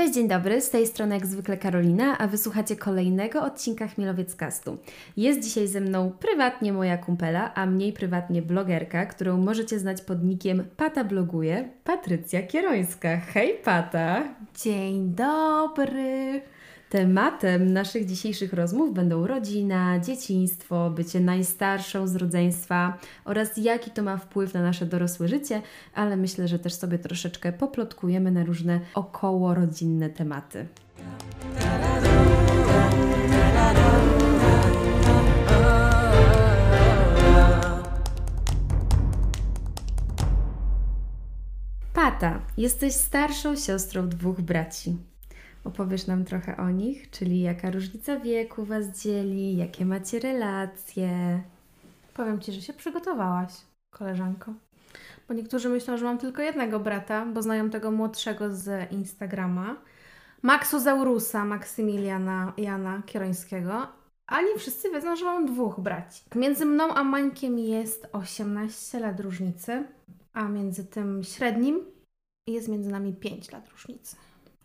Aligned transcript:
Cześć, 0.00 0.14
dzień 0.14 0.28
dobry, 0.28 0.60
z 0.60 0.70
tej 0.70 0.86
strony 0.86 1.14
jak 1.14 1.26
zwykle 1.26 1.56
Karolina, 1.56 2.18
a 2.18 2.26
wysłuchacie 2.26 2.76
kolejnego 2.76 3.42
odcinka 3.42 3.88
Chmielowiec 3.88 4.36
Castu. 4.36 4.78
Jest 5.16 5.40
dzisiaj 5.40 5.68
ze 5.68 5.80
mną 5.80 6.12
prywatnie 6.20 6.72
moja 6.72 6.98
kumpela, 6.98 7.54
a 7.54 7.66
mniej 7.66 7.92
prywatnie 7.92 8.42
blogerka, 8.42 9.06
którą 9.06 9.36
możecie 9.36 9.78
znać 9.78 10.02
pod 10.02 10.24
nikiem 10.24 10.64
Pata 10.76 11.04
Bloguje, 11.04 11.68
Patrycja 11.84 12.42
Kierońska. 12.42 13.16
Hej 13.16 13.54
Pata! 13.64 14.24
Dzień 14.54 15.14
dobry! 15.14 16.42
Tematem 16.90 17.72
naszych 17.72 18.06
dzisiejszych 18.06 18.52
rozmów 18.52 18.94
będą 18.94 19.26
rodzina, 19.26 19.98
dzieciństwo, 19.98 20.90
bycie 20.90 21.20
najstarszą 21.20 22.06
z 22.06 22.16
rodzeństwa 22.16 22.98
oraz 23.24 23.56
jaki 23.56 23.90
to 23.90 24.02
ma 24.02 24.16
wpływ 24.16 24.54
na 24.54 24.62
nasze 24.62 24.86
dorosłe 24.86 25.28
życie, 25.28 25.62
ale 25.94 26.16
myślę, 26.16 26.48
że 26.48 26.58
też 26.58 26.72
sobie 26.72 26.98
troszeczkę 26.98 27.52
poplotkujemy 27.52 28.30
na 28.30 28.44
różne 28.44 28.80
około 28.94 29.54
rodzinne 29.54 30.10
tematy. 30.10 30.66
Pata, 41.94 42.40
jesteś 42.56 42.94
starszą 42.94 43.56
siostrą 43.56 44.08
dwóch 44.08 44.40
braci. 44.40 45.09
Opowiesz 45.64 46.06
nam 46.06 46.24
trochę 46.24 46.56
o 46.56 46.70
nich, 46.70 47.10
czyli 47.10 47.40
jaka 47.40 47.70
różnica 47.70 48.20
wieku 48.20 48.64
Was 48.64 49.02
dzieli, 49.02 49.56
jakie 49.56 49.86
macie 49.86 50.18
relacje. 50.18 51.42
Powiem 52.14 52.40
Ci, 52.40 52.52
że 52.52 52.62
się 52.62 52.72
przygotowałaś, 52.72 53.52
koleżanko. 53.90 54.52
Bo 55.28 55.34
niektórzy 55.34 55.68
myślą, 55.68 55.96
że 55.96 56.04
mam 56.04 56.18
tylko 56.18 56.42
jednego 56.42 56.80
brata, 56.80 57.26
bo 57.26 57.42
znają 57.42 57.70
tego 57.70 57.90
młodszego 57.90 58.54
z 58.54 58.92
Instagrama. 58.92 59.76
Maxozaurusa 60.42 61.44
Maksymiliana 61.44 62.52
Jana 62.56 63.02
Kierońskiego, 63.06 63.86
a 64.26 64.42
nie 64.42 64.58
wszyscy 64.58 64.90
wiedzą, 64.90 65.16
że 65.16 65.24
mam 65.24 65.46
dwóch 65.46 65.80
braci. 65.80 66.22
Między 66.34 66.66
mną 66.66 66.94
a 66.94 67.04
Mańkiem 67.04 67.58
jest 67.58 68.06
18 68.12 69.00
lat 69.00 69.20
różnicy, 69.20 69.84
a 70.32 70.48
między 70.48 70.84
tym 70.84 71.24
średnim 71.24 71.80
jest 72.46 72.68
między 72.68 72.90
nami 72.90 73.12
5 73.12 73.52
lat 73.52 73.68
różnicy. 73.68 74.16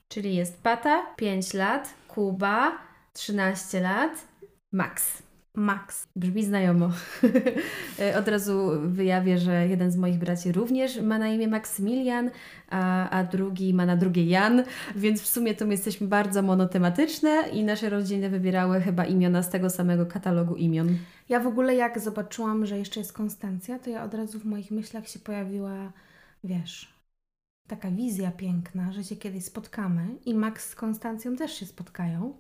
Czyli 0.08 0.36
jest 0.36 0.64
Pata, 0.64 1.06
5 1.16 1.54
lat, 1.54 1.94
Kuba, 2.08 2.72
13 3.14 3.82
lat, 3.82 4.28
Max. 4.72 5.24
Max. 5.56 6.08
Brzmi 6.16 6.44
znajomo. 6.44 6.90
Od 8.20 8.28
razu 8.28 8.72
wyjawię, 8.86 9.38
że 9.38 9.68
jeden 9.68 9.92
z 9.92 9.98
moich 9.98 10.18
braci 10.18 10.52
również 10.52 11.02
ma 11.02 11.20
na 11.20 11.28
imię 11.28 11.48
Maksymilian, 11.48 12.30
a, 12.70 13.10
a 13.10 13.24
drugi 13.24 13.74
ma 13.74 13.86
na 13.86 13.96
drugie 13.96 14.26
Jan, 14.26 14.64
więc 14.96 15.22
w 15.22 15.28
sumie 15.28 15.56
to 15.56 15.66
my 15.66 15.72
jesteśmy 15.72 16.08
bardzo 16.08 16.42
monotematyczne 16.42 17.44
i 17.54 17.64
nasze 17.64 17.90
rodziny 17.90 18.30
wybierały 18.30 18.82
chyba 18.82 19.06
imiona 19.06 19.44
z 19.44 19.50
tego 19.50 19.70
samego 19.70 20.06
katalogu 20.06 20.56
imion. 20.56 20.98
Ja 21.30 21.40
w 21.40 21.48
ogóle 21.48 21.76
jak 21.76 22.00
zobaczyłam, 22.00 22.66
że 22.66 22.78
jeszcze 22.78 23.00
jest 23.00 23.14
Konstancja, 23.14 23.80
to 23.80 23.90
ja 23.90 24.04
od 24.04 24.14
razu 24.14 24.40
w 24.40 24.46
moich 24.46 24.72
myślach 24.72 25.08
się 25.08 25.20
pojawiła, 25.20 25.92
wiesz, 26.44 26.95
taka 27.68 27.92
wizja 27.92 28.32
piękna, 28.32 28.92
że 28.92 29.04
się 29.04 29.16
kiedyś 29.16 29.46
spotkamy 29.46 30.16
i 30.26 30.34
Max 30.34 30.70
z 30.70 30.76
Konstancją 30.76 31.36
też 31.36 31.54
się 31.54 31.66
spotkają. 31.66 32.34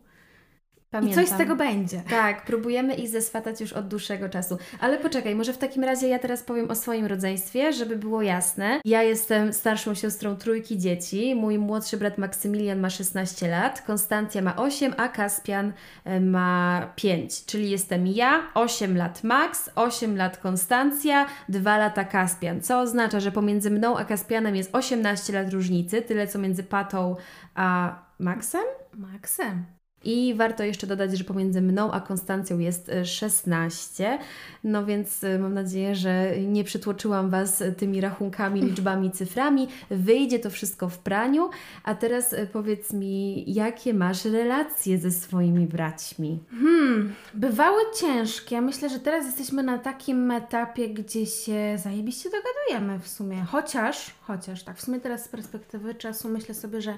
Pamiętam. 0.95 1.23
I 1.23 1.27
coś 1.27 1.35
z 1.35 1.37
tego 1.37 1.55
będzie. 1.55 2.01
Tak, 2.09 2.45
próbujemy 2.45 2.93
ich 2.93 3.09
zeswatać 3.09 3.61
już 3.61 3.73
od 3.73 3.87
dłuższego 3.87 4.29
czasu. 4.29 4.57
Ale 4.79 4.97
poczekaj, 4.97 5.35
może 5.35 5.53
w 5.53 5.57
takim 5.57 5.83
razie 5.83 6.07
ja 6.07 6.19
teraz 6.19 6.43
powiem 6.43 6.71
o 6.71 6.75
swoim 6.75 7.05
rodzeństwie, 7.05 7.73
żeby 7.73 7.95
było 7.95 8.21
jasne. 8.21 8.81
Ja 8.85 9.03
jestem 9.03 9.53
starszą 9.53 9.93
siostrą 9.93 10.35
trójki 10.35 10.77
dzieci. 10.77 11.35
Mój 11.35 11.57
młodszy 11.59 11.97
brat 11.97 12.17
Maksymilian 12.17 12.79
ma 12.79 12.89
16 12.89 13.47
lat, 13.47 13.81
Konstancja 13.81 14.41
ma 14.41 14.55
8, 14.55 14.93
a 14.97 15.07
Kaspian 15.07 15.73
e, 16.05 16.19
ma 16.19 16.81
5. 16.95 17.45
Czyli 17.45 17.69
jestem 17.69 18.07
ja, 18.07 18.43
8 18.53 18.97
lat 18.97 19.23
Max, 19.23 19.69
8 19.75 20.17
lat 20.17 20.37
Konstancja, 20.37 21.25
2 21.49 21.77
lata 21.77 22.03
Kaspian. 22.03 22.61
Co 22.61 22.79
oznacza, 22.79 23.19
że 23.19 23.31
pomiędzy 23.31 23.71
mną 23.71 23.97
a 23.97 24.05
Kaspianem 24.05 24.55
jest 24.55 24.75
18 24.75 25.33
lat 25.33 25.53
różnicy, 25.53 26.01
tyle 26.01 26.27
co 26.27 26.39
między 26.39 26.63
Patą 26.63 27.15
a 27.55 27.99
Maxem? 28.19 28.63
Maxem. 28.93 29.74
I 30.05 30.33
warto 30.33 30.63
jeszcze 30.63 30.87
dodać, 30.87 31.17
że 31.17 31.23
pomiędzy 31.23 31.61
mną 31.61 31.91
a 31.91 32.01
Konstancją 32.01 32.59
jest 32.59 32.91
16. 33.03 34.07
E, 34.07 34.19
no 34.63 34.85
więc 34.85 35.23
e, 35.23 35.39
mam 35.39 35.53
nadzieję, 35.53 35.95
że 35.95 36.31
nie 36.39 36.63
przytłoczyłam 36.63 37.29
Was 37.29 37.63
tymi 37.77 38.01
rachunkami, 38.01 38.61
liczbami, 38.69 39.11
cyframi. 39.11 39.67
Wyjdzie 39.89 40.39
to 40.39 40.49
wszystko 40.49 40.89
w 40.89 40.99
praniu. 40.99 41.49
A 41.83 41.95
teraz 41.95 42.33
e, 42.33 42.47
powiedz 42.47 42.93
mi, 42.93 43.43
jakie 43.53 43.93
masz 43.93 44.25
relacje 44.25 44.97
ze 44.97 45.11
swoimi 45.11 45.67
braćmi? 45.67 46.39
Hmm, 46.51 47.13
bywały 47.33 47.81
ciężkie. 47.99 48.61
Myślę, 48.61 48.89
że 48.89 48.99
teraz 48.99 49.25
jesteśmy 49.25 49.63
na 49.63 49.77
takim 49.77 50.31
etapie, 50.31 50.89
gdzie 50.89 51.25
się 51.25 51.77
zajebiście 51.83 52.29
dogadujemy 52.29 52.99
w 52.99 53.07
sumie. 53.07 53.45
Chociaż, 53.51 54.11
chociaż 54.21 54.63
tak, 54.63 54.77
w 54.77 54.81
sumie 54.81 54.99
teraz 54.99 55.25
z 55.25 55.27
perspektywy 55.27 55.95
czasu 55.95 56.29
myślę 56.29 56.55
sobie, 56.55 56.81
że 56.81 56.97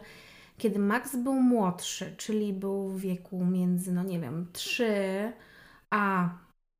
kiedy 0.57 0.79
Max 0.79 1.15
był 1.15 1.33
młodszy, 1.33 2.15
czyli 2.17 2.53
był 2.53 2.89
w 2.89 2.99
wieku 2.99 3.45
między, 3.45 3.91
no 3.91 4.03
nie 4.03 4.19
wiem, 4.19 4.47
3 4.53 5.33
a 5.89 6.29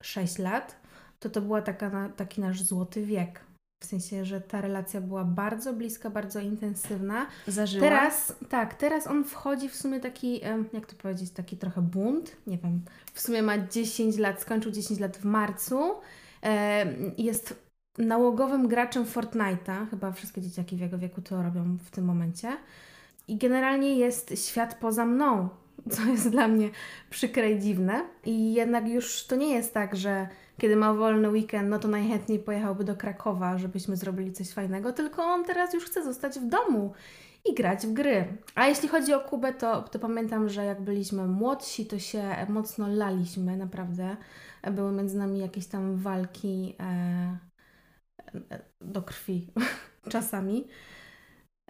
6 0.03 0.37
lat, 0.37 0.81
to 1.19 1.29
to 1.29 1.41
była 1.41 1.61
taka, 1.61 2.09
taki 2.09 2.41
nasz 2.41 2.61
złoty 2.61 3.05
wiek. 3.05 3.47
W 3.83 3.85
sensie, 3.85 4.25
że 4.25 4.41
ta 4.41 4.61
relacja 4.61 5.01
była 5.01 5.23
bardzo 5.23 5.73
bliska, 5.73 6.09
bardzo 6.09 6.39
intensywna. 6.39 7.27
Zażyła? 7.47 7.81
Teraz, 7.81 8.35
tak, 8.49 8.73
teraz 8.73 9.07
on 9.07 9.23
wchodzi 9.23 9.69
w 9.69 9.75
sumie 9.75 9.99
taki, 9.99 10.41
jak 10.73 10.85
to 10.85 10.95
powiedzieć, 10.95 11.31
taki 11.31 11.57
trochę 11.57 11.81
bunt. 11.81 12.37
Nie 12.47 12.57
wiem, 12.57 12.81
w 13.13 13.21
sumie 13.21 13.43
ma 13.43 13.67
10 13.67 14.17
lat, 14.17 14.41
skończył 14.41 14.71
10 14.71 14.99
lat 14.99 15.17
w 15.17 15.25
marcu. 15.25 15.95
Jest 17.17 17.67
nałogowym 17.97 18.67
graczem 18.67 19.05
Fortnite'a. 19.05 19.89
Chyba 19.89 20.11
wszystkie 20.11 20.41
dzieciaki 20.41 20.75
w 20.75 20.79
jego 20.79 20.97
wieku 20.97 21.21
to 21.21 21.43
robią 21.43 21.77
w 21.83 21.91
tym 21.91 22.05
momencie. 22.05 22.57
I 23.27 23.37
generalnie 23.37 23.97
jest 23.97 24.47
świat 24.47 24.77
poza 24.79 25.05
mną, 25.05 25.49
co 25.91 26.01
jest 26.01 26.29
dla 26.29 26.47
mnie 26.47 26.69
przykre 27.09 27.51
i 27.51 27.59
dziwne. 27.59 28.03
I 28.25 28.53
jednak 28.53 28.87
już 28.87 29.27
to 29.27 29.35
nie 29.35 29.53
jest 29.55 29.73
tak, 29.73 29.95
że 29.95 30.27
kiedy 30.57 30.75
ma 30.75 30.93
wolny 30.93 31.29
weekend, 31.29 31.69
no 31.69 31.79
to 31.79 31.87
najchętniej 31.87 32.39
pojechałby 32.39 32.83
do 32.83 32.95
Krakowa, 32.95 33.57
żebyśmy 33.57 33.95
zrobili 33.95 34.33
coś 34.33 34.49
fajnego, 34.49 34.93
tylko 34.93 35.23
on 35.23 35.45
teraz 35.45 35.73
już 35.73 35.85
chce 35.85 36.03
zostać 36.03 36.39
w 36.39 36.45
domu 36.45 36.93
i 37.45 37.53
grać 37.53 37.87
w 37.87 37.93
gry. 37.93 38.37
A 38.55 38.67
jeśli 38.67 38.89
chodzi 38.89 39.13
o 39.13 39.19
Kubę, 39.19 39.53
to, 39.53 39.81
to 39.81 39.99
pamiętam, 39.99 40.49
że 40.49 40.65
jak 40.65 40.81
byliśmy 40.81 41.27
młodsi, 41.27 41.85
to 41.85 41.99
się 41.99 42.35
mocno 42.49 42.87
laliśmy, 42.87 43.57
naprawdę. 43.57 44.17
Były 44.71 44.91
między 44.91 45.17
nami 45.17 45.39
jakieś 45.39 45.67
tam 45.67 45.97
walki 45.97 46.75
e, 46.79 47.37
e 48.51 48.61
do 48.81 49.01
krwi 49.01 49.47
czasami. 50.13 50.67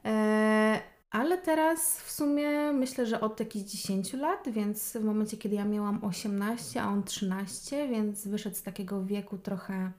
E, 0.06 0.97
ale 1.12 1.38
teraz 1.38 2.02
w 2.02 2.12
sumie 2.12 2.74
myślę, 2.74 3.06
że 3.06 3.22
od 3.22 3.40
jakichś 3.40 3.72
10 3.72 4.14
lat, 4.14 4.50
więc 4.50 4.98
w 4.98 5.04
momencie, 5.04 5.38
kiedy 5.38 5.56
ja 5.56 5.66
miałam 5.66 6.04
18, 6.04 6.82
a 6.82 6.88
on 6.88 7.04
13, 7.04 7.88
więc 7.88 8.28
wyszedł 8.28 8.56
z 8.56 8.64
takiego 8.64 9.06
wieku 9.06 9.38
trochę, 9.38 9.92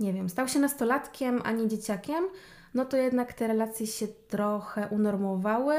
nie 0.00 0.12
wiem, 0.12 0.28
stał 0.28 0.48
się 0.48 0.58
nastolatkiem, 0.58 1.40
a 1.44 1.52
nie 1.52 1.68
dzieciakiem, 1.68 2.24
no 2.74 2.84
to 2.84 2.96
jednak 2.96 3.32
te 3.32 3.46
relacje 3.46 3.86
się 3.86 4.08
trochę 4.08 4.88
unormowały. 4.88 5.74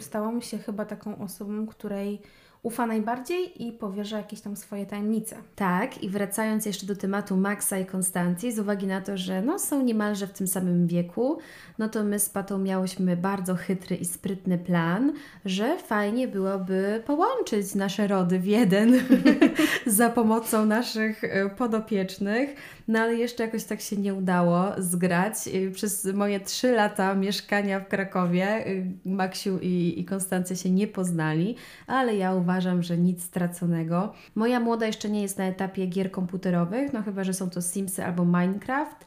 Stałam 0.00 0.42
się 0.42 0.58
chyba 0.58 0.84
taką 0.84 1.18
osobą, 1.18 1.66
której 1.66 2.22
ufa 2.64 2.86
najbardziej 2.86 3.66
i 3.66 3.72
powierza 3.72 4.16
jakieś 4.16 4.40
tam 4.40 4.56
swoje 4.56 4.86
tajemnice. 4.86 5.36
Tak, 5.56 6.02
i 6.02 6.08
wracając 6.08 6.66
jeszcze 6.66 6.86
do 6.86 6.96
tematu 6.96 7.36
Maxa 7.36 7.78
i 7.78 7.86
Konstancji, 7.86 8.52
z 8.52 8.58
uwagi 8.58 8.86
na 8.86 9.00
to, 9.00 9.16
że 9.16 9.42
no, 9.42 9.58
są 9.58 9.82
niemalże 9.82 10.26
w 10.26 10.32
tym 10.32 10.46
samym 10.46 10.86
wieku, 10.86 11.38
no 11.78 11.88
to 11.88 12.04
my 12.04 12.18
z 12.18 12.30
Patą 12.30 12.58
miałyśmy 12.58 13.16
bardzo 13.16 13.54
chytry 13.54 13.96
i 13.96 14.04
sprytny 14.04 14.58
plan, 14.58 15.12
że 15.44 15.78
fajnie 15.78 16.28
byłoby 16.28 17.02
połączyć 17.06 17.74
nasze 17.74 18.06
rody 18.06 18.38
w 18.38 18.46
jeden 18.46 19.00
za 19.86 20.10
pomocą 20.10 20.66
naszych 20.66 21.24
e, 21.24 21.50
podopiecznych, 21.50 22.50
no 22.88 22.98
ale 22.98 23.14
jeszcze 23.14 23.44
jakoś 23.44 23.64
tak 23.64 23.80
się 23.80 23.96
nie 23.96 24.14
udało 24.14 24.64
zgrać. 24.78 25.34
Przez 25.74 26.04
moje 26.04 26.40
trzy 26.40 26.72
lata 26.72 27.14
mieszkania 27.14 27.80
w 27.80 27.88
Krakowie 27.88 28.66
y, 28.66 28.86
Maksiu 29.04 29.58
i, 29.62 30.00
i 30.00 30.04
Konstancja 30.04 30.56
się 30.56 30.70
nie 30.70 30.86
poznali, 30.86 31.56
ale 31.86 32.16
ja 32.16 32.34
uważam, 32.34 32.53
uważam, 32.54 32.82
że 32.82 32.98
nic 32.98 33.22
straconego. 33.22 34.12
Moja 34.34 34.60
młoda 34.60 34.86
jeszcze 34.86 35.10
nie 35.10 35.22
jest 35.22 35.38
na 35.38 35.44
etapie 35.44 35.86
gier 35.86 36.10
komputerowych, 36.10 36.92
no 36.92 37.02
chyba, 37.02 37.24
że 37.24 37.34
są 37.34 37.50
to 37.50 37.62
Simsy 37.62 38.04
albo 38.04 38.24
Minecraft, 38.24 39.06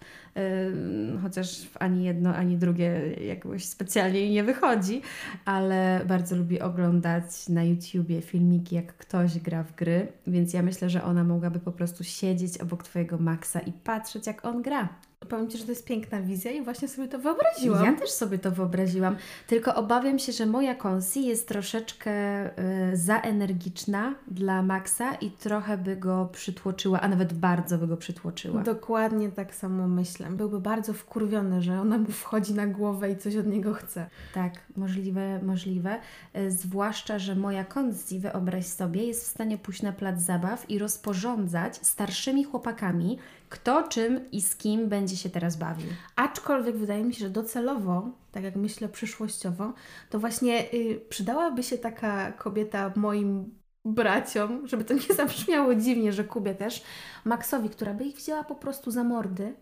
chociaż 1.21 1.69
ani 1.79 2.03
jedno, 2.03 2.35
ani 2.35 2.57
drugie 2.57 3.13
jakoś 3.27 3.65
specjalnie 3.65 4.29
nie 4.29 4.44
wychodzi, 4.44 5.01
ale 5.45 6.01
bardzo 6.07 6.35
lubię 6.35 6.65
oglądać 6.65 7.49
na 7.49 7.63
YouTubie 7.63 8.21
filmiki, 8.21 8.75
jak 8.75 8.97
ktoś 8.97 9.39
gra 9.39 9.63
w 9.63 9.75
gry, 9.75 10.07
więc 10.27 10.53
ja 10.53 10.61
myślę, 10.61 10.89
że 10.89 11.03
ona 11.03 11.23
mogłaby 11.23 11.59
po 11.59 11.71
prostu 11.71 12.03
siedzieć 12.03 12.57
obok 12.57 12.83
Twojego 12.83 13.17
Maxa 13.17 13.59
i 13.59 13.71
patrzeć, 13.71 14.27
jak 14.27 14.45
on 14.45 14.61
gra. 14.61 14.89
Powiem 15.19 15.50
Ci, 15.50 15.58
że 15.58 15.64
to 15.64 15.72
jest 15.72 15.86
piękna 15.86 16.22
wizja 16.22 16.52
i 16.52 16.62
właśnie 16.62 16.88
sobie 16.88 17.08
to 17.08 17.19
wyobraziłam. 17.19 17.86
Ja 17.86 17.94
też 17.94 18.10
sobie 18.10 18.40
to 18.40 18.52
wyobraziłam, 18.52 19.16
tylko 19.48 19.75
obawiam 19.75 20.19
się, 20.19 20.31
że 20.31 20.46
moja 20.46 20.75
Konsi 20.75 21.25
jest 21.25 21.48
troszeczkę 21.48 22.12
y, 22.92 22.98
za 22.98 23.22
energiczna 23.22 24.16
dla 24.28 24.62
Maxa 24.62 25.14
i 25.22 25.31
trochę 25.31 25.78
by 25.78 25.96
go 25.96 26.30
przytłoczyła, 26.31 27.02
a 27.02 27.08
nawet 27.08 27.34
bardzo 27.34 27.78
by 27.78 27.88
go 27.88 27.98
przytłoczyła. 27.98 28.64
Dokładnie 28.64 29.30
tak 29.31 29.56
samo 29.56 29.88
myślę. 29.88 30.30
Byłby 30.30 30.60
bardzo 30.60 30.94
wkurwiony, 30.94 31.62
że 31.62 31.81
ona 31.81 31.98
mu 31.98 32.12
wchodzi 32.12 32.54
na 32.54 32.68
głowę 32.68 33.12
i 33.12 33.18
coś 33.18 33.36
od 33.36 33.48
niego 33.48 33.74
chce. 33.74 34.10
Tak, 34.34 34.54
możliwe, 34.75 35.40
możliwe. 35.44 36.00
Y, 36.38 36.52
zwłaszcza, 36.52 37.19
że 37.19 37.36
moja 37.36 37.66
Konsi, 37.66 38.19
wyobraź 38.19 38.66
sobie, 38.66 39.04
jest 39.04 39.24
w 39.24 39.28
stanie 39.28 39.58
pójść 39.58 39.81
na 39.81 39.92
plac 39.92 40.22
zabaw 40.22 40.69
i 40.69 40.80
rozporządzać 40.80 41.88
starszymi 41.88 42.44
chłopakami, 42.44 43.18
kto 43.49 43.83
czym 43.83 44.31
i 44.31 44.41
z 44.41 44.55
kim 44.55 44.89
będzie 44.89 45.17
się 45.17 45.29
teraz 45.29 45.55
bawił. 45.55 45.88
Aczkolwiek 46.15 46.77
wydaje 46.77 47.03
mi 47.03 47.13
się, 47.13 47.19
że 47.19 47.29
docelowo, 47.29 48.09
tak 48.31 48.44
jak 48.44 48.55
myślę 48.55 48.89
przyszłościowo, 48.89 49.73
to 50.09 50.19
właśnie 50.19 50.73
y, 50.73 51.01
przydałaby 51.09 51.63
się 51.63 51.77
taka 51.77 52.31
kobieta 52.31 52.91
moim 52.95 53.59
braciom, 53.85 54.67
żeby 54.67 54.83
to 54.83 54.94
nie 54.94 55.15
zabrzmiało 55.17 55.75
dziwnie, 55.75 56.13
że 56.13 56.23
Kubie 56.23 56.55
też, 56.55 56.83
Maxowi, 57.25 57.69
która 57.69 57.94
by 57.94 58.03
ich 58.03 58.15
wzięła 58.15 58.44
po 58.44 58.55
prostu 58.55 58.91
za 58.91 59.03
mordy 59.03 59.53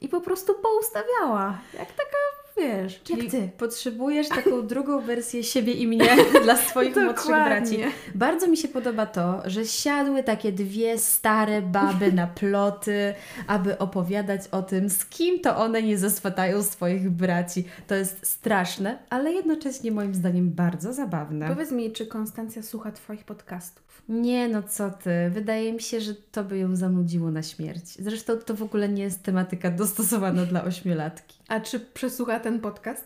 i 0.00 0.08
po 0.08 0.20
prostu 0.20 0.54
poustawiała. 0.54 1.58
Jak 1.78 1.92
taka, 1.92 2.16
wiesz, 2.56 3.00
Czyli 3.04 3.22
jak 3.22 3.30
ty. 3.30 3.50
potrzebujesz 3.58 4.28
taką 4.28 4.66
drugą 4.72 5.00
wersję 5.00 5.44
siebie 5.44 5.72
i 5.72 5.86
mnie 5.86 6.08
dla 6.44 6.56
swoich 6.56 6.96
młodszych 6.96 7.26
braci. 7.26 7.78
Bardzo 8.14 8.46
mi 8.48 8.56
się 8.56 8.68
podoba 8.68 9.06
to, 9.06 9.42
że 9.44 9.66
siadły 9.66 10.22
takie 10.22 10.52
dwie 10.52 10.98
stare 10.98 11.62
baby 11.62 12.12
na 12.12 12.26
ploty, 12.40 13.14
aby 13.46 13.78
opowiadać 13.78 14.40
o 14.50 14.62
tym, 14.62 14.90
z 14.90 15.04
kim 15.06 15.40
to 15.40 15.56
one 15.56 15.82
nie 15.82 15.98
zaswatają 15.98 16.62
swoich 16.62 17.10
braci. 17.10 17.64
To 17.86 17.94
jest 17.94 18.26
straszne, 18.26 18.98
ale 19.10 19.32
jednocześnie 19.32 19.92
moim 19.92 20.14
zdaniem 20.14 20.50
bardzo 20.50 20.92
zabawne. 20.92 21.48
Powiedz 21.48 21.70
mi, 21.72 21.92
czy 21.92 22.06
Konstancja 22.06 22.62
słucha 22.62 22.92
Twoich 22.92 23.24
podcastów? 23.24 24.02
Nie, 24.08 24.48
no 24.48 24.62
co 24.62 24.90
ty. 24.90 25.10
Wydaje 25.30 25.72
mi 25.72 25.82
się, 25.82 26.00
że 26.00 26.14
to 26.14 26.44
by 26.44 26.58
ją 26.58 26.76
zanudziło 26.76 27.30
na 27.30 27.42
śmierć. 27.42 27.84
Zresztą 27.98 28.36
to 28.36 28.54
w 28.54 28.62
ogóle 28.62 28.88
nie 28.88 29.02
jest 29.02 29.22
tematyka 29.22 29.70
dostosowana 29.70 30.44
dla 30.46 30.64
ośmiolatki. 30.64 31.41
A 31.52 31.60
czy 31.60 31.80
przesłucha 31.80 32.40
ten 32.40 32.60
podcast? 32.60 33.04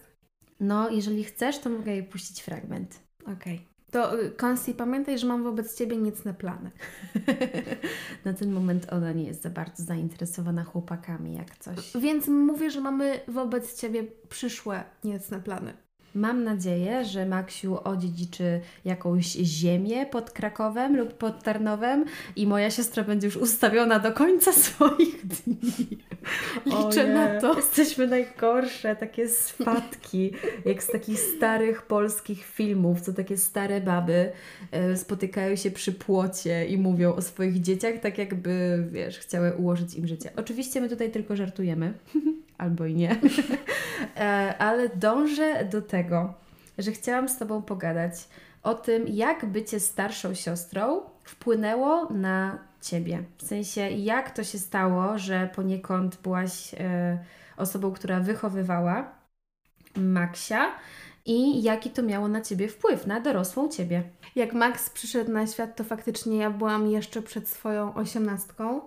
No, 0.61 0.91
jeżeli 0.91 1.25
chcesz, 1.25 1.59
to 1.59 1.71
mogę 1.71 1.93
jej 1.93 2.03
puścić 2.03 2.43
fragment. 2.43 3.01
Okej. 3.37 3.67
To 3.91 4.23
y, 4.23 4.31
Konsti, 4.31 4.75
pamiętaj, 4.75 5.19
że 5.19 5.27
mam 5.27 5.43
wobec 5.45 5.79
Ciebie 5.79 5.97
niecne 5.97 6.35
plany. 6.35 6.71
Na 8.25 8.33
ten 8.33 8.53
moment 8.53 8.93
ona 8.93 9.13
nie 9.13 9.25
jest 9.25 9.43
za 9.43 9.51
bardzo 9.51 9.83
zainteresowana 9.83 10.65
chłopakami, 10.65 11.35
jak 11.35 11.59
coś. 11.59 11.93
Więc 12.01 12.29
mówię, 12.29 12.71
że 12.71 12.81
mamy 12.81 13.21
wobec 13.29 13.81
Ciebie 13.81 14.05
przyszłe 14.29 14.85
niecne 15.05 15.41
plany. 15.41 15.73
Mam 16.17 16.45
nadzieję, 16.45 17.05
że 17.05 17.27
Maksiu 17.27 17.79
odziedziczy 17.85 18.61
jakąś 18.85 19.27
ziemię 19.27 20.07
pod 20.07 20.31
Krakowem 20.31 20.97
lub 20.97 21.15
pod 21.15 21.43
Tarnowem 21.43 22.05
i 22.37 22.47
moja 22.47 22.71
siostra 22.71 23.05
będzie 23.05 23.27
już 23.27 23.37
ustawiona 23.37 23.99
do 23.99 24.13
końca 24.13 24.53
swoich 24.67 25.27
dni. 25.27 25.99
Liczę 26.67 27.15
na 27.15 27.41
to. 27.41 27.57
Jesteśmy 27.57 28.07
najgorsze, 28.07 28.97
takie 28.97 29.29
spadki, 29.29 30.33
jak 30.65 30.83
z 30.83 30.87
takich 30.87 31.19
starych 31.21 31.83
polskich 31.83 32.45
filmów, 32.45 33.01
co 33.01 33.13
takie 33.13 33.37
stare 33.37 33.81
baby 33.81 34.33
e, 34.71 34.97
spotykają 34.97 35.57
się 35.57 35.71
przy 35.71 35.93
płocie 35.93 36.67
i 36.67 36.79
mówią 36.79 37.15
o 37.15 37.23
swoich 37.23 37.61
dzieciach, 37.61 37.95
tak 38.03 38.19
jakby, 38.19 38.85
wiesz, 38.93 39.19
chciały 39.19 39.53
ułożyć 39.53 39.95
im 39.95 40.07
życie. 40.07 40.31
Oczywiście 40.37 40.81
my 40.81 40.89
tutaj 40.89 41.11
tylko 41.11 41.37
żartujemy, 41.37 41.93
albo 42.59 42.87
i 42.87 42.95
nie, 42.95 43.17
E, 44.17 44.55
ale 44.59 44.89
dążę 44.89 45.65
do 45.65 45.83
tego, 45.83 46.35
że 46.79 46.93
chciałam 46.93 47.29
z 47.29 47.39
Tobą 47.39 47.63
pogadać 47.63 48.13
o 48.63 48.75
tym, 48.75 49.09
jak 49.09 49.47
bycie 49.47 49.81
starszą 49.81 50.35
siostrą 50.35 51.01
wpłynęło 51.25 52.13
na 52.13 52.59
Ciebie. 52.81 53.23
W 53.39 53.43
sensie, 53.43 53.81
jak 53.81 54.31
to 54.31 54.45
się 54.45 54.59
stało, 54.59 55.19
że 55.19 55.51
poniekąd 55.55 56.17
byłaś 56.23 56.75
e, 56.75 57.19
osobą, 57.57 57.93
która 57.93 58.21
wychowywała 58.21 59.13
Maksia 59.97 60.73
i 61.27 61.63
jaki 61.63 61.91
to 61.91 62.03
miało 62.03 62.29
na 62.29 62.41
Ciebie 62.41 62.69
wpływ, 62.69 63.07
na 63.07 63.21
dorosłą 63.21 63.69
Ciebie. 63.69 64.03
Jak 64.37 64.53
Max 64.53 64.91
przyszedł 64.91 65.33
na 65.33 65.47
świat, 65.47 65.77
to 65.77 65.85
faktycznie 65.85 66.37
ja 66.37 66.51
byłam 66.51 66.91
jeszcze 66.91 67.23
przed 67.23 67.49
swoją 67.49 67.95
osiemnastką, 67.95 68.81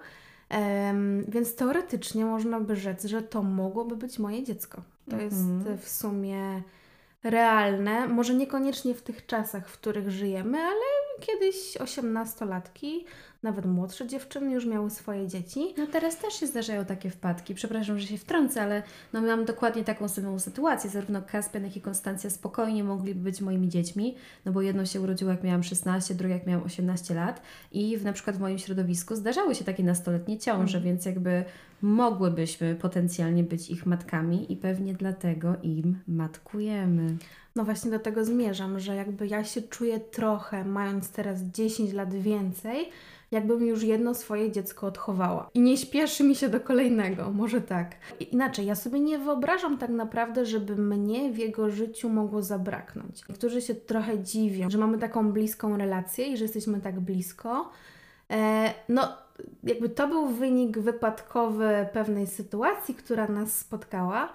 em, 0.50 1.26
więc 1.28 1.56
teoretycznie 1.56 2.26
można 2.26 2.60
by 2.60 2.76
rzec, 2.76 3.06
że 3.06 3.22
to 3.22 3.44
mogłoby 3.44 3.96
być 3.96 4.20
moje 4.20 4.44
dziecko. 4.44 4.82
To 5.10 5.16
Mhm. 5.18 5.30
jest 5.66 5.84
w 5.86 5.90
sumie 5.90 6.62
realne, 7.24 8.08
może 8.08 8.34
niekoniecznie 8.34 8.94
w 8.96 9.02
tych 9.02 9.26
czasach, 9.26 9.70
w 9.70 9.74
których 9.74 10.12
żyjemy, 10.12 10.58
ale 10.58 10.82
kiedyś 11.20 11.78
osiemnastolatki, 11.78 13.06
nawet 13.44 13.66
młodsze 13.66 14.08
dziewczyny 14.08 14.52
już 14.52 14.66
miały 14.66 14.90
swoje 14.90 15.28
dzieci. 15.28 15.74
No 15.78 15.88
teraz 15.88 16.18
też 16.18 16.34
się 16.34 16.48
zdarzają 16.48 16.86
takie 16.86 17.10
wpadki. 17.10 17.56
Przepraszam, 17.56 18.00
że 18.00 18.08
się 18.08 18.18
wtrącę, 18.18 18.62
ale 18.62 18.84
no 19.14 19.22
miałam 19.22 19.46
dokładnie 19.46 19.84
taką 19.84 20.08
samą 20.08 20.40
sytuację. 20.40 20.90
Zarówno 20.90 21.22
Kaspian, 21.22 21.64
jak 21.64 21.78
i 21.78 21.82
Konstancja 21.82 22.30
spokojnie 22.30 22.84
mogliby 22.84 23.22
być 23.22 23.42
moimi 23.42 23.70
dziećmi, 23.70 24.16
no 24.46 24.52
bo 24.52 24.62
jedno 24.62 24.86
się 24.86 25.02
urodziło 25.02 25.32
jak 25.32 25.44
miałam 25.44 25.64
16, 25.64 26.16
drugie 26.16 26.34
jak 26.34 26.48
miałam 26.48 26.66
18 26.66 27.14
lat 27.16 27.42
i 27.72 27.98
w, 27.98 28.04
na 28.06 28.14
przykład 28.14 28.38
w 28.38 28.40
moim 28.40 28.58
środowisku 28.58 29.16
zdarzały 29.16 29.56
się 29.56 29.66
takie 29.66 29.84
nastoletnie 29.84 30.38
ciąże, 30.40 30.78
Mhm. 30.78 30.84
więc 30.84 31.06
jakby 31.06 31.44
mogłybyśmy 31.82 32.76
potencjalnie 32.76 33.44
być 33.44 33.70
ich 33.70 33.86
matkami 33.86 34.54
i 34.54 34.58
pewnie 34.58 34.94
dlatego 34.94 35.56
im 35.64 36.00
matkujemy. 36.08 37.18
No 37.56 37.66
właśnie 37.66 37.92
do 37.92 38.00
tego 38.00 38.26
zmierzam, 38.26 38.80
że 38.80 38.96
jakby 38.96 39.28
ja 39.28 39.44
się 39.44 39.62
czuję 39.62 40.00
trochę, 40.00 40.66
mając 40.66 41.10
teraz 41.10 41.42
10 41.42 41.94
lat 41.94 42.14
więcej, 42.14 42.90
jakbym 43.32 43.66
już 43.66 43.84
jedno 43.84 44.16
swoje 44.16 44.52
dziecko 44.52 44.88
odchowała. 44.88 45.50
I 45.54 45.60
nie 45.60 45.78
śpieszy 45.78 46.24
mi 46.24 46.36
się 46.36 46.50
do 46.50 46.60
kolejnego, 46.60 47.32
może 47.32 47.62
tak. 47.62 47.96
Inaczej, 48.32 48.66
ja 48.66 48.76
sobie 48.76 49.00
nie 49.00 49.20
wyobrażam 49.20 49.78
tak 49.78 49.90
naprawdę, 49.90 50.46
żeby 50.46 50.76
mnie 50.76 51.32
w 51.32 51.38
jego 51.38 51.70
życiu 51.70 52.10
mogło 52.10 52.42
zabraknąć. 52.42 53.28
Niektórzy 53.30 53.62
się 53.62 53.76
trochę 53.76 54.24
dziwią, 54.24 54.70
że 54.70 54.78
mamy 54.78 54.98
taką 54.98 55.32
bliską 55.32 55.78
relację 55.78 56.28
i 56.28 56.38
że 56.38 56.44
jesteśmy 56.44 56.82
tak 56.82 57.00
blisko. 57.00 57.72
E, 58.32 58.74
no, 58.90 59.18
jakby 59.64 59.90
to 59.90 60.08
był 60.08 60.28
wynik 60.28 60.80
wypadkowy 60.80 61.88
pewnej 61.94 62.28
sytuacji, 62.28 62.96
która 62.96 63.28
nas 63.28 63.58
spotkała. 63.58 64.34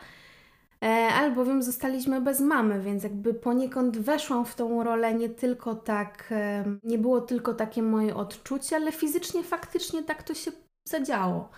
E, 0.82 0.86
albowiem 1.14 1.62
zostaliśmy 1.62 2.20
bez 2.20 2.40
mamy, 2.40 2.80
więc 2.80 3.02
jakby 3.02 3.34
poniekąd 3.34 3.98
weszłam 3.98 4.44
w 4.44 4.54
tą 4.54 4.84
rolę 4.84 5.14
nie 5.14 5.28
tylko 5.28 5.74
tak, 5.74 6.28
e, 6.30 6.64
nie 6.82 6.98
było 6.98 7.20
tylko 7.20 7.54
takie 7.54 7.82
moje 7.82 8.14
odczucie, 8.16 8.76
ale 8.76 8.92
fizycznie, 8.92 9.42
faktycznie 9.42 10.02
tak 10.02 10.22
to 10.22 10.34
się 10.34 10.50
zadziało. 10.88 11.48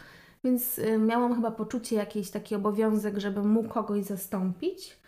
Więc 0.45 0.79
e, 0.79 0.99
miałam 0.99 1.35
chyba 1.35 1.51
poczucie, 1.51 1.97
jakiś 1.97 2.31
taki 2.31 2.55
obowiązek, 2.55 3.19
żebym 3.19 3.49
mógł 3.49 3.69
kogoś 3.69 4.05
zastąpić, 4.05 5.01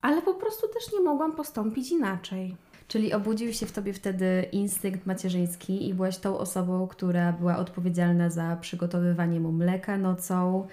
ale 0.00 0.22
po 0.22 0.34
prostu 0.34 0.68
też 0.68 0.92
nie 0.92 1.00
mogłam 1.00 1.32
postąpić 1.32 1.90
inaczej. 1.90 2.56
Czyli 2.88 3.12
obudził 3.12 3.52
się 3.52 3.66
w 3.66 3.72
Tobie 3.72 3.92
wtedy 3.92 4.46
instynkt 4.52 5.06
macierzyński 5.06 5.88
i 5.88 5.94
byłaś 5.94 6.18
tą 6.18 6.38
osobą, 6.38 6.86
która 6.88 7.32
była 7.32 7.56
odpowiedzialna 7.56 8.30
za 8.30 8.56
przygotowywanie 8.60 9.40
mu 9.40 9.52
mleka 9.52 9.98
nocą 9.98 10.66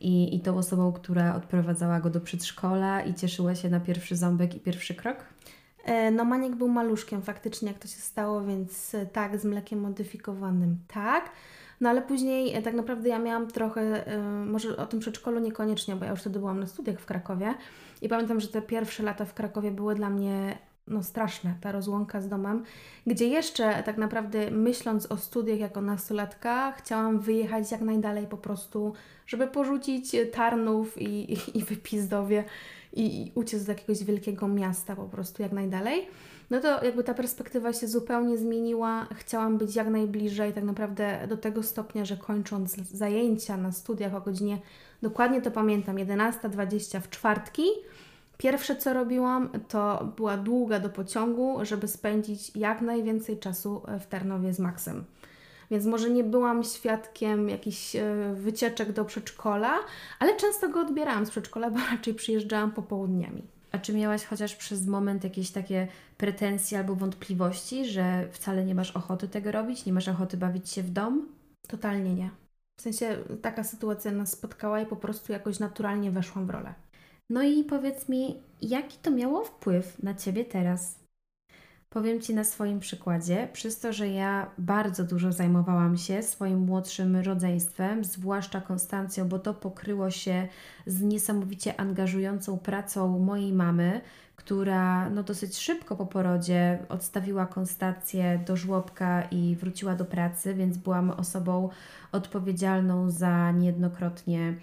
i, 0.00 0.36
i 0.36 0.40
tą 0.40 0.58
osobą, 0.58 0.92
która 0.92 1.34
odprowadzała 1.34 2.00
go 2.00 2.10
do 2.10 2.20
przedszkola 2.20 3.02
i 3.02 3.14
cieszyła 3.14 3.54
się 3.54 3.70
na 3.70 3.80
pierwszy 3.80 4.16
ząbek 4.16 4.54
i 4.54 4.60
pierwszy 4.60 4.94
krok? 4.94 5.16
E, 5.84 6.10
No, 6.10 6.24
Maniek 6.24 6.56
był 6.56 6.68
maluszkiem, 6.68 7.22
faktycznie, 7.22 7.68
jak 7.68 7.78
to 7.78 7.88
się 7.88 7.96
stało, 7.96 8.44
więc 8.44 8.94
e, 8.94 9.06
tak, 9.06 9.38
z 9.38 9.44
mlekiem 9.44 9.80
modyfikowanym, 9.80 10.78
tak. 10.88 11.30
No 11.80 11.88
ale 11.88 12.02
później 12.02 12.54
e, 12.54 12.62
tak 12.62 12.74
naprawdę 12.74 13.08
ja 13.08 13.18
miałam 13.18 13.48
trochę, 13.48 14.04
może 14.46 14.76
o 14.76 14.86
tym 14.86 15.00
przedszkolu 15.00 15.40
niekoniecznie, 15.40 15.96
bo 15.96 16.04
ja 16.04 16.10
już 16.10 16.20
wtedy 16.20 16.38
byłam 16.38 16.60
na 16.60 16.66
studiach 16.66 17.00
w 17.00 17.06
Krakowie 17.06 17.54
i 18.02 18.08
pamiętam, 18.08 18.40
że 18.40 18.48
te 18.48 18.62
pierwsze 18.62 19.02
lata 19.02 19.24
w 19.24 19.34
Krakowie 19.34 19.70
były 19.70 19.94
dla 19.94 20.10
mnie 20.10 20.58
no 20.90 21.02
straszne, 21.02 21.54
ta 21.60 21.72
rozłąka 21.72 22.20
z 22.20 22.28
domem, 22.28 22.64
gdzie 23.06 23.28
jeszcze 23.28 23.82
tak 23.82 23.96
naprawdę 23.98 24.50
myśląc 24.50 25.06
o 25.06 25.16
studiach 25.16 25.58
jako 25.58 25.82
nastolatka, 25.82 26.72
chciałam 26.72 27.20
wyjechać 27.20 27.72
jak 27.72 27.80
najdalej 27.80 28.26
po 28.26 28.36
prostu, 28.36 28.92
żeby 29.26 29.46
porzucić 29.46 30.16
Tarnów 30.32 31.02
i, 31.02 31.32
i, 31.54 31.64
Wypizdowie 31.64 32.44
i, 32.92 33.22
i 33.22 33.32
uciec 33.34 33.64
do 33.64 33.72
jakiegoś 33.72 34.04
wielkiego 34.04 34.48
miasta 34.48 34.96
po 34.96 35.04
prostu 35.04 35.42
jak 35.42 35.52
najdalej. 35.52 36.08
No 36.50 36.60
to 36.60 36.84
jakby 36.84 37.04
ta 37.04 37.14
perspektywa 37.14 37.72
się 37.72 37.88
zupełnie 37.88 38.38
zmieniła. 38.38 39.06
Chciałam 39.14 39.58
być 39.58 39.76
jak 39.76 39.88
najbliżej, 39.88 40.52
tak 40.52 40.64
naprawdę 40.64 41.26
do 41.28 41.36
tego 41.36 41.62
stopnia, 41.62 42.04
że 42.04 42.16
kończąc 42.16 42.76
zajęcia 42.76 43.56
na 43.56 43.72
studiach 43.72 44.14
o 44.14 44.20
godzinie, 44.20 44.58
dokładnie 45.02 45.42
to 45.42 45.50
pamiętam, 45.50 45.96
11.20 45.96 47.00
w 47.00 47.10
czwartki, 47.10 47.62
pierwsze 48.38 48.76
co 48.76 48.92
robiłam 48.94 49.48
to 49.68 50.12
była 50.16 50.36
długa 50.36 50.80
do 50.80 50.88
pociągu, 50.88 51.58
żeby 51.62 51.88
spędzić 51.88 52.56
jak 52.56 52.80
najwięcej 52.80 53.38
czasu 53.38 53.82
w 54.00 54.06
Tarnowie 54.06 54.54
z 54.54 54.58
Maxem. 54.58 55.04
więc 55.70 55.86
może 55.86 56.10
nie 56.10 56.24
byłam 56.24 56.64
świadkiem 56.64 57.48
jakichś 57.48 57.96
e, 57.96 58.34
wycieczek 58.34 58.92
do 58.92 59.04
przedszkola, 59.04 59.74
ale 60.18 60.36
często 60.36 60.68
go 60.68 60.80
odbierałam 60.80 61.26
z 61.26 61.30
przedszkola, 61.30 61.70
bo 61.70 61.78
raczej 61.92 62.14
przyjeżdżałam 62.14 62.72
popołudniami. 62.72 63.42
A 63.72 63.78
czy 63.78 63.94
miałaś 63.94 64.24
chociaż 64.24 64.56
przez 64.56 64.86
moment 64.86 65.24
jakieś 65.24 65.50
takie 65.50 65.88
pretensje 66.16 66.78
albo 66.78 66.94
wątpliwości, 66.94 67.86
że 67.86 68.28
wcale 68.32 68.64
nie 68.64 68.74
masz 68.74 68.90
ochoty 68.90 69.28
tego 69.28 69.52
robić, 69.52 69.86
nie 69.86 69.92
masz 69.92 70.08
ochoty 70.08 70.36
bawić 70.36 70.70
się 70.70 70.82
w 70.82 70.90
dom? 70.90 71.28
Totalnie 71.68 72.14
nie. 72.14 72.30
W 72.80 72.82
sensie 72.82 73.16
taka 73.42 73.64
sytuacja 73.64 74.10
nas 74.10 74.32
spotkała 74.32 74.80
i 74.80 74.86
po 74.86 74.96
prostu 74.96 75.32
jakoś 75.32 75.58
naturalnie 75.58 76.10
weszłam 76.10 76.46
w 76.46 76.50
rolę. 76.50 76.74
No 77.30 77.42
i 77.42 77.64
powiedz 77.64 78.08
mi, 78.08 78.36
jaki 78.62 78.98
to 78.98 79.10
miało 79.10 79.44
wpływ 79.44 80.02
na 80.02 80.14
ciebie 80.14 80.44
teraz? 80.44 80.98
Powiem 81.90 82.20
Ci 82.20 82.34
na 82.34 82.44
swoim 82.44 82.80
przykładzie, 82.80 83.48
przez 83.52 83.80
to, 83.80 83.92
że 83.92 84.08
ja 84.08 84.50
bardzo 84.58 85.04
dużo 85.04 85.32
zajmowałam 85.32 85.96
się 85.96 86.22
swoim 86.22 86.58
młodszym 86.58 87.16
rodzeństwem, 87.16 88.04
zwłaszcza 88.04 88.60
Konstancją, 88.60 89.28
bo 89.28 89.38
to 89.38 89.54
pokryło 89.54 90.10
się 90.10 90.48
z 90.86 91.02
niesamowicie 91.02 91.80
angażującą 91.80 92.58
pracą 92.58 93.18
mojej 93.18 93.52
mamy, 93.52 94.00
która 94.36 95.10
no, 95.10 95.22
dosyć 95.22 95.56
szybko 95.58 95.96
po 95.96 96.06
porodzie 96.06 96.78
odstawiła 96.88 97.46
Konstancję 97.46 98.40
do 98.46 98.56
żłobka 98.56 99.22
i 99.22 99.56
wróciła 99.56 99.94
do 99.94 100.04
pracy, 100.04 100.54
więc 100.54 100.76
byłam 100.76 101.10
osobą 101.10 101.68
odpowiedzialną 102.12 103.10
za 103.10 103.52
niejednokrotnie 103.52 104.54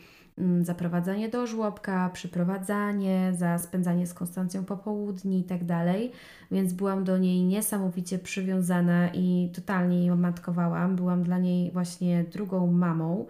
zaprowadzanie 0.62 1.30
do 1.30 1.48
żłobka, 1.48 2.10
przyprowadzanie, 2.14 3.34
za 3.38 3.58
spędzanie 3.58 4.08
z 4.08 4.14
Konstancją 4.14 4.66
popołudni 4.66 5.40
i 5.40 5.44
tak 5.44 5.64
dalej, 5.64 6.12
więc 6.52 6.74
byłam 6.74 7.04
do 7.04 7.18
niej 7.18 7.44
niesamowicie 7.44 8.20
przywiązana 8.20 9.10
i 9.14 9.50
totalnie 9.56 10.06
ją 10.06 10.16
matkowałam. 10.16 10.96
Byłam 10.96 11.24
dla 11.24 11.38
niej 11.38 11.72
właśnie 11.72 12.24
drugą 12.24 12.72
mamą. 12.72 13.26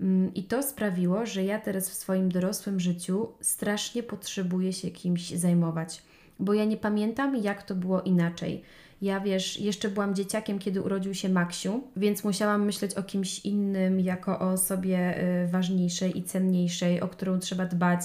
Mm, 0.00 0.34
I 0.34 0.44
to 0.44 0.62
sprawiło, 0.62 1.26
że 1.26 1.44
ja 1.44 1.60
teraz 1.60 1.90
w 1.90 1.94
swoim 1.94 2.32
dorosłym 2.32 2.80
życiu 2.80 3.28
strasznie 3.40 4.02
potrzebuję 4.02 4.72
się 4.72 4.90
kimś 4.90 5.30
zajmować, 5.30 6.02
bo 6.38 6.54
ja 6.54 6.64
nie 6.64 6.76
pamiętam, 6.76 7.36
jak 7.36 7.62
to 7.62 7.74
było 7.74 8.02
inaczej. 8.02 8.62
Ja 9.02 9.20
wiesz, 9.20 9.60
jeszcze 9.60 9.88
byłam 9.88 10.14
dzieciakiem, 10.14 10.58
kiedy 10.58 10.82
urodził 10.82 11.14
się 11.14 11.28
Maksiu, 11.28 11.82
więc 11.96 12.24
musiałam 12.24 12.64
myśleć 12.64 12.94
o 12.94 13.02
kimś 13.02 13.38
innym 13.44 14.00
jako 14.00 14.38
o 14.40 14.50
osobie 14.50 15.22
y, 15.44 15.48
ważniejszej 15.48 16.18
i 16.18 16.22
cenniejszej, 16.22 17.00
o 17.00 17.08
którą 17.08 17.38
trzeba 17.38 17.66
dbać 17.66 18.00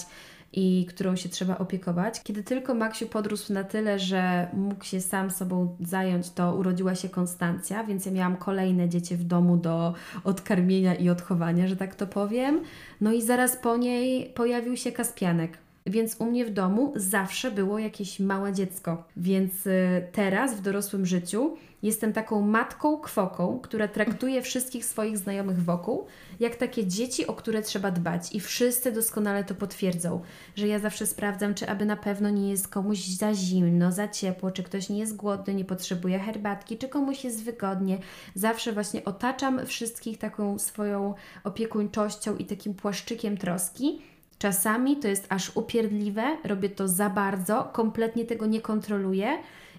i 0.54 0.86
którą 0.90 1.16
się 1.16 1.30
trzeba 1.30 1.58
opiekować. 1.58 2.22
Kiedy 2.24 2.44
tylko 2.44 2.74
Maksiu 2.74 3.08
podrósł 3.08 3.54
na 3.54 3.64
tyle, 3.64 4.00
że 4.00 4.48
mógł 4.54 4.86
się 4.86 5.02
sam 5.02 5.32
sobą 5.32 5.78
zająć, 5.80 6.30
to 6.30 6.56
urodziła 6.56 6.96
się 6.96 7.10
Konstancja, 7.10 7.84
więc 7.84 8.06
ja 8.06 8.12
miałam 8.12 8.38
kolejne 8.38 8.90
dziecię 8.90 9.18
w 9.18 9.24
domu 9.24 9.58
do 9.58 9.94
odkarmienia 10.24 10.96
i 10.96 11.10
odchowania, 11.10 11.68
że 11.68 11.76
tak 11.76 11.96
to 11.96 12.08
powiem. 12.08 12.62
No 13.02 13.12
i 13.12 13.22
zaraz 13.22 13.58
po 13.58 13.78
niej 13.78 14.30
pojawił 14.36 14.78
się 14.78 14.92
Kaspianek. 14.92 15.63
Więc 15.86 16.16
u 16.20 16.26
mnie 16.26 16.46
w 16.46 16.50
domu 16.50 16.94
zawsze 16.96 17.52
było 17.52 17.80
jakieś 17.80 18.20
małe 18.20 18.54
dziecko. 18.54 19.04
Więc 19.18 19.68
y, 19.68 20.08
teraz 20.12 20.56
w 20.56 20.62
dorosłym 20.62 21.06
życiu 21.06 21.58
jestem 21.84 22.14
taką 22.14 22.42
matką 22.42 22.98
kwoką, 22.98 23.60
która 23.60 23.88
traktuje 23.88 24.42
wszystkich 24.42 24.86
swoich 24.86 25.18
znajomych 25.18 25.64
wokół 25.64 26.06
jak 26.40 26.56
takie 26.56 26.88
dzieci, 26.88 27.28
o 27.28 27.34
które 27.34 27.62
trzeba 27.62 27.92
dbać. 27.92 28.36
I 28.36 28.40
wszyscy 28.40 28.92
doskonale 28.92 29.44
to 29.44 29.56
potwierdzą, 29.56 30.22
że 30.56 30.68
ja 30.68 30.80
zawsze 30.80 31.08
sprawdzam, 31.08 31.54
czy 31.54 31.70
aby 31.70 31.86
na 31.86 31.98
pewno 31.98 32.30
nie 32.30 32.50
jest 32.50 32.68
komuś 32.68 33.00
za 33.00 33.34
zimno, 33.34 33.92
za 33.92 34.08
ciepło, 34.08 34.52
czy 34.52 34.64
ktoś 34.64 34.90
nie 34.90 35.00
jest 35.00 35.16
głodny, 35.16 35.54
nie 35.54 35.66
potrzebuje 35.66 36.20
herbatki, 36.20 36.78
czy 36.78 36.88
komuś 36.88 37.24
jest 37.24 37.44
wygodnie. 37.44 37.98
Zawsze 38.36 38.74
właśnie 38.74 39.06
otaczam 39.06 39.66
wszystkich 39.66 40.18
taką 40.18 40.60
swoją 40.60 41.14
opiekuńczością 41.44 42.38
i 42.38 42.46
takim 42.46 42.74
płaszczykiem 42.74 43.38
troski 43.38 44.02
Czasami 44.44 44.98
to 44.98 45.08
jest 45.08 45.26
aż 45.30 45.56
upierdliwe, 45.56 46.38
robię 46.44 46.70
to 46.70 46.88
za 46.88 47.10
bardzo, 47.10 47.70
kompletnie 47.74 48.26
tego 48.26 48.46
nie 48.46 48.62
kontroluję 48.62 49.38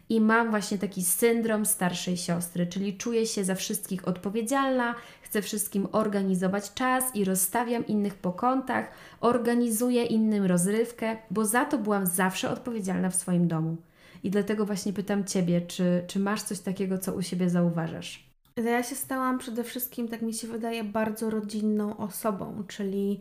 i 0.09 0.21
mam 0.21 0.51
właśnie 0.51 0.79
taki 0.79 1.03
syndrom 1.03 1.67
starszej 1.67 2.17
siostry, 2.17 2.67
czyli 2.67 2.97
czuję 2.97 3.27
się 3.27 3.45
za 3.45 3.55
wszystkich 3.55 4.09
odpowiedzialna, 4.09 4.95
chcę 5.23 5.43
wszystkim 5.43 5.89
organizować 5.93 6.75
czas 6.75 7.17
i 7.17 7.25
rozstawiam 7.25 7.87
innych 7.87 8.15
po 8.15 8.33
kątach, 8.33 8.91
organizuję 9.21 10.05
innym 10.05 10.45
rozrywkę, 10.45 11.17
bo 11.31 11.45
za 11.45 11.65
to 11.65 11.79
byłam 11.79 12.07
zawsze 12.07 12.51
odpowiedzialna 12.51 13.11
w 13.11 13.17
swoim 13.17 13.49
domu. 13.49 13.77
I 14.23 14.31
dlatego 14.31 14.67
właśnie 14.67 14.93
pytam 14.93 15.25
Ciebie, 15.25 15.61
czy, 15.61 16.05
czy 16.07 16.19
masz 16.19 16.43
coś 16.43 16.61
takiego, 16.61 16.99
co 16.99 17.13
u 17.13 17.23
siebie 17.23 17.51
zauważasz? 17.51 18.25
Ja 18.57 18.83
się 18.83 18.95
stałam 18.95 19.39
przede 19.39 19.65
wszystkim, 19.65 20.09
tak 20.09 20.23
mi 20.23 20.35
się 20.35 20.49
wydaje, 20.49 20.85
bardzo 20.85 21.31
rodzinną 21.31 21.97
osobą, 21.97 22.63
czyli 22.69 23.21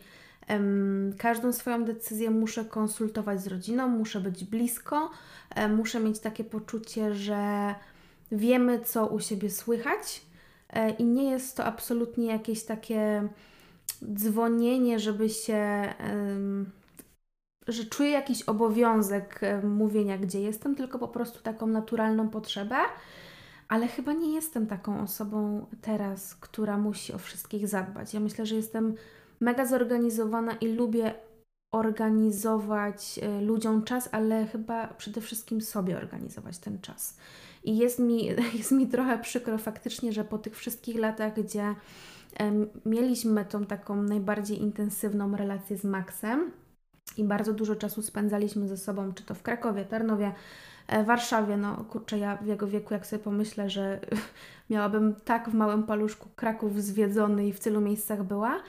Każdą 1.17 1.53
swoją 1.53 1.85
decyzję 1.85 2.29
muszę 2.29 2.65
konsultować 2.65 3.41
z 3.41 3.47
rodziną, 3.47 3.87
muszę 3.87 4.21
być 4.21 4.43
blisko, 4.45 5.11
muszę 5.69 5.99
mieć 5.99 6.19
takie 6.19 6.43
poczucie, 6.43 7.15
że 7.15 7.75
wiemy, 8.31 8.79
co 8.79 9.07
u 9.07 9.19
siebie 9.19 9.49
słychać 9.49 10.25
e, 10.69 10.89
i 10.89 11.05
nie 11.05 11.31
jest 11.31 11.57
to 11.57 11.65
absolutnie 11.65 12.25
jakieś 12.25 12.63
takie 12.63 13.27
dzwonienie, 14.13 14.99
żeby 14.99 15.29
się, 15.29 15.93
że 17.67 17.85
czuję 17.85 18.09
jakiś 18.09 18.41
obowiązek 18.41 19.41
mówienia, 19.63 20.17
gdzie 20.17 20.41
jestem, 20.41 20.75
tylko 20.75 20.99
po 20.99 21.07
prostu 21.07 21.39
taką 21.43 21.67
naturalną 21.67 22.29
potrzebę. 22.29 22.75
Ale 23.67 23.87
chyba 23.87 24.13
nie 24.13 24.35
jestem 24.35 24.67
taką 24.67 25.01
osobą 25.01 25.65
teraz, 25.81 26.35
która 26.35 26.77
musi 26.77 27.13
o 27.13 27.17
wszystkich 27.17 27.67
zadbać. 27.67 28.13
Ja 28.13 28.19
myślę, 28.19 28.45
że 28.45 28.55
jestem 28.55 28.95
mega 29.43 29.65
zorganizowana 29.65 30.53
i 30.53 30.67
lubię 30.67 31.13
organizować 31.71 33.19
e, 33.21 33.41
ludziom 33.41 33.83
czas, 33.83 34.09
ale 34.11 34.45
chyba 34.45 34.87
przede 34.87 35.21
wszystkim 35.21 35.61
sobie 35.61 35.97
organizować 35.97 36.57
ten 36.57 36.81
czas. 36.81 37.17
I 37.63 37.77
jest 37.77 37.99
mi, 37.99 38.25
jest 38.57 38.71
mi 38.71 38.87
trochę 38.87 39.19
przykro 39.19 39.57
faktycznie, 39.57 40.13
że 40.13 40.23
po 40.23 40.37
tych 40.37 40.55
wszystkich 40.55 40.99
latach, 40.99 41.33
gdzie 41.35 41.75
mieliśmy 42.85 43.45
tą 43.45 43.65
taką 43.65 44.03
najbardziej 44.03 44.61
intensywną 44.61 45.35
relację 45.35 45.77
z 45.77 45.83
Maxem 45.83 46.51
i 47.17 47.23
bardzo 47.23 47.53
dużo 47.53 47.75
czasu 47.75 48.01
spędzaliśmy 48.01 48.67
ze 48.67 48.77
sobą, 48.77 49.13
czy 49.13 49.23
to 49.23 49.35
w 49.35 49.41
Krakowie, 49.41 49.85
Tarnowie, 49.85 50.31
e, 50.87 51.03
Warszawie, 51.03 51.57
no 51.57 51.85
kurczę, 51.89 52.17
ja 52.17 52.37
w 52.37 52.45
jego 52.45 52.67
wieku, 52.67 52.93
jak 52.93 53.07
sobie 53.07 53.23
pomyślę, 53.23 53.69
że 53.69 53.99
miałabym 54.69 55.15
tak 55.25 55.49
w 55.49 55.53
małym 55.53 55.83
paluszku 55.83 56.29
Kraków 56.35 56.83
zwiedzony 56.83 57.47
i 57.47 57.53
w 57.53 57.59
tylu 57.59 57.81
miejscach 57.81 58.23
była, 58.23 58.59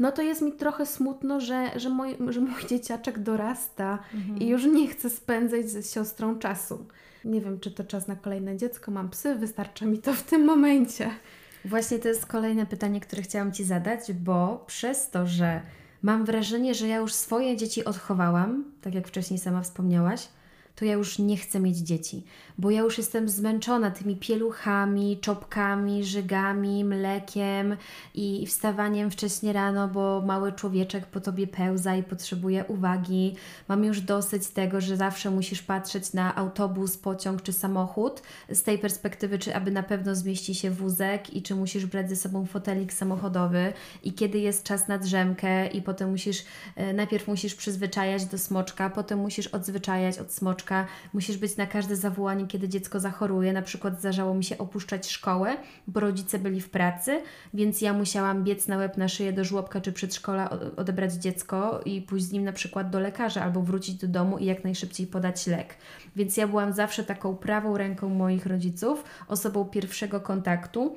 no 0.00 0.12
to 0.12 0.22
jest 0.22 0.42
mi 0.42 0.52
trochę 0.52 0.86
smutno, 0.86 1.40
że, 1.40 1.70
że, 1.76 1.88
mój, 1.88 2.16
że 2.28 2.40
mój 2.40 2.66
dzieciaczek 2.68 3.18
dorasta 3.18 3.98
mhm. 4.14 4.38
i 4.38 4.48
już 4.48 4.64
nie 4.64 4.88
chce 4.88 5.10
spędzać 5.10 5.70
ze 5.70 5.82
siostrą 5.82 6.38
czasu. 6.38 6.86
Nie 7.24 7.40
wiem, 7.40 7.60
czy 7.60 7.70
to 7.70 7.84
czas 7.84 8.08
na 8.08 8.16
kolejne 8.16 8.56
dziecko, 8.56 8.90
mam 8.90 9.10
psy, 9.10 9.34
wystarcza 9.34 9.86
mi 9.86 9.98
to 9.98 10.14
w 10.14 10.22
tym 10.22 10.44
momencie. 10.44 11.10
Właśnie 11.64 11.98
to 11.98 12.08
jest 12.08 12.26
kolejne 12.26 12.66
pytanie, 12.66 13.00
które 13.00 13.22
chciałam 13.22 13.52
Ci 13.52 13.64
zadać, 13.64 14.12
bo 14.12 14.64
przez 14.66 15.10
to, 15.10 15.26
że 15.26 15.60
mam 16.02 16.24
wrażenie, 16.24 16.74
że 16.74 16.88
ja 16.88 16.96
już 16.96 17.12
swoje 17.12 17.56
dzieci 17.56 17.84
odchowałam, 17.84 18.64
tak 18.80 18.94
jak 18.94 19.08
wcześniej 19.08 19.38
sama 19.38 19.62
wspomniałaś, 19.62 20.28
to 20.80 20.84
ja 20.84 20.92
już 20.92 21.18
nie 21.18 21.36
chcę 21.36 21.60
mieć 21.60 21.78
dzieci, 21.78 22.22
bo 22.58 22.70
ja 22.70 22.80
już 22.80 22.98
jestem 22.98 23.28
zmęczona 23.28 23.90
tymi 23.90 24.16
pieluchami, 24.16 25.18
czopkami, 25.20 26.04
żygami, 26.04 26.84
mlekiem 26.84 27.76
i 28.14 28.46
wstawaniem 28.46 29.10
wcześnie 29.10 29.52
rano, 29.52 29.88
bo 29.88 30.22
mały 30.26 30.52
człowieczek 30.52 31.06
po 31.06 31.20
tobie 31.20 31.46
pełza 31.46 31.96
i 31.96 32.02
potrzebuje 32.02 32.64
uwagi. 32.64 33.36
Mam 33.68 33.84
już 33.84 34.00
dosyć 34.00 34.48
tego, 34.48 34.80
że 34.80 34.96
zawsze 34.96 35.30
musisz 35.30 35.62
patrzeć 35.62 36.12
na 36.12 36.36
autobus, 36.36 36.96
pociąg 36.96 37.42
czy 37.42 37.52
samochód 37.52 38.22
z 38.48 38.62
tej 38.62 38.78
perspektywy, 38.78 39.38
czy 39.38 39.54
aby 39.54 39.70
na 39.70 39.82
pewno 39.82 40.14
zmieści 40.14 40.54
się 40.54 40.70
wózek 40.70 41.34
i 41.34 41.42
czy 41.42 41.54
musisz 41.54 41.86
brać 41.86 42.08
ze 42.08 42.16
sobą 42.16 42.46
fotelik 42.46 42.92
samochodowy 42.92 43.72
i 44.02 44.12
kiedy 44.12 44.38
jest 44.38 44.64
czas 44.64 44.88
na 44.88 44.98
drzemkę 44.98 45.66
i 45.66 45.82
potem 45.82 46.10
musisz, 46.10 46.44
e, 46.76 46.92
najpierw 46.92 47.28
musisz 47.28 47.54
przyzwyczajać 47.54 48.24
do 48.24 48.38
smoczka, 48.38 48.90
potem 48.90 49.18
musisz 49.18 49.46
odzwyczajać 49.46 50.18
od 50.18 50.32
smoczka 50.32 50.69
musisz 51.12 51.36
być 51.36 51.56
na 51.56 51.66
każde 51.66 51.96
zawołanie, 51.96 52.46
kiedy 52.46 52.68
dziecko 52.68 53.00
zachoruje. 53.00 53.52
Na 53.52 53.62
przykład 53.62 53.98
zdarzało 53.98 54.34
mi 54.34 54.44
się 54.44 54.58
opuszczać 54.58 55.10
szkołę, 55.10 55.56
bo 55.86 56.00
rodzice 56.00 56.38
byli 56.38 56.60
w 56.60 56.70
pracy, 56.70 57.22
więc 57.54 57.80
ja 57.80 57.92
musiałam 57.92 58.44
biec 58.44 58.68
na 58.68 58.76
łeb 58.76 58.96
na 58.96 59.08
szyję 59.08 59.32
do 59.32 59.44
żłobka 59.44 59.80
czy 59.80 59.92
przedszkola, 59.92 60.50
odebrać 60.76 61.12
dziecko 61.12 61.80
i 61.84 62.02
pójść 62.02 62.26
z 62.26 62.32
nim 62.32 62.44
na 62.44 62.52
przykład 62.52 62.90
do 62.90 63.00
lekarza 63.00 63.42
albo 63.42 63.62
wrócić 63.62 63.94
do 63.94 64.08
domu 64.08 64.38
i 64.38 64.44
jak 64.44 64.64
najszybciej 64.64 65.06
podać 65.06 65.46
lek. 65.46 65.76
Więc 66.16 66.36
ja 66.36 66.48
byłam 66.48 66.72
zawsze 66.72 67.04
taką 67.04 67.36
prawą 67.36 67.76
ręką 67.76 68.08
moich 68.08 68.46
rodziców, 68.46 69.04
osobą 69.28 69.64
pierwszego 69.64 70.20
kontaktu, 70.20 70.96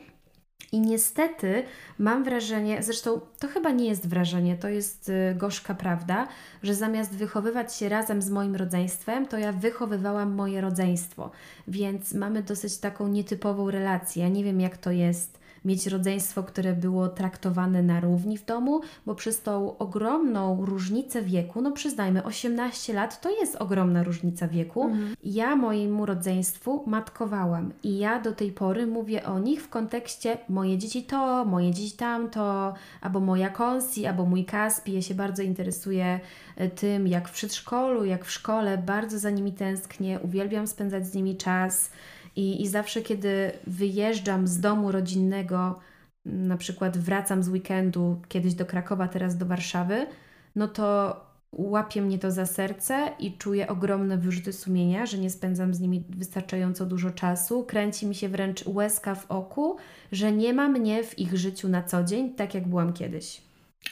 i 0.71 0.79
niestety 0.79 1.63
mam 1.99 2.23
wrażenie, 2.23 2.83
zresztą 2.83 3.21
to 3.39 3.47
chyba 3.47 3.71
nie 3.71 3.85
jest 3.85 4.07
wrażenie, 4.07 4.57
to 4.57 4.69
jest 4.69 5.09
y, 5.09 5.35
gorzka 5.35 5.75
prawda, 5.75 6.27
że 6.63 6.75
zamiast 6.75 7.15
wychowywać 7.15 7.75
się 7.75 7.89
razem 7.89 8.21
z 8.21 8.29
moim 8.29 8.55
rodzeństwem, 8.55 9.27
to 9.27 9.37
ja 9.37 9.51
wychowywałam 9.51 10.35
moje 10.35 10.61
rodzeństwo. 10.61 11.31
Więc 11.67 12.13
mamy 12.13 12.43
dosyć 12.43 12.77
taką 12.77 13.07
nietypową 13.07 13.71
relację. 13.71 14.23
Ja 14.23 14.29
nie 14.29 14.43
wiem, 14.43 14.61
jak 14.61 14.77
to 14.77 14.91
jest 14.91 15.42
mieć 15.65 15.87
rodzeństwo, 15.87 16.43
które 16.43 16.73
było 16.73 17.07
traktowane 17.07 17.83
na 17.83 17.99
równi 17.99 18.37
w 18.37 18.45
domu, 18.45 18.81
bo 19.05 19.15
przez 19.15 19.41
tą 19.41 19.77
ogromną 19.77 20.65
różnicę 20.65 21.21
wieku, 21.21 21.61
no 21.61 21.71
przyznajmy, 21.71 22.23
18 22.23 22.93
lat 22.93 23.21
to 23.21 23.39
jest 23.39 23.55
ogromna 23.55 24.03
różnica 24.03 24.47
wieku, 24.47 24.83
mhm. 24.83 25.15
ja 25.23 25.55
mojemu 25.55 26.05
rodzeństwu 26.05 26.83
matkowałam 26.87 27.71
i 27.83 27.97
ja 27.97 28.19
do 28.19 28.31
tej 28.31 28.51
pory 28.51 28.87
mówię 28.87 29.25
o 29.25 29.39
nich 29.39 29.63
w 29.63 29.69
kontekście 29.69 30.37
moje 30.49 30.77
dzieci 30.77 31.03
to, 31.03 31.45
moje 31.45 31.71
dzieci 31.71 31.97
tamto, 31.97 32.73
albo 33.01 33.19
moja 33.19 33.49
Konsi, 33.49 34.05
albo 34.05 34.25
mój 34.25 34.45
Kaspi. 34.45 34.93
Ja 34.93 35.01
się 35.01 35.15
bardzo 35.15 35.43
interesuję 35.43 36.19
e, 36.55 36.69
tym, 36.69 37.07
jak 37.07 37.29
w 37.29 37.31
przedszkolu, 37.31 38.05
jak 38.05 38.25
w 38.25 38.31
szkole, 38.31 38.77
bardzo 38.77 39.19
za 39.19 39.29
nimi 39.29 39.53
tęsknię, 39.53 40.19
uwielbiam 40.19 40.67
spędzać 40.67 41.07
z 41.07 41.13
nimi 41.13 41.37
czas. 41.37 41.91
I, 42.35 42.61
I 42.61 42.67
zawsze, 42.67 43.01
kiedy 43.01 43.51
wyjeżdżam 43.67 44.47
z 44.47 44.59
domu 44.59 44.91
rodzinnego, 44.91 45.79
na 46.25 46.57
przykład 46.57 46.97
wracam 46.97 47.43
z 47.43 47.49
weekendu 47.49 48.21
kiedyś 48.27 48.53
do 48.53 48.65
Krakowa, 48.65 49.07
teraz 49.07 49.37
do 49.37 49.45
Warszawy, 49.45 50.07
no 50.55 50.67
to 50.67 51.15
łapie 51.51 52.01
mnie 52.01 52.19
to 52.19 52.31
za 52.31 52.45
serce 52.45 53.11
i 53.19 53.37
czuję 53.37 53.67
ogromne 53.67 54.17
wyrzuty 54.17 54.53
sumienia, 54.53 55.05
że 55.05 55.17
nie 55.17 55.29
spędzam 55.29 55.73
z 55.73 55.79
nimi 55.79 56.03
wystarczająco 56.09 56.85
dużo 56.85 57.11
czasu. 57.11 57.63
Kręci 57.63 58.07
mi 58.07 58.15
się 58.15 58.29
wręcz 58.29 58.67
łezka 58.67 59.15
w 59.15 59.31
oku, 59.31 59.77
że 60.11 60.31
nie 60.31 60.53
ma 60.53 60.67
mnie 60.69 61.03
w 61.03 61.19
ich 61.19 61.37
życiu 61.37 61.69
na 61.69 61.83
co 61.83 62.03
dzień, 62.03 62.35
tak 62.35 62.53
jak 62.53 62.67
byłam 62.67 62.93
kiedyś. 62.93 63.41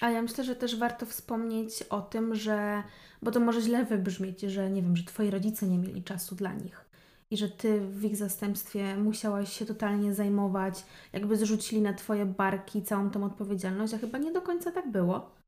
A 0.02 0.10
ja 0.10 0.22
myślę, 0.22 0.44
że 0.44 0.56
też 0.56 0.76
warto 0.76 1.06
wspomnieć 1.06 1.84
o 1.90 2.02
tym, 2.02 2.36
że, 2.36 2.84
bo 3.22 3.32
to 3.32 3.40
może 3.40 3.62
źle 3.62 3.86
wybrzmieć, 3.86 4.42
że 4.42 4.70
nie 4.70 4.82
wiem, 4.82 4.98
że 4.98 5.04
twoi 5.04 5.30
rodzice 5.30 5.68
nie 5.68 5.78
mieli 5.78 6.04
czasu 6.04 6.36
dla 6.36 6.54
nich 6.54 6.91
i 7.32 7.38
że 7.38 7.50
ty 7.50 7.82
w 7.82 8.04
ich 8.04 8.18
zastępstwie 8.18 8.98
musiałaś 8.98 9.54
się 9.54 9.66
totalnie 9.66 10.14
zajmować, 10.14 10.86
jakby 11.14 11.38
zrzucili 11.38 11.82
na 11.82 11.94
twoje 11.94 12.26
barki 12.26 12.84
całą 12.84 13.10
tą 13.10 13.24
odpowiedzialność, 13.24 13.94
a 13.94 13.98
chyba 13.98 14.18
nie 14.18 14.32
do 14.32 14.42
końca 14.42 14.72
tak 14.72 14.92
było. 14.92 15.41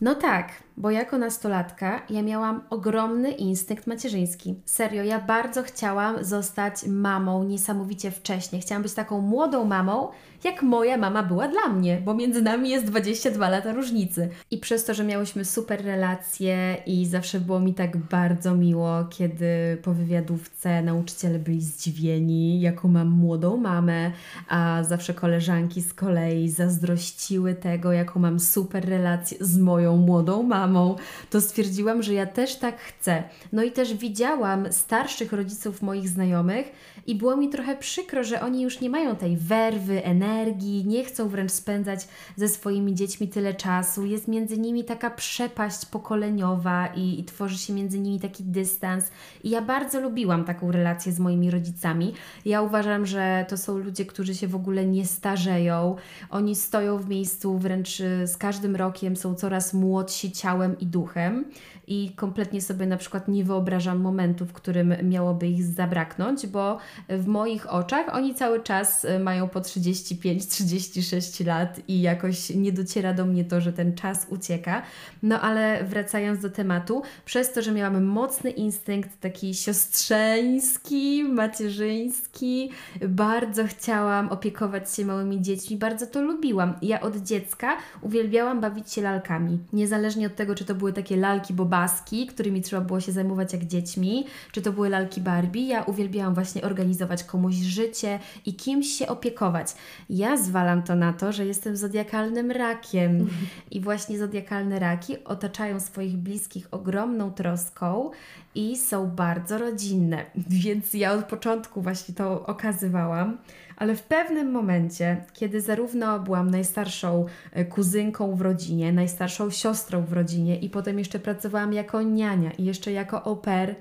No 0.00 0.14
tak, 0.14 0.52
bo 0.76 0.90
jako 0.90 1.18
nastolatka 1.18 2.02
ja 2.10 2.22
miałam 2.22 2.60
ogromny 2.70 3.30
instynkt 3.30 3.86
macierzyński. 3.86 4.54
Serio, 4.64 5.04
ja 5.04 5.20
bardzo 5.20 5.62
chciałam 5.62 6.24
zostać 6.24 6.86
mamą 6.86 7.44
niesamowicie 7.44 8.10
wcześnie. 8.10 8.60
Chciałam 8.60 8.82
być 8.82 8.92
taką 8.92 9.20
młodą 9.20 9.64
mamą, 9.64 10.08
jak 10.44 10.62
moja 10.62 10.96
mama 10.96 11.22
była 11.22 11.48
dla 11.48 11.68
mnie, 11.68 12.00
bo 12.04 12.14
między 12.14 12.42
nami 12.42 12.70
jest 12.70 12.86
22 12.86 13.48
lata 13.48 13.72
różnicy. 13.72 14.28
I 14.50 14.58
przez 14.58 14.84
to, 14.84 14.94
że 14.94 15.04
miałyśmy 15.04 15.44
super 15.44 15.84
relacje 15.84 16.76
i 16.86 17.06
zawsze 17.06 17.40
było 17.40 17.60
mi 17.60 17.74
tak 17.74 17.96
bardzo 17.96 18.54
miło, 18.54 19.04
kiedy 19.10 19.78
po 19.82 19.92
wywiadówce 19.92 20.82
nauczyciele 20.82 21.38
byli 21.38 21.60
zdziwieni, 21.60 22.60
jaką 22.60 22.88
mam 22.88 23.08
młodą 23.08 23.56
mamę, 23.56 24.10
a 24.48 24.82
zawsze 24.88 25.14
koleżanki 25.14 25.82
z 25.82 25.94
kolei 25.94 26.48
zazdrościły 26.48 27.54
tego, 27.54 27.92
jaką 27.92 28.20
mam 28.20 28.40
super 28.40 28.88
relację 28.88 29.38
z 29.40 29.58
moją 29.58 29.85
młodą 29.92 30.42
mamą, 30.42 30.96
to 31.30 31.40
stwierdziłam, 31.40 32.02
że 32.02 32.14
ja 32.14 32.26
też 32.26 32.56
tak 32.56 32.80
chcę. 32.80 33.22
No 33.52 33.62
i 33.62 33.72
też 33.72 33.94
widziałam 33.94 34.72
starszych 34.72 35.32
rodziców 35.32 35.82
moich 35.82 36.08
znajomych 36.08 36.72
i 37.06 37.14
było 37.14 37.36
mi 37.36 37.48
trochę 37.48 37.76
przykro, 37.76 38.24
że 38.24 38.40
oni 38.40 38.62
już 38.62 38.80
nie 38.80 38.90
mają 38.90 39.16
tej 39.16 39.36
werwy, 39.36 40.04
energii, 40.04 40.26
energii, 40.56 40.84
nie 40.86 41.04
chcą 41.04 41.28
wręcz 41.28 41.52
spędzać 41.52 42.08
ze 42.36 42.48
swoimi 42.48 42.94
dziećmi 42.94 43.28
tyle 43.28 43.54
czasu. 43.54 44.06
Jest 44.06 44.28
między 44.28 44.58
nimi 44.58 44.84
taka 44.84 45.10
przepaść 45.10 45.86
pokoleniowa 45.86 46.86
i, 46.86 47.20
i 47.20 47.24
tworzy 47.24 47.58
się 47.58 47.72
między 47.72 47.98
nimi 47.98 48.20
taki 48.20 48.44
dystans. 48.44 49.10
I 49.44 49.50
ja 49.50 49.62
bardzo 49.62 50.00
lubiłam 50.00 50.44
taką 50.44 50.72
relację 50.72 51.12
z 51.12 51.18
moimi 51.18 51.50
rodzicami. 51.50 52.14
Ja 52.44 52.62
uważam, 52.62 53.06
że 53.06 53.46
to 53.48 53.56
są 53.56 53.78
ludzie, 53.78 54.04
którzy 54.06 54.34
się 54.34 54.48
w 54.48 54.54
ogóle 54.54 54.86
nie 54.86 55.06
starzeją. 55.06 55.96
Oni 56.30 56.54
stoją 56.54 56.98
w 56.98 57.08
miejscu 57.08 57.58
wręcz 57.58 58.00
y, 58.00 58.26
z 58.26 58.36
każdym 58.36 58.76
rokiem, 58.76 59.16
są 59.16 59.34
coraz 59.34 59.74
młodsi 59.76 60.32
ciałem 60.32 60.78
i 60.78 60.86
duchem 60.86 61.44
i 61.86 62.10
kompletnie 62.16 62.62
sobie 62.62 62.86
na 62.86 62.96
przykład 62.96 63.28
nie 63.28 63.44
wyobrażam 63.44 64.00
momentu, 64.00 64.46
w 64.46 64.52
którym 64.52 64.94
miałoby 65.02 65.48
ich 65.48 65.64
zabraknąć, 65.64 66.46
bo 66.46 66.78
w 67.08 67.26
moich 67.26 67.72
oczach 67.72 68.14
oni 68.14 68.34
cały 68.34 68.62
czas 68.62 69.04
y, 69.04 69.18
mają 69.18 69.48
po 69.48 69.60
35-36 69.60 71.46
lat 71.46 71.80
i 71.88 72.00
jakoś 72.00 72.50
nie 72.50 72.72
dociera 72.72 73.14
do 73.14 73.26
mnie 73.26 73.44
to, 73.44 73.60
że 73.60 73.72
ten 73.72 73.94
czas 73.94 74.26
ucieka. 74.30 74.82
No 75.22 75.40
ale 75.40 75.84
wracając 75.84 76.40
do 76.40 76.50
tematu, 76.50 77.02
przez 77.24 77.52
to, 77.52 77.62
że 77.62 77.72
miałam 77.72 78.04
mocny 78.04 78.50
instynkt 78.50 79.20
taki 79.20 79.54
siostrzeński, 79.54 81.24
macierzyński, 81.24 82.70
bardzo 83.08 83.64
chciałam 83.66 84.28
opiekować 84.28 84.94
się 84.94 85.04
małymi 85.04 85.42
dziećmi, 85.42 85.76
bardzo 85.76 86.06
to 86.06 86.22
lubiłam. 86.22 86.74
Ja 86.82 87.00
od 87.00 87.16
dziecka 87.16 87.76
uwielbiałam 88.02 88.60
bawić 88.60 88.92
się 88.92 89.02
lalkami. 89.02 89.58
Niezależnie 89.72 90.26
od 90.26 90.36
tego, 90.36 90.54
czy 90.54 90.64
to 90.64 90.74
były 90.74 90.92
takie 90.92 91.16
lalki 91.16 91.54
boba 91.54 91.75
baski, 91.76 92.26
którymi 92.26 92.62
trzeba 92.62 92.82
było 92.82 93.00
się 93.00 93.12
zajmować 93.12 93.52
jak 93.52 93.64
dziećmi, 93.64 94.26
czy 94.52 94.62
to 94.62 94.72
były 94.72 94.88
lalki 94.88 95.20
Barbie. 95.20 95.68
Ja 95.68 95.82
uwielbiałam 95.82 96.34
właśnie 96.34 96.62
organizować 96.62 97.24
komuś 97.24 97.54
życie 97.54 98.18
i 98.46 98.54
kimś 98.54 98.86
się 98.86 99.06
opiekować. 99.06 99.74
Ja 100.10 100.36
zwalam 100.36 100.82
to 100.82 100.94
na 100.96 101.12
to, 101.12 101.32
że 101.32 101.46
jestem 101.46 101.76
zodiakalnym 101.76 102.50
rakiem 102.50 103.10
mhm. 103.10 103.46
i 103.70 103.80
właśnie 103.80 104.18
zodiakalne 104.18 104.78
raki 104.78 105.24
otaczają 105.24 105.80
swoich 105.80 106.16
bliskich 106.16 106.68
ogromną 106.70 107.30
troską 107.30 108.10
i 108.54 108.76
są 108.76 109.10
bardzo 109.10 109.58
rodzinne. 109.58 110.24
Więc 110.64 110.94
ja 110.94 111.12
od 111.12 111.24
początku 111.24 111.82
właśnie 111.82 112.14
to 112.14 112.46
okazywałam 112.46 113.38
ale 113.76 113.96
w 113.96 114.02
pewnym 114.02 114.50
momencie, 114.50 115.24
kiedy 115.32 115.60
zarówno 115.60 116.20
byłam 116.20 116.50
najstarszą 116.50 117.26
e, 117.52 117.64
kuzynką 117.64 118.36
w 118.36 118.40
rodzinie, 118.40 118.92
najstarszą 118.92 119.50
siostrą 119.50 120.04
w 120.04 120.12
rodzinie 120.12 120.58
i 120.58 120.70
potem 120.70 120.98
jeszcze 120.98 121.18
pracowałam 121.18 121.72
jako 121.72 122.02
niania 122.02 122.50
i 122.50 122.64
jeszcze 122.64 122.92
jako 122.92 123.26
au 123.26 123.36
pair, 123.36 123.74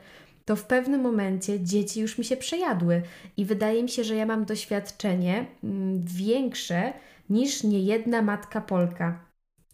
to 0.46 0.56
w 0.56 0.64
pewnym 0.64 1.02
momencie 1.02 1.60
dzieci 1.60 2.02
już 2.02 2.18
mi 2.18 2.26
się 2.26 2.38
przejadły 2.38 3.02
i 3.38 3.46
wydaje 3.46 3.84
mi 3.84 3.90
się, 3.90 4.04
że 4.04 4.16
ja 4.16 4.26
mam 4.26 4.46
doświadczenie 4.46 5.46
mm, 5.64 6.04
większe 6.06 6.94
niż 7.30 7.64
niejedna 7.64 8.22
matka 8.22 8.62
Polka. 8.62 9.20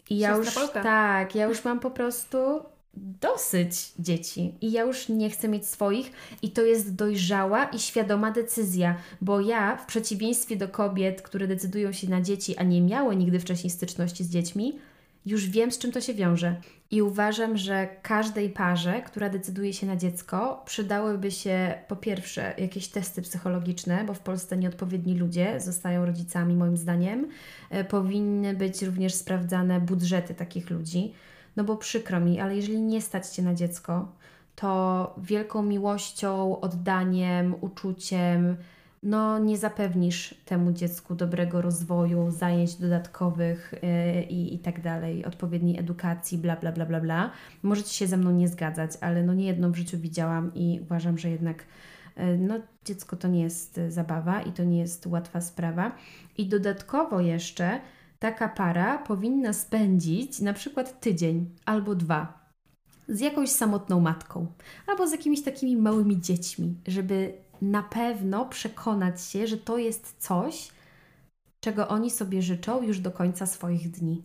I 0.09 0.17
ja 0.17 0.37
już 0.37 0.55
Polka. 0.55 0.83
tak, 0.83 1.35
ja 1.35 1.45
już 1.45 1.65
mam 1.65 1.79
po 1.79 1.91
prostu 1.91 2.37
dosyć 2.93 3.91
dzieci 3.99 4.55
i 4.61 4.71
ja 4.71 4.81
już 4.81 5.09
nie 5.09 5.29
chcę 5.29 5.47
mieć 5.47 5.65
swoich 5.65 6.11
i 6.41 6.51
to 6.51 6.61
jest 6.61 6.95
dojrzała 6.95 7.65
i 7.65 7.79
świadoma 7.79 8.31
decyzja, 8.31 8.97
bo 9.21 9.41
ja 9.41 9.75
w 9.75 9.85
przeciwieństwie 9.85 10.55
do 10.55 10.67
kobiet, 10.67 11.21
które 11.21 11.47
decydują 11.47 11.91
się 11.91 12.09
na 12.09 12.21
dzieci, 12.21 12.57
a 12.57 12.63
nie 12.63 12.81
miały 12.81 13.15
nigdy 13.15 13.39
wcześniej 13.39 13.71
styczności 13.71 14.23
z 14.23 14.29
dziećmi, 14.29 14.79
już 15.25 15.49
wiem 15.49 15.71
z 15.71 15.77
czym 15.77 15.91
to 15.91 16.01
się 16.01 16.13
wiąże 16.13 16.55
i 16.91 17.01
uważam, 17.01 17.57
że 17.57 17.87
każdej 18.01 18.49
parze, 18.49 19.01
która 19.01 19.29
decyduje 19.29 19.73
się 19.73 19.87
na 19.87 19.95
dziecko, 19.95 20.63
przydałyby 20.65 21.31
się 21.31 21.73
po 21.87 21.95
pierwsze 21.95 22.53
jakieś 22.57 22.87
testy 22.87 23.21
psychologiczne, 23.21 24.03
bo 24.03 24.13
w 24.13 24.19
Polsce 24.19 24.57
nieodpowiedni 24.57 25.17
ludzie 25.17 25.59
zostają 25.59 26.05
rodzicami 26.05 26.55
moim 26.55 26.77
zdaniem. 26.77 27.27
E, 27.69 27.83
powinny 27.83 28.53
być 28.53 28.81
również 28.81 29.13
sprawdzane 29.13 29.81
budżety 29.81 30.33
takich 30.33 30.69
ludzi 30.69 31.13
no 31.55 31.63
bo 31.63 31.77
przykro 31.77 32.19
mi, 32.19 32.39
ale 32.39 32.55
jeżeli 32.55 32.81
nie 32.81 33.01
stać 33.01 33.27
Cię 33.27 33.43
na 33.43 33.53
dziecko, 33.53 34.11
to 34.55 35.15
wielką 35.17 35.63
miłością, 35.63 36.59
oddaniem, 36.59 37.55
uczuciem, 37.61 38.57
no 39.03 39.39
nie 39.39 39.57
zapewnisz 39.57 40.35
temu 40.45 40.71
dziecku 40.71 41.15
dobrego 41.15 41.61
rozwoju, 41.61 42.31
zajęć 42.31 42.75
dodatkowych 42.75 43.73
yy, 44.15 44.21
i 44.23 44.59
tak 44.59 44.81
dalej, 44.81 45.25
odpowiedniej 45.25 45.79
edukacji, 45.79 46.37
bla, 46.37 46.55
bla, 46.55 46.71
bla, 46.71 46.85
bla, 46.85 46.99
bla. 46.99 47.31
Możecie 47.63 47.93
się 47.93 48.07
ze 48.07 48.17
mną 48.17 48.31
nie 48.31 48.47
zgadzać, 48.47 48.91
ale 49.01 49.23
no 49.23 49.33
nie 49.33 49.45
jedną 49.45 49.71
w 49.71 49.75
życiu 49.75 49.97
widziałam 49.97 50.51
i 50.55 50.79
uważam, 50.81 51.17
że 51.17 51.29
jednak 51.29 51.65
yy, 52.17 52.37
no 52.37 52.59
dziecko 52.85 53.15
to 53.15 53.27
nie 53.27 53.41
jest 53.41 53.79
zabawa 53.89 54.41
i 54.41 54.51
to 54.51 54.63
nie 54.63 54.79
jest 54.79 55.07
łatwa 55.07 55.41
sprawa. 55.41 55.91
I 56.37 56.49
dodatkowo 56.49 57.19
jeszcze 57.19 57.79
taka 58.21 58.49
para 58.49 58.97
powinna 58.97 59.53
spędzić 59.53 60.39
na 60.39 60.53
przykład 60.53 60.99
tydzień 60.99 61.55
albo 61.65 61.95
dwa 61.95 62.41
z 63.07 63.19
jakąś 63.19 63.49
samotną 63.49 63.99
matką 63.99 64.47
albo 64.87 65.07
z 65.07 65.11
jakimiś 65.11 65.43
takimi 65.43 65.77
małymi 65.77 66.21
dziećmi, 66.21 66.75
żeby 66.87 67.33
na 67.61 67.83
pewno 67.83 68.45
przekonać 68.45 69.21
się, 69.21 69.47
że 69.47 69.57
to 69.57 69.77
jest 69.77 70.15
coś, 70.19 70.71
czego 71.59 71.87
oni 71.87 72.11
sobie 72.11 72.41
życzą 72.41 72.83
już 72.83 72.99
do 72.99 73.11
końca 73.11 73.45
swoich 73.45 73.91
dni. 73.91 74.23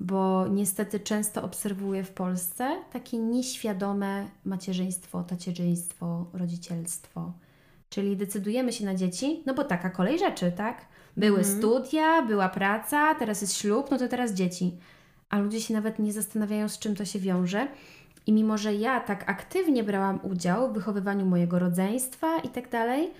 Bo 0.00 0.48
niestety 0.48 1.00
często 1.00 1.42
obserwuję 1.42 2.04
w 2.04 2.10
Polsce 2.10 2.76
takie 2.92 3.18
nieświadome 3.18 4.28
macierzyństwo, 4.44 5.22
tacierzyństwo, 5.22 6.26
rodzicielstwo. 6.32 7.32
Czyli 7.88 8.16
decydujemy 8.16 8.72
się 8.72 8.84
na 8.84 8.94
dzieci, 8.94 9.42
no 9.46 9.54
bo 9.54 9.64
taka 9.64 9.90
kolej 9.90 10.18
rzeczy, 10.18 10.52
tak? 10.52 10.86
Były 11.20 11.38
mhm. 11.38 11.58
studia, 11.58 12.22
była 12.22 12.48
praca, 12.48 13.14
teraz 13.14 13.40
jest 13.40 13.56
ślub, 13.56 13.90
no 13.90 13.98
to 13.98 14.08
teraz 14.08 14.32
dzieci. 14.32 14.76
A 15.30 15.38
ludzie 15.38 15.60
się 15.60 15.74
nawet 15.74 15.98
nie 15.98 16.12
zastanawiają, 16.12 16.68
z 16.68 16.78
czym 16.78 16.96
to 16.96 17.04
się 17.04 17.18
wiąże. 17.18 17.68
I 18.26 18.32
mimo, 18.32 18.58
że 18.58 18.74
ja 18.74 19.00
tak 19.00 19.30
aktywnie 19.30 19.84
brałam 19.84 20.20
udział 20.22 20.70
w 20.70 20.74
wychowywaniu 20.74 21.26
mojego 21.26 21.58
rodzeństwa 21.58 22.38
i 22.38 22.48
tak 22.48 22.68
dalej, 22.68 23.10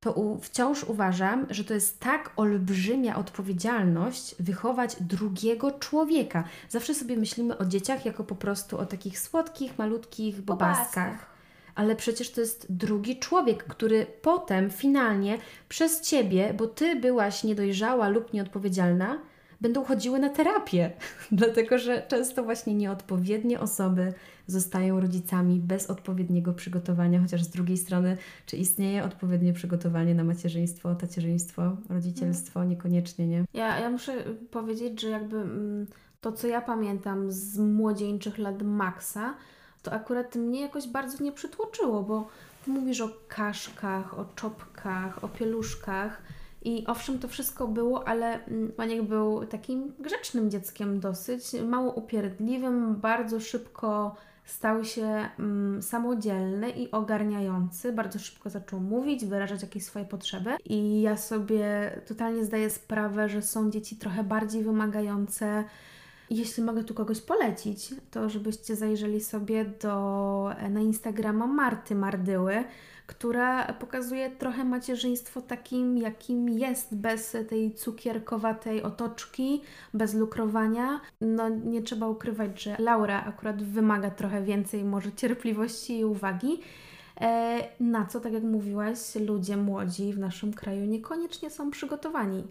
to 0.00 0.12
u, 0.12 0.38
wciąż 0.38 0.84
uważam, 0.84 1.46
że 1.50 1.64
to 1.64 1.74
jest 1.74 2.00
tak 2.00 2.32
olbrzymia 2.36 3.16
odpowiedzialność 3.16 4.34
wychować 4.40 4.96
drugiego 5.00 5.70
człowieka. 5.70 6.44
Zawsze 6.68 6.94
sobie 6.94 7.16
myślimy 7.16 7.58
o 7.58 7.64
dzieciach 7.64 8.06
jako 8.06 8.24
po 8.24 8.34
prostu 8.34 8.78
o 8.78 8.86
takich 8.86 9.18
słodkich, 9.18 9.78
malutkich 9.78 10.40
bobaskach. 10.40 11.31
Ale 11.74 11.96
przecież 11.96 12.30
to 12.30 12.40
jest 12.40 12.66
drugi 12.70 13.18
człowiek, 13.18 13.64
który 13.64 14.06
potem 14.22 14.70
finalnie 14.70 15.38
przez 15.68 16.00
ciebie, 16.00 16.54
bo 16.58 16.66
ty 16.66 16.96
byłaś 16.96 17.44
niedojrzała 17.44 18.08
lub 18.08 18.32
nieodpowiedzialna, 18.32 19.18
będą 19.62 19.84
chodziły 19.84 20.18
na 20.18 20.28
terapię, 20.28 20.92
dlatego 21.32 21.78
że 21.78 22.02
często 22.08 22.44
właśnie 22.44 22.74
nieodpowiednie 22.74 23.60
osoby 23.60 24.12
zostają 24.46 25.00
rodzicami 25.00 25.60
bez 25.60 25.90
odpowiedniego 25.90 26.52
przygotowania, 26.52 27.20
chociaż 27.20 27.42
z 27.42 27.48
drugiej 27.48 27.76
strony, 27.76 28.16
czy 28.46 28.56
istnieje 28.56 29.04
odpowiednie 29.04 29.52
przygotowanie 29.52 30.14
na 30.14 30.24
macierzyństwo, 30.24 30.94
tacierzyństwo, 30.94 31.76
rodzicielstwo? 31.88 32.60
Mm. 32.60 32.70
Niekoniecznie, 32.70 33.26
nie? 33.26 33.44
Ja, 33.54 33.80
ja 33.80 33.90
muszę 33.90 34.12
powiedzieć, 34.50 35.00
że 35.00 35.08
jakby 35.08 35.36
mm, 35.36 35.86
to, 36.20 36.32
co 36.32 36.46
ja 36.46 36.60
pamiętam 36.60 37.32
z 37.32 37.58
młodzieńczych 37.58 38.38
lat 38.38 38.62
Maxa, 38.62 39.34
to 39.82 39.92
akurat 39.92 40.36
mnie 40.36 40.60
jakoś 40.60 40.88
bardzo 40.88 41.24
nie 41.24 41.32
przytłoczyło, 41.32 42.02
bo 42.02 42.28
mówisz 42.66 43.00
o 43.00 43.08
kaszkach, 43.28 44.18
o 44.18 44.24
czopkach, 44.34 45.24
o 45.24 45.28
pieluszkach, 45.28 46.22
i 46.64 46.84
owszem, 46.86 47.18
to 47.18 47.28
wszystko 47.28 47.68
było, 47.68 48.08
ale 48.08 48.38
Maniek 48.78 48.98
mm, 48.98 49.06
był 49.06 49.46
takim 49.46 49.92
grzecznym 49.98 50.50
dzieckiem 50.50 51.00
dosyć, 51.00 51.42
mało 51.64 51.92
upierdliwym, 51.92 52.96
bardzo 52.96 53.40
szybko 53.40 54.16
stał 54.44 54.84
się 54.84 55.28
um, 55.38 55.82
samodzielny 55.82 56.70
i 56.70 56.90
ogarniający. 56.90 57.92
Bardzo 57.92 58.18
szybko 58.18 58.50
zaczął 58.50 58.80
mówić, 58.80 59.24
wyrażać 59.24 59.62
jakieś 59.62 59.84
swoje 59.84 60.04
potrzeby. 60.04 60.50
I 60.64 61.02
ja 61.02 61.16
sobie 61.16 61.90
totalnie 62.06 62.44
zdaję 62.44 62.70
sprawę, 62.70 63.28
że 63.28 63.42
są 63.42 63.70
dzieci 63.70 63.96
trochę 63.96 64.24
bardziej 64.24 64.62
wymagające. 64.62 65.64
Jeśli 66.32 66.62
mogę 66.62 66.84
tu 66.84 66.94
kogoś 66.94 67.20
polecić, 67.20 67.94
to 68.10 68.28
żebyście 68.28 68.76
zajrzeli 68.76 69.20
sobie 69.20 69.64
do, 69.64 70.50
na 70.70 70.80
Instagrama 70.80 71.46
Marty 71.46 71.94
Mardyły 71.94 72.64
która 73.06 73.72
pokazuje 73.72 74.30
trochę 74.30 74.64
macierzyństwo 74.64 75.42
takim, 75.42 75.98
jakim 75.98 76.48
jest, 76.48 76.94
bez 76.94 77.36
tej 77.48 77.74
cukierkowatej 77.74 78.82
otoczki, 78.82 79.62
bez 79.94 80.14
lukrowania. 80.14 81.00
No 81.20 81.48
nie 81.48 81.82
trzeba 81.82 82.08
ukrywać, 82.08 82.62
że 82.62 82.76
Laura 82.78 83.24
akurat 83.24 83.62
wymaga 83.62 84.10
trochę 84.10 84.42
więcej 84.42 84.84
może 84.84 85.12
cierpliwości 85.12 85.98
i 85.98 86.04
uwagi. 86.04 86.60
E, 87.20 87.58
na 87.80 88.06
co, 88.06 88.20
tak 88.20 88.32
jak 88.32 88.42
mówiłaś, 88.42 88.98
ludzie 89.14 89.56
młodzi 89.56 90.12
w 90.12 90.18
naszym 90.18 90.52
kraju 90.52 90.84
niekoniecznie 90.84 91.50
są 91.50 91.70
przygotowani 91.70 92.44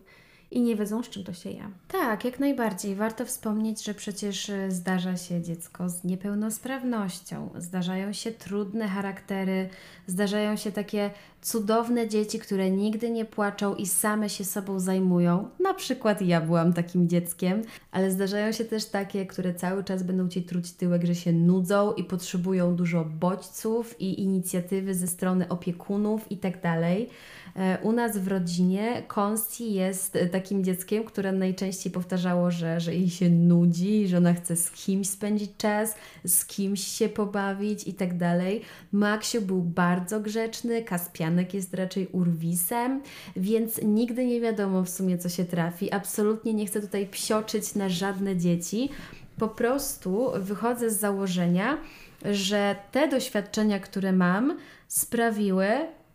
i 0.51 0.61
nie 0.61 0.75
wiedzą, 0.75 1.03
z 1.03 1.09
czym 1.09 1.23
to 1.23 1.33
się 1.33 1.49
je. 1.49 1.63
Tak, 1.87 2.25
jak 2.25 2.39
najbardziej. 2.39 2.95
Warto 2.95 3.25
wspomnieć, 3.25 3.83
że 3.83 3.93
przecież 3.93 4.49
e, 4.49 4.71
zdarza 4.71 5.17
się 5.17 5.41
dziecko 5.41 5.89
z 5.89 6.03
niepełnosprawnością, 6.03 7.49
zdarzają 7.57 8.13
się 8.13 8.31
trudne 8.31 8.87
charaktery, 8.87 9.69
zdarzają 10.07 10.55
się 10.55 10.71
takie 10.71 11.11
cudowne 11.41 12.07
dzieci, 12.07 12.39
które 12.39 12.71
nigdy 12.71 13.09
nie 13.09 13.25
płaczą 13.25 13.75
i 13.75 13.87
same 13.87 14.29
się 14.29 14.45
sobą 14.45 14.79
zajmują. 14.79 15.49
Na 15.59 15.73
przykład 15.73 16.21
ja 16.21 16.41
byłam 16.41 16.73
takim 16.73 17.09
dzieckiem, 17.09 17.61
ale 17.91 18.11
zdarzają 18.11 18.51
się 18.51 18.65
też 18.65 18.85
takie, 18.85 19.25
które 19.25 19.53
cały 19.53 19.83
czas 19.83 20.03
będą 20.03 20.29
ci 20.29 20.43
truć 20.43 20.71
tyłek, 20.71 21.05
że 21.05 21.15
się 21.15 21.33
nudzą 21.33 21.93
i 21.93 22.03
potrzebują 22.03 22.75
dużo 22.75 23.05
bodźców 23.05 24.01
i 24.01 24.21
inicjatywy 24.21 24.95
ze 24.95 25.07
strony 25.07 25.49
opiekunów 25.49 26.31
i 26.31 26.37
tak 26.37 26.61
dalej. 26.61 27.09
E, 27.55 27.77
u 27.81 27.91
nas 27.91 28.17
w 28.17 28.27
rodzinie 28.27 29.03
Konsti 29.07 29.73
jest 29.73 30.17
takim 30.31 30.63
dzieckiem, 30.63 31.03
które 31.03 31.31
najczęściej 31.31 31.91
powtarzało, 31.91 32.51
że, 32.51 32.79
że 32.79 32.95
jej 32.95 33.09
się 33.09 33.29
nudzi, 33.29 34.07
że 34.07 34.17
ona 34.17 34.33
chce 34.33 34.55
z 34.55 34.71
kimś 34.71 35.09
spędzić 35.09 35.51
czas, 35.57 35.95
z 36.25 36.45
kimś 36.45 36.83
się 36.83 37.09
pobawić 37.09 37.87
i 37.87 37.93
tak 37.93 38.17
dalej. 38.17 38.61
Maksiu 38.91 39.41
był 39.41 39.61
bardzo 39.61 40.19
grzeczny, 40.19 40.83
Kaspianek 40.83 41.53
jest 41.53 41.73
raczej 41.73 42.07
urwisem, 42.07 43.01
więc 43.35 43.81
nigdy 43.83 44.25
nie 44.25 44.41
wiadomo 44.41 44.83
w 44.83 44.89
sumie, 44.89 45.17
co 45.17 45.29
się 45.29 45.45
trafi. 45.45 45.91
Absolutnie 45.91 46.53
nie 46.53 46.65
chcę 46.65 46.81
tutaj 46.81 47.07
psioczyć 47.07 47.75
na 47.75 47.89
żadne 47.89 48.37
dzieci. 48.37 48.89
Po 49.37 49.47
prostu 49.47 50.31
wychodzę 50.35 50.89
z 50.89 50.99
założenia, 50.99 51.77
że 52.25 52.75
te 52.91 53.07
doświadczenia, 53.07 53.79
które 53.79 54.11
mam, 54.11 54.57
sprawiły, 54.87 55.67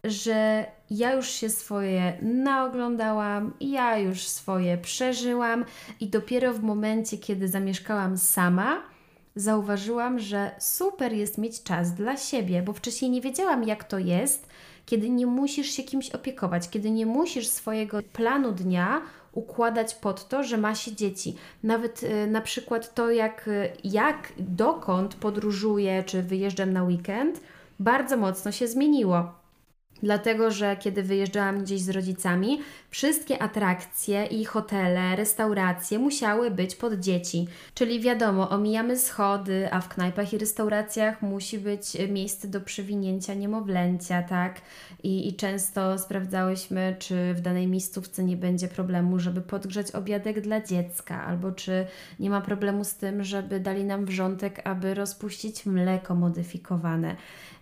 że 0.05 0.67
ja 0.91 1.13
już 1.13 1.29
się 1.29 1.51
swoje 1.51 2.19
naoglądałam, 2.23 3.53
ja 3.61 3.99
już 3.99 4.21
swoje 4.21 4.79
przeżyłam 4.79 5.65
i 6.01 6.09
dopiero 6.09 6.53
w 6.53 6.63
momencie, 6.63 7.19
kiedy 7.19 7.49
zamieszkałam 7.49 8.19
sama, 8.19 8.83
zauważyłam, 9.37 10.19
że 10.19 10.51
super 10.59 11.13
jest 11.13 11.39
mieć 11.39 11.63
czas 11.63 11.95
dla 11.95 12.17
siebie, 12.17 12.63
bo 12.63 12.73
wcześniej 12.73 13.11
nie 13.11 13.21
wiedziałam, 13.21 13.65
jak 13.65 13.85
to 13.85 13.99
jest, 13.99 14.49
kiedy 14.87 15.11
nie 15.11 15.27
musisz 15.27 15.71
się 15.71 15.83
kimś 15.83 16.11
opiekować, 16.11 16.69
kiedy 16.71 16.91
nie 16.91 17.07
musisz 17.07 17.49
swojego 17.49 17.99
planu 18.13 18.53
dnia 18.53 19.03
układać 19.33 19.95
pod 19.95 20.29
to, 20.29 20.43
że 20.43 20.57
ma 20.57 20.75
się 20.75 20.93
dzieci. 20.93 21.37
Nawet 21.63 22.03
y, 22.03 22.27
na 22.27 22.41
przykład 22.41 22.95
to, 22.95 23.11
jak, 23.11 23.51
jak 23.85 24.33
dokąd 24.39 25.15
podróżuję, 25.15 26.03
czy 26.07 26.23
wyjeżdżam 26.23 26.73
na 26.73 26.83
weekend, 26.83 27.41
bardzo 27.81 28.17
mocno 28.17 28.53
się 28.53 28.69
zmieniło 28.69 29.46
Dlatego, 30.03 30.51
że 30.51 30.77
kiedy 30.77 31.03
wyjeżdżałam 31.03 31.63
gdzieś 31.63 31.81
z 31.81 31.89
rodzicami, 31.89 32.61
wszystkie 32.97 33.43
atrakcje 33.43 34.27
i 34.27 34.45
hotele, 34.45 35.17
restauracje 35.17 35.99
musiały 35.99 36.51
być 36.51 36.77
pod 36.77 36.95
dzieci. 36.95 37.49
Czyli 37.75 38.01
wiadomo, 38.01 38.51
omijamy 38.51 38.99
schody, 38.99 39.69
a 39.73 39.81
w 39.81 39.89
knajpach 39.89 40.33
i 40.33 40.39
restauracjach 40.39 41.23
musi 41.23 41.59
być 41.59 41.97
miejsce 42.09 42.49
do 42.49 42.61
przewinięcia 42.61 43.35
niemowlęcia, 43.35 44.23
tak? 44.23 44.61
I, 45.03 45.29
I 45.29 45.35
często 45.35 45.99
sprawdzałyśmy, 45.99 46.97
czy 46.99 47.35
w 47.35 47.41
danej 47.41 47.67
miejscówce 47.67 48.25
nie 48.25 48.37
będzie 48.37 48.69
problemu, 48.69 49.19
żeby 49.19 49.41
podgrzać 49.41 49.91
obiadek 49.91 50.41
dla 50.41 50.61
dziecka, 50.61 51.25
albo 51.25 51.53
czy 51.53 51.87
nie 52.21 52.31
ma 52.31 52.41
problemu 52.41 52.85
z 52.85 52.95
tym, 52.95 53.25
żeby 53.25 53.61
dali 53.61 53.85
nam 53.85 54.05
wrzątek, 54.05 54.61
aby 54.65 54.95
rozpuścić 54.95 55.67
mleko 55.67 56.15
modyfikowane. 56.15 57.17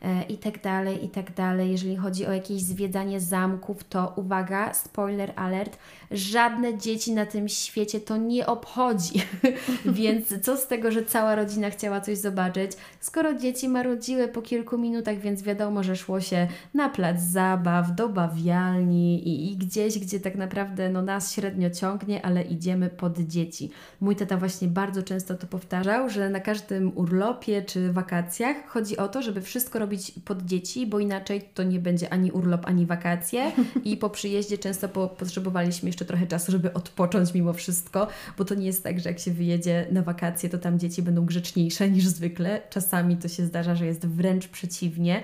E, 0.05 0.23
i 0.23 0.39
tak 0.39 0.63
dalej, 0.63 1.05
i 1.05 1.09
tak 1.09 1.35
dalej. 1.35 1.71
Jeżeli 1.71 1.97
chodzi 1.97 2.27
o 2.27 2.33
jakieś 2.33 2.63
zwiedzanie 2.63 3.21
zamków, 3.21 3.85
to 3.85 4.13
uwaga, 4.17 4.75
spoiler 4.75 5.24
alert, 5.37 5.79
żadne 6.11 6.79
dzieci 6.79 7.13
na 7.13 7.27
tym 7.27 7.49
świecie 7.49 8.01
to 8.01 8.17
nie 8.17 8.47
obchodzi. 8.47 9.23
więc 9.85 10.41
co 10.43 10.57
z 10.57 10.67
tego, 10.67 10.91
że 10.91 11.05
cała 11.05 11.35
rodzina 11.35 11.71
chciała 11.71 12.01
coś 12.01 12.19
zobaczyć, 12.19 12.73
skoro 13.01 13.35
dzieci 13.35 13.69
marudziły 13.69 14.29
po 14.29 14.43
kilku 14.43 14.79
minutach, 14.79 15.19
więc 15.19 15.43
wiadomo, 15.43 15.83
że 15.83 15.97
szło 15.97 16.21
się 16.21 16.49
na 16.75 16.89
plac 16.89 17.23
zabaw, 17.23 17.95
do 17.95 18.09
bawialni 18.09 19.29
i, 19.29 19.53
i 19.53 19.57
gdzieś, 19.57 19.99
gdzie 19.99 20.21
tak 20.21 20.35
naprawdę 20.35 20.89
no, 20.89 21.03
nas 21.03 21.33
średnio 21.33 21.71
ciągnie, 21.71 22.27
ale 22.27 22.43
idziemy 22.43 22.91
pod 22.91 23.19
dzieci. 23.19 23.71
Mój 24.01 24.17
tata 24.17 24.37
właśnie 24.37 24.69
bardzo 24.69 25.03
często 25.03 25.35
to 25.35 25.47
powtarzał, 25.47 26.09
że 26.09 26.31
na 26.31 26.41
każdym 26.41 26.93
urlopie 26.99 27.63
czy 27.63 27.93
wakacjach 27.93 28.67
chodzi 28.67 28.97
o 28.97 29.09
to, 29.09 29.23
żeby 29.23 29.41
wszystko 29.41 29.79
robić 29.79 30.13
pod 30.25 30.43
dzieci, 30.43 30.87
bo 30.87 30.99
inaczej 30.99 31.43
to 31.55 31.63
nie 31.63 31.79
będzie 31.79 32.13
ani 32.13 32.33
urlop, 32.33 32.67
ani 32.67 32.87
wakacje 32.87 33.53
i 33.85 33.97
po 33.97 34.11
przyjeździe 34.11 34.59
często 34.59 34.89
po, 34.89 35.09
potrzebowaliśmy 35.15 35.89
jeszcze 35.89 36.05
trochę 36.05 36.27
czasu, 36.27 36.53
żeby 36.53 36.73
odpocząć 36.73 37.35
mimo 37.35 37.53
wszystko, 37.53 38.07
bo 38.39 38.45
to 38.45 38.55
nie 38.55 38.67
jest 38.67 38.83
tak, 38.83 39.01
że 39.01 39.09
jak 39.09 39.19
się 39.19 39.31
wyjedzie 39.31 39.87
na 39.91 40.03
wakacje, 40.03 40.49
to 40.49 40.59
tam 40.59 40.79
dzieci 40.79 41.03
będą 41.03 41.27
grzeczniejsze 41.27 41.91
niż 41.91 42.07
zwykle. 42.07 42.63
Czasami 42.71 43.17
to 43.17 43.29
się 43.29 43.47
zdarza, 43.47 43.75
że 43.75 43.87
jest 43.87 44.07
wręcz 44.07 44.49
przeciwnie. 44.49 45.23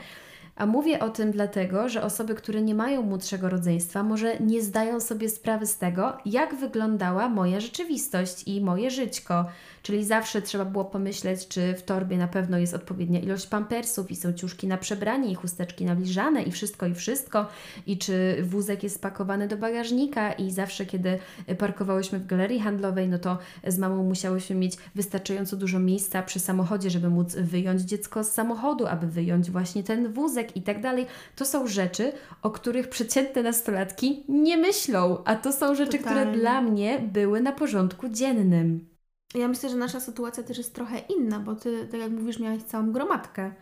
A 0.56 0.66
mówię 0.66 1.00
o 1.00 1.08
tym 1.08 1.30
dlatego, 1.30 1.88
że 1.88 2.02
osoby, 2.02 2.34
które 2.34 2.62
nie 2.62 2.74
mają 2.74 3.02
młodszego 3.02 3.48
rodzeństwa, 3.48 4.02
może 4.02 4.38
nie 4.40 4.62
zdają 4.62 5.00
sobie 5.00 5.28
sprawy 5.28 5.66
z 5.66 5.78
tego, 5.78 6.12
jak 6.24 6.54
wyglądała 6.54 7.28
moja 7.28 7.60
rzeczywistość 7.60 8.42
i 8.46 8.60
moje 8.60 8.90
żyćko. 8.90 9.44
Czyli 9.82 10.04
zawsze 10.04 10.42
trzeba 10.42 10.64
było 10.64 10.84
pomyśleć, 10.84 11.48
czy 11.48 11.74
w 11.74 11.82
torbie 11.82 12.18
na 12.18 12.28
pewno 12.28 12.58
jest 12.58 12.74
odpowiednia 12.74 13.20
ilość 13.20 13.46
pampersów 13.46 14.10
i 14.10 14.16
są 14.16 14.32
ciuszki 14.32 14.66
na 14.66 14.78
przebranie 14.78 15.30
i 15.30 15.34
chusteczki 15.34 15.84
nawilżane 15.84 16.42
i 16.42 16.52
wszystko 16.52 16.86
i 16.86 16.94
wszystko 16.94 17.46
i 17.86 17.98
czy 17.98 18.36
wózek 18.42 18.82
jest 18.82 18.96
spakowany 18.96 19.48
do 19.48 19.56
bagażnika 19.56 20.32
i 20.32 20.50
zawsze 20.50 20.86
kiedy 20.86 21.18
parkowałyśmy 21.58 22.18
w 22.18 22.26
galerii 22.26 22.60
handlowej, 22.60 23.08
no 23.08 23.18
to 23.18 23.38
z 23.66 23.78
mamą 23.78 24.04
musiałyśmy 24.04 24.56
mieć 24.56 24.76
wystarczająco 24.94 25.56
dużo 25.56 25.78
miejsca 25.78 26.22
przy 26.22 26.40
samochodzie, 26.40 26.90
żeby 26.90 27.10
móc 27.10 27.36
wyjąć 27.36 27.80
dziecko 27.80 28.24
z 28.24 28.32
samochodu, 28.32 28.86
aby 28.86 29.06
wyjąć 29.06 29.50
właśnie 29.50 29.82
ten 29.82 30.12
wózek 30.12 30.56
i 30.56 30.62
tak 30.62 30.80
dalej. 30.80 31.06
To 31.36 31.44
są 31.44 31.66
rzeczy, 31.66 32.12
o 32.42 32.50
których 32.50 32.88
przeciętne 32.88 33.42
nastolatki 33.42 34.24
nie 34.28 34.56
myślą, 34.56 35.18
a 35.24 35.36
to 35.36 35.52
są 35.52 35.74
rzeczy, 35.74 35.98
Totalnie. 35.98 36.20
które 36.20 36.38
dla 36.38 36.60
mnie 36.60 36.98
były 36.98 37.40
na 37.40 37.52
porządku 37.52 38.08
dziennym. 38.08 38.89
Ja 39.34 39.48
myślę, 39.48 39.68
że 39.68 39.76
nasza 39.76 40.00
sytuacja 40.00 40.42
też 40.42 40.58
jest 40.58 40.74
trochę 40.74 40.98
inna, 40.98 41.40
bo 41.40 41.54
ty, 41.54 41.88
tak 41.90 42.00
jak 42.00 42.10
mówisz, 42.10 42.38
miałeś 42.38 42.62
całą 42.62 42.92
gromadkę, 42.92 43.52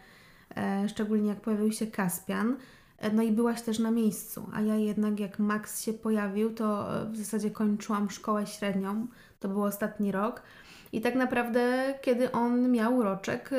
e, 0.56 0.88
szczególnie 0.88 1.28
jak 1.28 1.40
pojawił 1.40 1.72
się 1.72 1.86
Kaspian. 1.86 2.56
E, 2.98 3.12
no 3.12 3.22
i 3.22 3.32
byłaś 3.32 3.62
też 3.62 3.78
na 3.78 3.90
miejscu, 3.90 4.46
a 4.54 4.60
ja 4.60 4.76
jednak 4.76 5.20
jak 5.20 5.38
Max 5.38 5.82
się 5.82 5.92
pojawił, 5.92 6.54
to 6.54 6.88
w 7.12 7.16
zasadzie 7.16 7.50
kończyłam 7.50 8.10
szkołę 8.10 8.46
średnią. 8.46 9.06
To 9.40 9.48
był 9.48 9.62
ostatni 9.62 10.12
rok. 10.12 10.42
I 10.92 11.00
tak 11.00 11.14
naprawdę, 11.14 11.94
kiedy 12.02 12.32
on 12.32 12.70
miał 12.70 13.02
roczek, 13.02 13.50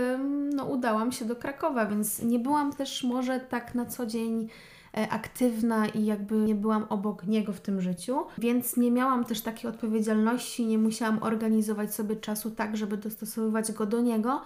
no 0.56 0.66
udałam 0.66 1.12
się 1.12 1.26
do 1.26 1.36
Krakowa, 1.36 1.86
więc 1.86 2.22
nie 2.22 2.40
byłam 2.40 2.74
też 2.74 3.04
może 3.04 3.40
tak 3.40 3.76
na 3.76 3.86
co 3.86 4.06
dzień 4.06 4.44
e, 4.44 4.48
aktywna 4.94 5.88
i 5.88 6.06
jakby 6.06 6.36
nie 6.36 6.56
byłam 6.56 6.86
obok 6.90 7.28
niego 7.28 7.54
w 7.54 7.62
tym 7.62 7.82
życiu, 7.82 8.18
więc 8.38 8.78
nie 8.78 8.92
miałam 8.92 9.26
też 9.26 9.42
takiej 9.42 9.70
odpowiedzialności, 9.70 10.66
nie 10.66 10.78
musiałam 10.78 11.24
organizować 11.24 11.94
sobie 11.94 12.16
czasu 12.16 12.52
tak, 12.52 12.78
żeby 12.78 12.98
dostosowywać 12.98 13.72
go 13.72 13.86
do 13.86 14.02
niego. 14.02 14.42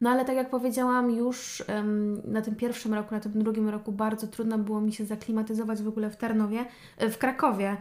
No 0.00 0.10
ale 0.10 0.24
tak 0.24 0.36
jak 0.36 0.50
powiedziałam, 0.50 1.10
już 1.10 1.64
um, 1.68 2.22
na 2.32 2.42
tym 2.42 2.54
pierwszym 2.54 2.94
roku, 2.94 3.14
na 3.14 3.20
tym 3.20 3.42
drugim 3.42 3.68
roku 3.68 3.92
bardzo 3.92 4.26
trudno 4.26 4.58
było 4.58 4.80
mi 4.80 4.92
się 4.92 5.04
zaklimatyzować 5.04 5.82
w 5.82 5.88
ogóle 5.88 6.10
w 6.10 6.16
Tarnowie, 6.16 6.64
e, 6.96 7.10
w 7.10 7.18
Krakowie, 7.18 7.76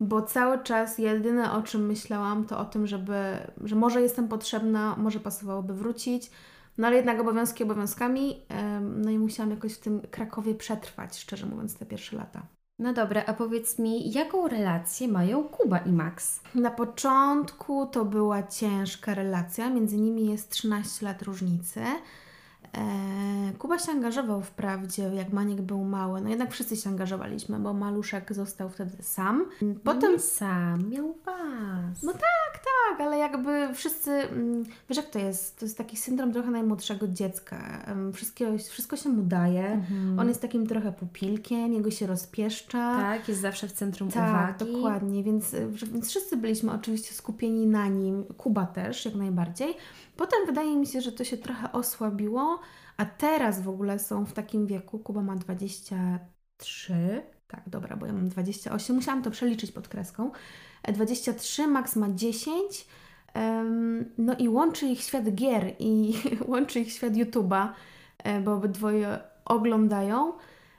bo 0.00 0.22
cały 0.22 0.58
czas 0.58 0.98
jedyne 0.98 1.52
o 1.52 1.62
czym 1.62 1.86
myślałam 1.86 2.44
to 2.44 2.58
o 2.58 2.64
tym, 2.64 2.86
żeby, 2.86 3.14
że 3.64 3.76
może 3.76 4.02
jestem 4.02 4.28
potrzebna, 4.28 4.96
może 4.98 5.20
pasowałoby 5.20 5.74
wrócić, 5.74 6.30
no 6.80 6.86
ale 6.86 6.96
jednak 6.96 7.20
obowiązki 7.20 7.64
obowiązkami, 7.64 8.42
no 8.80 9.10
i 9.10 9.18
musiałam 9.18 9.50
jakoś 9.50 9.74
w 9.74 9.80
tym 9.80 10.00
Krakowie 10.10 10.54
przetrwać, 10.54 11.18
szczerze 11.18 11.46
mówiąc, 11.46 11.76
te 11.76 11.86
pierwsze 11.86 12.16
lata. 12.16 12.42
No 12.78 12.92
dobra, 12.92 13.24
a 13.26 13.32
powiedz 13.32 13.78
mi, 13.78 14.12
jaką 14.12 14.48
relację 14.48 15.08
mają 15.08 15.44
Kuba 15.44 15.78
i 15.78 15.92
Max? 15.92 16.40
Na 16.54 16.70
początku 16.70 17.86
to 17.86 18.04
była 18.04 18.42
ciężka 18.42 19.14
relacja, 19.14 19.70
między 19.70 19.96
nimi 19.96 20.30
jest 20.30 20.50
13 20.50 21.06
lat 21.06 21.22
różnicy. 21.22 21.80
E, 22.76 23.52
Kuba 23.58 23.78
się 23.78 23.92
angażował 23.92 24.42
wprawdzie, 24.42 25.02
jak 25.02 25.32
Maniek 25.32 25.62
był 25.62 25.84
mały. 25.84 26.20
No 26.20 26.28
jednak 26.28 26.52
wszyscy 26.52 26.76
się 26.76 26.90
angażowaliśmy, 26.90 27.58
bo 27.58 27.72
maluszek 27.72 28.34
został 28.34 28.68
wtedy 28.68 29.02
sam. 29.02 29.44
Potem 29.84 30.12
no 30.12 30.18
sam 30.18 30.88
miał 30.88 31.14
was. 31.26 32.02
No 32.02 32.12
tak, 32.12 32.64
tak, 32.64 33.00
ale 33.00 33.18
jakby 33.18 33.74
wszyscy, 33.74 34.10
mm, 34.10 34.64
wiesz 34.88 34.96
jak 34.96 35.10
to 35.10 35.18
jest? 35.18 35.58
To 35.58 35.64
jest 35.64 35.78
taki 35.78 35.96
syndrom 35.96 36.32
trochę 36.32 36.50
najmłodszego 36.50 37.08
dziecka. 37.08 37.86
Wszystko, 38.14 38.44
wszystko 38.70 38.96
się 38.96 39.08
mu 39.08 39.22
daje. 39.22 39.66
Mhm. 39.66 40.18
On 40.18 40.28
jest 40.28 40.42
takim 40.42 40.66
trochę 40.66 40.92
pupilkiem, 40.92 41.72
jego 41.72 41.90
się 41.90 42.06
rozpieszcza. 42.06 42.96
Tak, 42.96 43.28
jest 43.28 43.40
zawsze 43.40 43.68
w 43.68 43.72
centrum 43.72 44.10
tak, 44.10 44.28
uwagi. 44.28 44.58
Tak, 44.58 44.68
dokładnie, 44.68 45.22
więc, 45.22 45.56
więc 45.92 46.08
wszyscy 46.08 46.36
byliśmy 46.36 46.72
oczywiście 46.72 47.14
skupieni 47.14 47.66
na 47.66 47.88
nim. 47.88 48.24
Kuba 48.24 48.66
też, 48.66 49.04
jak 49.04 49.14
najbardziej. 49.14 49.74
Potem 50.20 50.46
wydaje 50.46 50.76
mi 50.76 50.86
się, 50.86 51.00
że 51.00 51.12
to 51.12 51.24
się 51.24 51.36
trochę 51.36 51.72
osłabiło, 51.72 52.60
a 52.96 53.04
teraz 53.04 53.62
w 53.62 53.68
ogóle 53.68 53.98
są 53.98 54.26
w 54.26 54.32
takim 54.32 54.66
wieku. 54.66 54.98
Kuba 54.98 55.22
ma 55.22 55.36
23. 55.36 57.22
Tak, 57.48 57.62
dobra, 57.66 57.96
bo 57.96 58.06
ja 58.06 58.12
mam 58.12 58.28
28. 58.28 58.96
Musiałam 58.96 59.22
to 59.22 59.30
przeliczyć 59.30 59.72
pod 59.72 59.88
kreską. 59.88 60.30
23, 60.88 61.66
Max 61.66 61.96
ma 61.96 62.08
10. 62.10 62.86
No 64.18 64.36
i 64.38 64.48
łączy 64.48 64.86
ich 64.86 65.00
świat 65.00 65.34
gier 65.34 65.74
i 65.78 66.14
łączy 66.52 66.80
ich 66.80 66.92
świat 66.92 67.12
YouTube'a, 67.12 67.68
e, 68.18 68.40
bo 68.40 68.54
obydwoje 68.54 69.18
oglądają. 69.44 70.32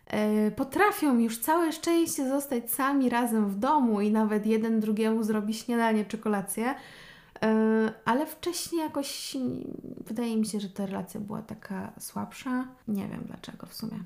E, 0.08 0.52
potrafią 0.52 1.20
już 1.20 1.40
całe 1.40 1.72
szczęście 1.72 2.30
zostać 2.30 2.72
sami 2.72 3.10
razem 3.10 3.50
w 3.50 3.56
domu 3.56 4.02
i 4.02 4.12
nawet 4.12 4.46
jeden 4.46 4.80
drugiemu 4.80 5.24
zrobi 5.24 5.54
śniadanie 5.54 6.06
czy 6.06 6.18
kolację. 6.18 6.76
E, 7.44 7.94
ale 8.06 8.26
wcześniej 8.26 8.82
jakoś 8.82 9.38
wydaje 10.08 10.38
mi 10.38 10.46
się, 10.46 10.60
że 10.60 10.70
ta 10.70 10.86
relacja 10.86 11.20
była 11.20 11.42
taka 11.42 11.94
słabsza. 12.00 12.68
Nie 12.88 13.08
wiem 13.08 13.24
dlaczego 13.28 13.68
w 13.68 13.74
sumie. 13.74 14.04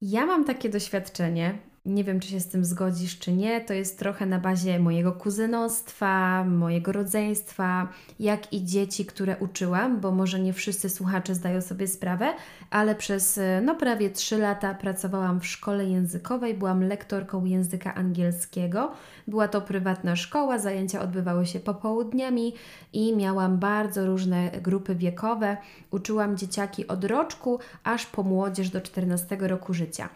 Ja 0.00 0.26
mam 0.26 0.44
takie 0.44 0.68
doświadczenie, 0.68 1.58
nie 1.88 2.04
wiem, 2.04 2.20
czy 2.20 2.28
się 2.28 2.40
z 2.40 2.48
tym 2.48 2.64
zgodzisz, 2.64 3.18
czy 3.18 3.32
nie. 3.32 3.60
To 3.60 3.74
jest 3.74 3.98
trochę 3.98 4.26
na 4.26 4.38
bazie 4.38 4.78
mojego 4.78 5.12
kuzynostwa, 5.12 6.44
mojego 6.44 6.92
rodzeństwa, 6.92 7.88
jak 8.20 8.52
i 8.52 8.64
dzieci, 8.64 9.06
które 9.06 9.36
uczyłam, 9.36 10.00
bo 10.00 10.12
może 10.12 10.40
nie 10.40 10.52
wszyscy 10.52 10.88
słuchacze 10.88 11.34
zdają 11.34 11.60
sobie 11.60 11.88
sprawę, 11.88 12.34
ale 12.70 12.94
przez 12.94 13.40
no, 13.62 13.74
prawie 13.74 14.10
3 14.10 14.38
lata 14.38 14.74
pracowałam 14.74 15.40
w 15.40 15.46
szkole 15.46 15.84
językowej, 15.84 16.54
byłam 16.54 16.82
lektorką 16.84 17.44
języka 17.44 17.94
angielskiego. 17.94 18.92
Była 19.26 19.48
to 19.48 19.60
prywatna 19.60 20.16
szkoła, 20.16 20.58
zajęcia 20.58 21.00
odbywały 21.00 21.46
się 21.46 21.60
popołudniami 21.60 22.54
i 22.92 23.16
miałam 23.16 23.58
bardzo 23.58 24.06
różne 24.06 24.50
grupy 24.50 24.94
wiekowe. 24.94 25.56
Uczyłam 25.90 26.36
dzieciaki 26.36 26.86
od 26.86 27.04
roczku 27.04 27.58
aż 27.84 28.06
po 28.06 28.22
młodzież 28.22 28.70
do 28.70 28.80
14 28.80 29.36
roku 29.40 29.74
życia. 29.74 30.08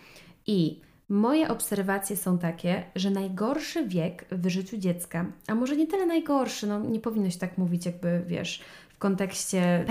I 0.46 0.80
Moje 1.09 1.49
obserwacje 1.49 2.17
są 2.17 2.38
takie, 2.38 2.85
że 2.97 3.11
najgorszy 3.11 3.87
wiek 3.87 4.25
w 4.31 4.49
życiu 4.49 4.79
dziecka, 4.79 5.27
a 5.47 5.55
może 5.55 5.77
nie 5.77 5.87
tyle 5.87 6.07
najgorszy, 6.07 6.67
no 6.67 6.81
nie 6.81 7.01
powinno 7.01 7.31
się 7.31 7.38
tak 7.38 7.59
mówić, 7.59 7.87
jakby 7.87 8.23
wiesz, 8.27 8.62
w 8.88 8.99
kontekście 8.99 9.85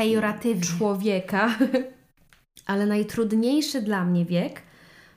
człowieka, 0.78 1.58
ale 2.66 2.86
najtrudniejszy 2.86 3.82
dla 3.82 4.06
mnie 4.06 4.26
wiek 4.26 4.62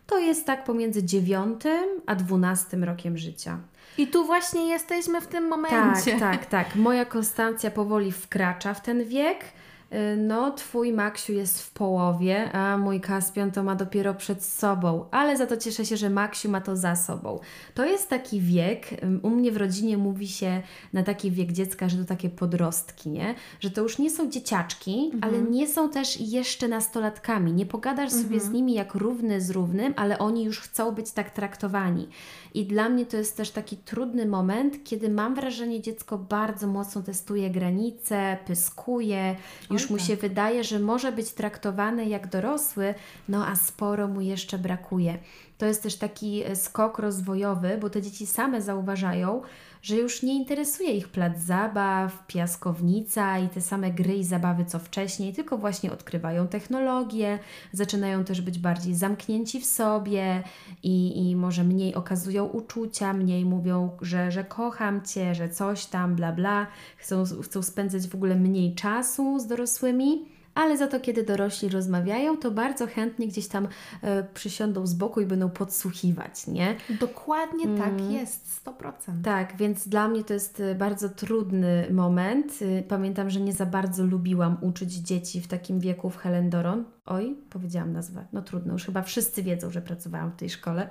to 0.06 0.18
jest 0.18 0.46
tak 0.46 0.64
pomiędzy 0.64 1.04
dziewiątym 1.04 1.84
a 2.06 2.14
dwunastym 2.14 2.84
rokiem 2.84 3.18
życia. 3.18 3.58
I 3.98 4.06
tu 4.06 4.26
właśnie 4.26 4.68
jesteśmy 4.68 5.20
w 5.20 5.26
tym 5.26 5.48
momencie. 5.48 6.18
Tak, 6.18 6.20
tak, 6.20 6.46
tak. 6.46 6.76
Moja 6.76 7.04
Konstancja 7.04 7.70
powoli 7.70 8.12
wkracza 8.12 8.74
w 8.74 8.82
ten 8.82 9.04
wiek. 9.04 9.44
Y, 9.92 10.16
no, 10.16 10.50
twój 10.50 10.92
Maksiu 10.92 11.32
jest 11.32 11.62
w 11.62 11.70
połowie, 11.70 12.52
a 12.52 12.78
mój 12.78 13.00
Kaspian 13.00 13.50
to 13.50 13.62
ma 13.62 13.74
dopiero 13.74 14.14
przed 14.14 14.44
sobą, 14.44 15.04
ale 15.10 15.36
za 15.36 15.46
to 15.46 15.56
cieszę 15.56 15.86
się, 15.86 15.96
że 15.96 16.10
Maksiu 16.10 16.50
ma 16.50 16.60
to 16.60 16.76
za 16.76 16.96
sobą. 16.96 17.40
To 17.74 17.84
jest 17.84 18.08
taki 18.08 18.40
wiek, 18.40 18.86
u 19.22 19.30
mnie 19.30 19.52
w 19.52 19.56
rodzinie 19.56 19.98
mówi 19.98 20.28
się 20.28 20.62
na 20.92 21.02
taki 21.02 21.30
wiek 21.30 21.52
dziecka, 21.52 21.88
że 21.88 21.96
to 21.96 22.04
takie 22.04 22.30
podrostki, 22.30 23.10
nie? 23.10 23.34
Że 23.60 23.70
to 23.70 23.82
już 23.82 23.98
nie 23.98 24.10
są 24.10 24.30
dzieciaczki, 24.30 25.10
mhm. 25.14 25.24
ale 25.24 25.50
nie 25.50 25.68
są 25.68 25.90
też 25.90 26.20
jeszcze 26.20 26.68
nastolatkami. 26.68 27.52
Nie 27.52 27.66
pogadasz 27.66 28.12
mhm. 28.12 28.22
sobie 28.22 28.40
z 28.40 28.50
nimi 28.50 28.74
jak 28.74 28.94
równy 28.94 29.40
z 29.40 29.50
równym, 29.50 29.94
ale 29.96 30.18
oni 30.18 30.44
już 30.44 30.60
chcą 30.60 30.92
być 30.92 31.10
tak 31.10 31.30
traktowani. 31.30 32.08
I 32.54 32.66
dla 32.66 32.88
mnie 32.88 33.06
to 33.06 33.16
jest 33.16 33.36
też 33.36 33.50
taki 33.50 33.76
trudny 33.76 34.26
moment, 34.26 34.84
kiedy 34.84 35.08
mam 35.08 35.34
wrażenie, 35.34 35.80
dziecko 35.80 36.18
bardzo 36.18 36.66
mocno 36.66 37.02
testuje 37.02 37.50
granice, 37.50 38.38
pyskuje, 38.46 39.36
już 39.70 39.90
mu 39.90 39.98
się 39.98 40.16
wydaje, 40.16 40.64
że 40.64 40.78
może 40.78 41.12
być 41.12 41.30
traktowany 41.30 42.06
jak 42.08 42.28
dorosły, 42.28 42.94
no 43.28 43.46
a 43.46 43.56
sporo 43.56 44.08
mu 44.08 44.20
jeszcze 44.20 44.58
brakuje. 44.58 45.18
To 45.58 45.66
jest 45.66 45.82
też 45.82 45.96
taki 45.96 46.42
e, 46.42 46.56
skok 46.56 46.98
rozwojowy, 46.98 47.78
bo 47.80 47.90
te 47.90 48.02
dzieci 48.02 48.26
same 48.26 48.62
zauważają, 48.62 49.42
że 49.84 49.96
już 49.96 50.22
nie 50.22 50.34
interesuje 50.34 50.96
ich 50.96 51.08
plac 51.08 51.38
zabaw, 51.38 52.26
piaskownica 52.26 53.38
i 53.38 53.48
te 53.48 53.60
same 53.60 53.90
gry 53.90 54.14
i 54.14 54.24
zabawy 54.24 54.64
co 54.64 54.78
wcześniej, 54.78 55.32
tylko 55.32 55.58
właśnie 55.58 55.92
odkrywają 55.92 56.48
technologię, 56.48 57.38
zaczynają 57.72 58.24
też 58.24 58.40
być 58.40 58.58
bardziej 58.58 58.94
zamknięci 58.94 59.60
w 59.60 59.66
sobie 59.66 60.42
i, 60.82 61.30
i 61.30 61.36
może 61.36 61.64
mniej 61.64 61.94
okazują 61.94 62.44
uczucia, 62.44 63.12
mniej 63.12 63.44
mówią, 63.44 63.90
że, 64.00 64.30
że 64.32 64.44
kocham 64.44 65.02
Cię, 65.02 65.34
że 65.34 65.48
coś 65.48 65.86
tam, 65.86 66.16
bla 66.16 66.32
bla, 66.32 66.66
chcą, 66.96 67.24
chcą 67.42 67.62
spędzać 67.62 68.08
w 68.08 68.14
ogóle 68.14 68.34
mniej 68.34 68.74
czasu 68.74 69.38
z 69.38 69.46
dorosłymi 69.46 70.33
ale 70.54 70.76
za 70.76 70.86
to, 70.86 71.00
kiedy 71.00 71.22
dorośli 71.22 71.68
rozmawiają, 71.68 72.36
to 72.36 72.50
bardzo 72.50 72.86
chętnie 72.86 73.28
gdzieś 73.28 73.48
tam 73.48 73.68
e, 74.02 74.22
przysiądą 74.22 74.86
z 74.86 74.94
boku 74.94 75.20
i 75.20 75.26
będą 75.26 75.50
podsłuchiwać, 75.50 76.46
nie? 76.46 76.76
Dokładnie 77.00 77.64
mm. 77.64 77.78
tak 77.78 78.10
jest, 78.10 78.64
100%. 78.66 78.92
Tak, 79.24 79.56
więc 79.56 79.88
dla 79.88 80.08
mnie 80.08 80.24
to 80.24 80.34
jest 80.34 80.60
e, 80.60 80.74
bardzo 80.74 81.08
trudny 81.08 81.86
moment. 81.90 82.58
E, 82.62 82.82
pamiętam, 82.82 83.30
że 83.30 83.40
nie 83.40 83.52
za 83.52 83.66
bardzo 83.66 84.04
lubiłam 84.04 84.56
uczyć 84.60 84.92
dzieci 84.92 85.40
w 85.40 85.46
takim 85.46 85.80
wieku 85.80 86.10
w 86.10 86.16
Helen 86.16 86.50
Doron. 86.50 86.84
Oj, 87.06 87.36
powiedziałam 87.50 87.92
nazwę. 87.92 88.26
No 88.32 88.42
trudno, 88.42 88.72
już 88.72 88.84
chyba 88.84 89.02
wszyscy 89.02 89.42
wiedzą, 89.42 89.70
że 89.70 89.82
pracowałam 89.82 90.30
w 90.30 90.36
tej 90.36 90.50
szkole, 90.50 90.88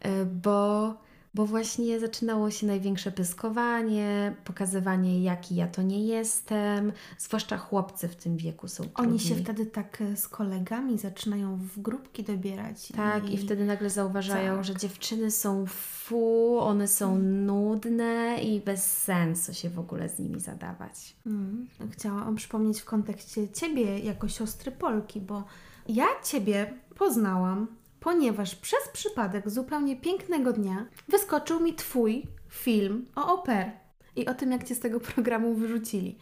e, 0.00 0.24
bo 0.24 0.94
bo 1.34 1.46
właśnie 1.46 2.00
zaczynało 2.00 2.50
się 2.50 2.66
największe 2.66 3.12
pyskowanie, 3.12 4.34
pokazywanie, 4.44 5.22
jaki 5.22 5.54
ja 5.54 5.68
to 5.68 5.82
nie 5.82 6.06
jestem. 6.06 6.92
Zwłaszcza 7.18 7.56
chłopcy 7.56 8.08
w 8.08 8.16
tym 8.16 8.36
wieku 8.36 8.68
są. 8.68 8.84
Trudni. 8.84 9.06
Oni 9.06 9.18
się 9.18 9.34
wtedy 9.34 9.66
tak 9.66 10.00
e, 10.00 10.16
z 10.16 10.28
kolegami 10.28 10.98
zaczynają 10.98 11.56
w 11.56 11.80
grupki 11.80 12.24
dobierać. 12.24 12.88
Tak, 12.96 13.30
i, 13.30 13.34
i 13.34 13.38
wtedy 13.38 13.64
nagle 13.64 13.90
zauważają, 13.90 14.56
tak. 14.56 14.64
że 14.64 14.76
dziewczyny 14.76 15.30
są 15.30 15.66
fu, 15.66 16.58
one 16.60 16.88
są 16.88 17.18
nudne 17.18 18.38
i 18.42 18.60
bez 18.60 19.02
sensu 19.02 19.54
się 19.54 19.70
w 19.70 19.78
ogóle 19.78 20.08
z 20.08 20.18
nimi 20.18 20.40
zadawać. 20.40 21.16
Hmm. 21.24 21.68
Chciałam 21.90 22.36
przypomnieć 22.36 22.80
w 22.80 22.84
kontekście 22.84 23.48
Ciebie 23.48 23.98
jako 23.98 24.28
siostry 24.28 24.72
Polki, 24.72 25.20
bo 25.20 25.44
ja 25.88 26.06
Ciebie 26.24 26.74
poznałam 26.94 27.66
ponieważ 28.00 28.54
przez 28.54 28.88
przypadek 28.92 29.50
zupełnie 29.50 29.96
pięknego 29.96 30.52
dnia 30.52 30.86
wyskoczył 31.08 31.60
mi 31.60 31.74
Twój 31.74 32.26
film 32.48 33.06
o 33.16 33.34
oper 33.34 33.70
i 34.16 34.26
o 34.26 34.34
tym, 34.34 34.52
jak 34.52 34.64
Cię 34.64 34.74
z 34.74 34.80
tego 34.80 35.00
programu 35.00 35.54
wyrzucili. 35.54 36.18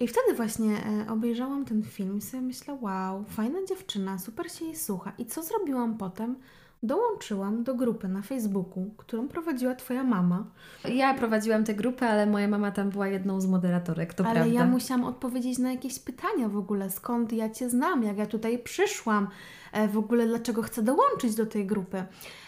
I 0.00 0.08
wtedy 0.08 0.34
właśnie 0.34 0.76
e, 0.86 1.10
obejrzałam 1.10 1.64
ten 1.64 1.82
film 1.82 2.18
i 2.18 2.20
sobie 2.20 2.40
myślę, 2.40 2.78
wow, 2.80 3.24
fajna 3.28 3.58
dziewczyna, 3.68 4.18
super 4.18 4.52
się 4.52 4.64
jej 4.64 4.76
słucha. 4.76 5.12
I 5.18 5.26
co 5.26 5.42
zrobiłam 5.42 5.98
potem? 5.98 6.36
Dołączyłam 6.82 7.64
do 7.64 7.74
grupy 7.74 8.08
na 8.08 8.22
Facebooku, 8.22 8.90
którą 8.96 9.28
prowadziła 9.28 9.74
Twoja 9.74 10.04
mama. 10.04 10.44
Ja 10.84 11.14
prowadziłam 11.14 11.64
tę 11.64 11.74
grupę, 11.74 12.08
ale 12.08 12.26
moja 12.26 12.48
mama 12.48 12.70
tam 12.70 12.90
była 12.90 13.08
jedną 13.08 13.40
z 13.40 13.46
moderatorek, 13.46 14.14
to 14.14 14.24
ale 14.24 14.34
prawda. 14.34 14.54
ja 14.54 14.64
musiałam 14.64 15.04
odpowiedzieć 15.04 15.58
na 15.58 15.72
jakieś 15.72 15.98
pytania 15.98 16.48
w 16.48 16.56
ogóle, 16.56 16.90
skąd 16.90 17.32
ja 17.32 17.50
Cię 17.50 17.70
znam, 17.70 18.02
jak 18.02 18.18
ja 18.18 18.26
tutaj 18.26 18.58
przyszłam, 18.58 19.28
e, 19.72 19.88
w 19.88 19.98
ogóle 19.98 20.26
dlaczego 20.26 20.62
chcę 20.62 20.82
dołączyć 20.82 21.34
do 21.34 21.46
tej 21.46 21.66
grupy. 21.66 22.04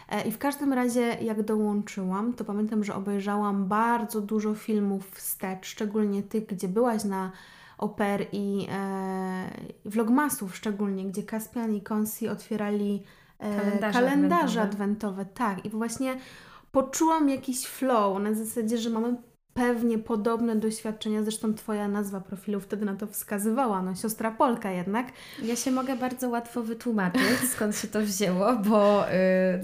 E, 0.08 0.28
I 0.28 0.32
w 0.32 0.38
każdym 0.38 0.72
razie, 0.72 1.00
jak 1.00 1.42
dołączyłam, 1.42 2.32
to 2.32 2.44
pamiętam, 2.44 2.84
że 2.84 2.94
obejrzałam 2.94 3.68
bardzo 3.68 4.20
dużo 4.20 4.54
filmów 4.54 5.10
wstecz, 5.10 5.66
szczególnie 5.66 6.22
tych, 6.22 6.46
gdzie 6.46 6.68
byłaś 6.68 7.04
na 7.04 7.32
oper 7.78 8.26
i 8.32 8.66
e, 8.72 9.50
vlogmasów 9.84 10.56
szczególnie, 10.56 11.04
gdzie 11.04 11.22
Kaspian 11.22 11.74
i 11.74 11.80
Konsi 11.80 12.28
otwierali 12.28 13.02
Kalendarze 13.40 13.98
kalendarze 14.00 14.62
adwentowe. 14.62 15.22
adwentowe. 15.22 15.24
Tak, 15.34 15.64
i 15.64 15.70
właśnie 15.70 16.16
poczułam 16.72 17.28
jakiś 17.28 17.66
flow 17.66 18.22
na 18.22 18.34
zasadzie, 18.34 18.78
że 18.78 18.90
mamy 18.90 19.16
pewnie 19.54 19.98
podobne 19.98 20.56
doświadczenia, 20.56 21.22
zresztą 21.22 21.54
Twoja 21.54 21.88
nazwa 21.88 22.20
profilu 22.20 22.60
wtedy 22.60 22.84
na 22.84 22.96
to 22.96 23.06
wskazywała, 23.06 23.82
no 23.82 23.94
siostra 23.94 24.30
Polka 24.30 24.70
jednak. 24.70 25.06
Ja 25.42 25.56
się 25.56 25.70
mogę 25.70 25.96
bardzo 25.96 26.28
łatwo 26.28 26.62
wytłumaczyć, 26.62 27.38
skąd 27.54 27.76
się 27.76 27.88
to 27.88 28.00
wzięło, 28.00 28.56
bo 28.56 29.08
y, 29.08 29.12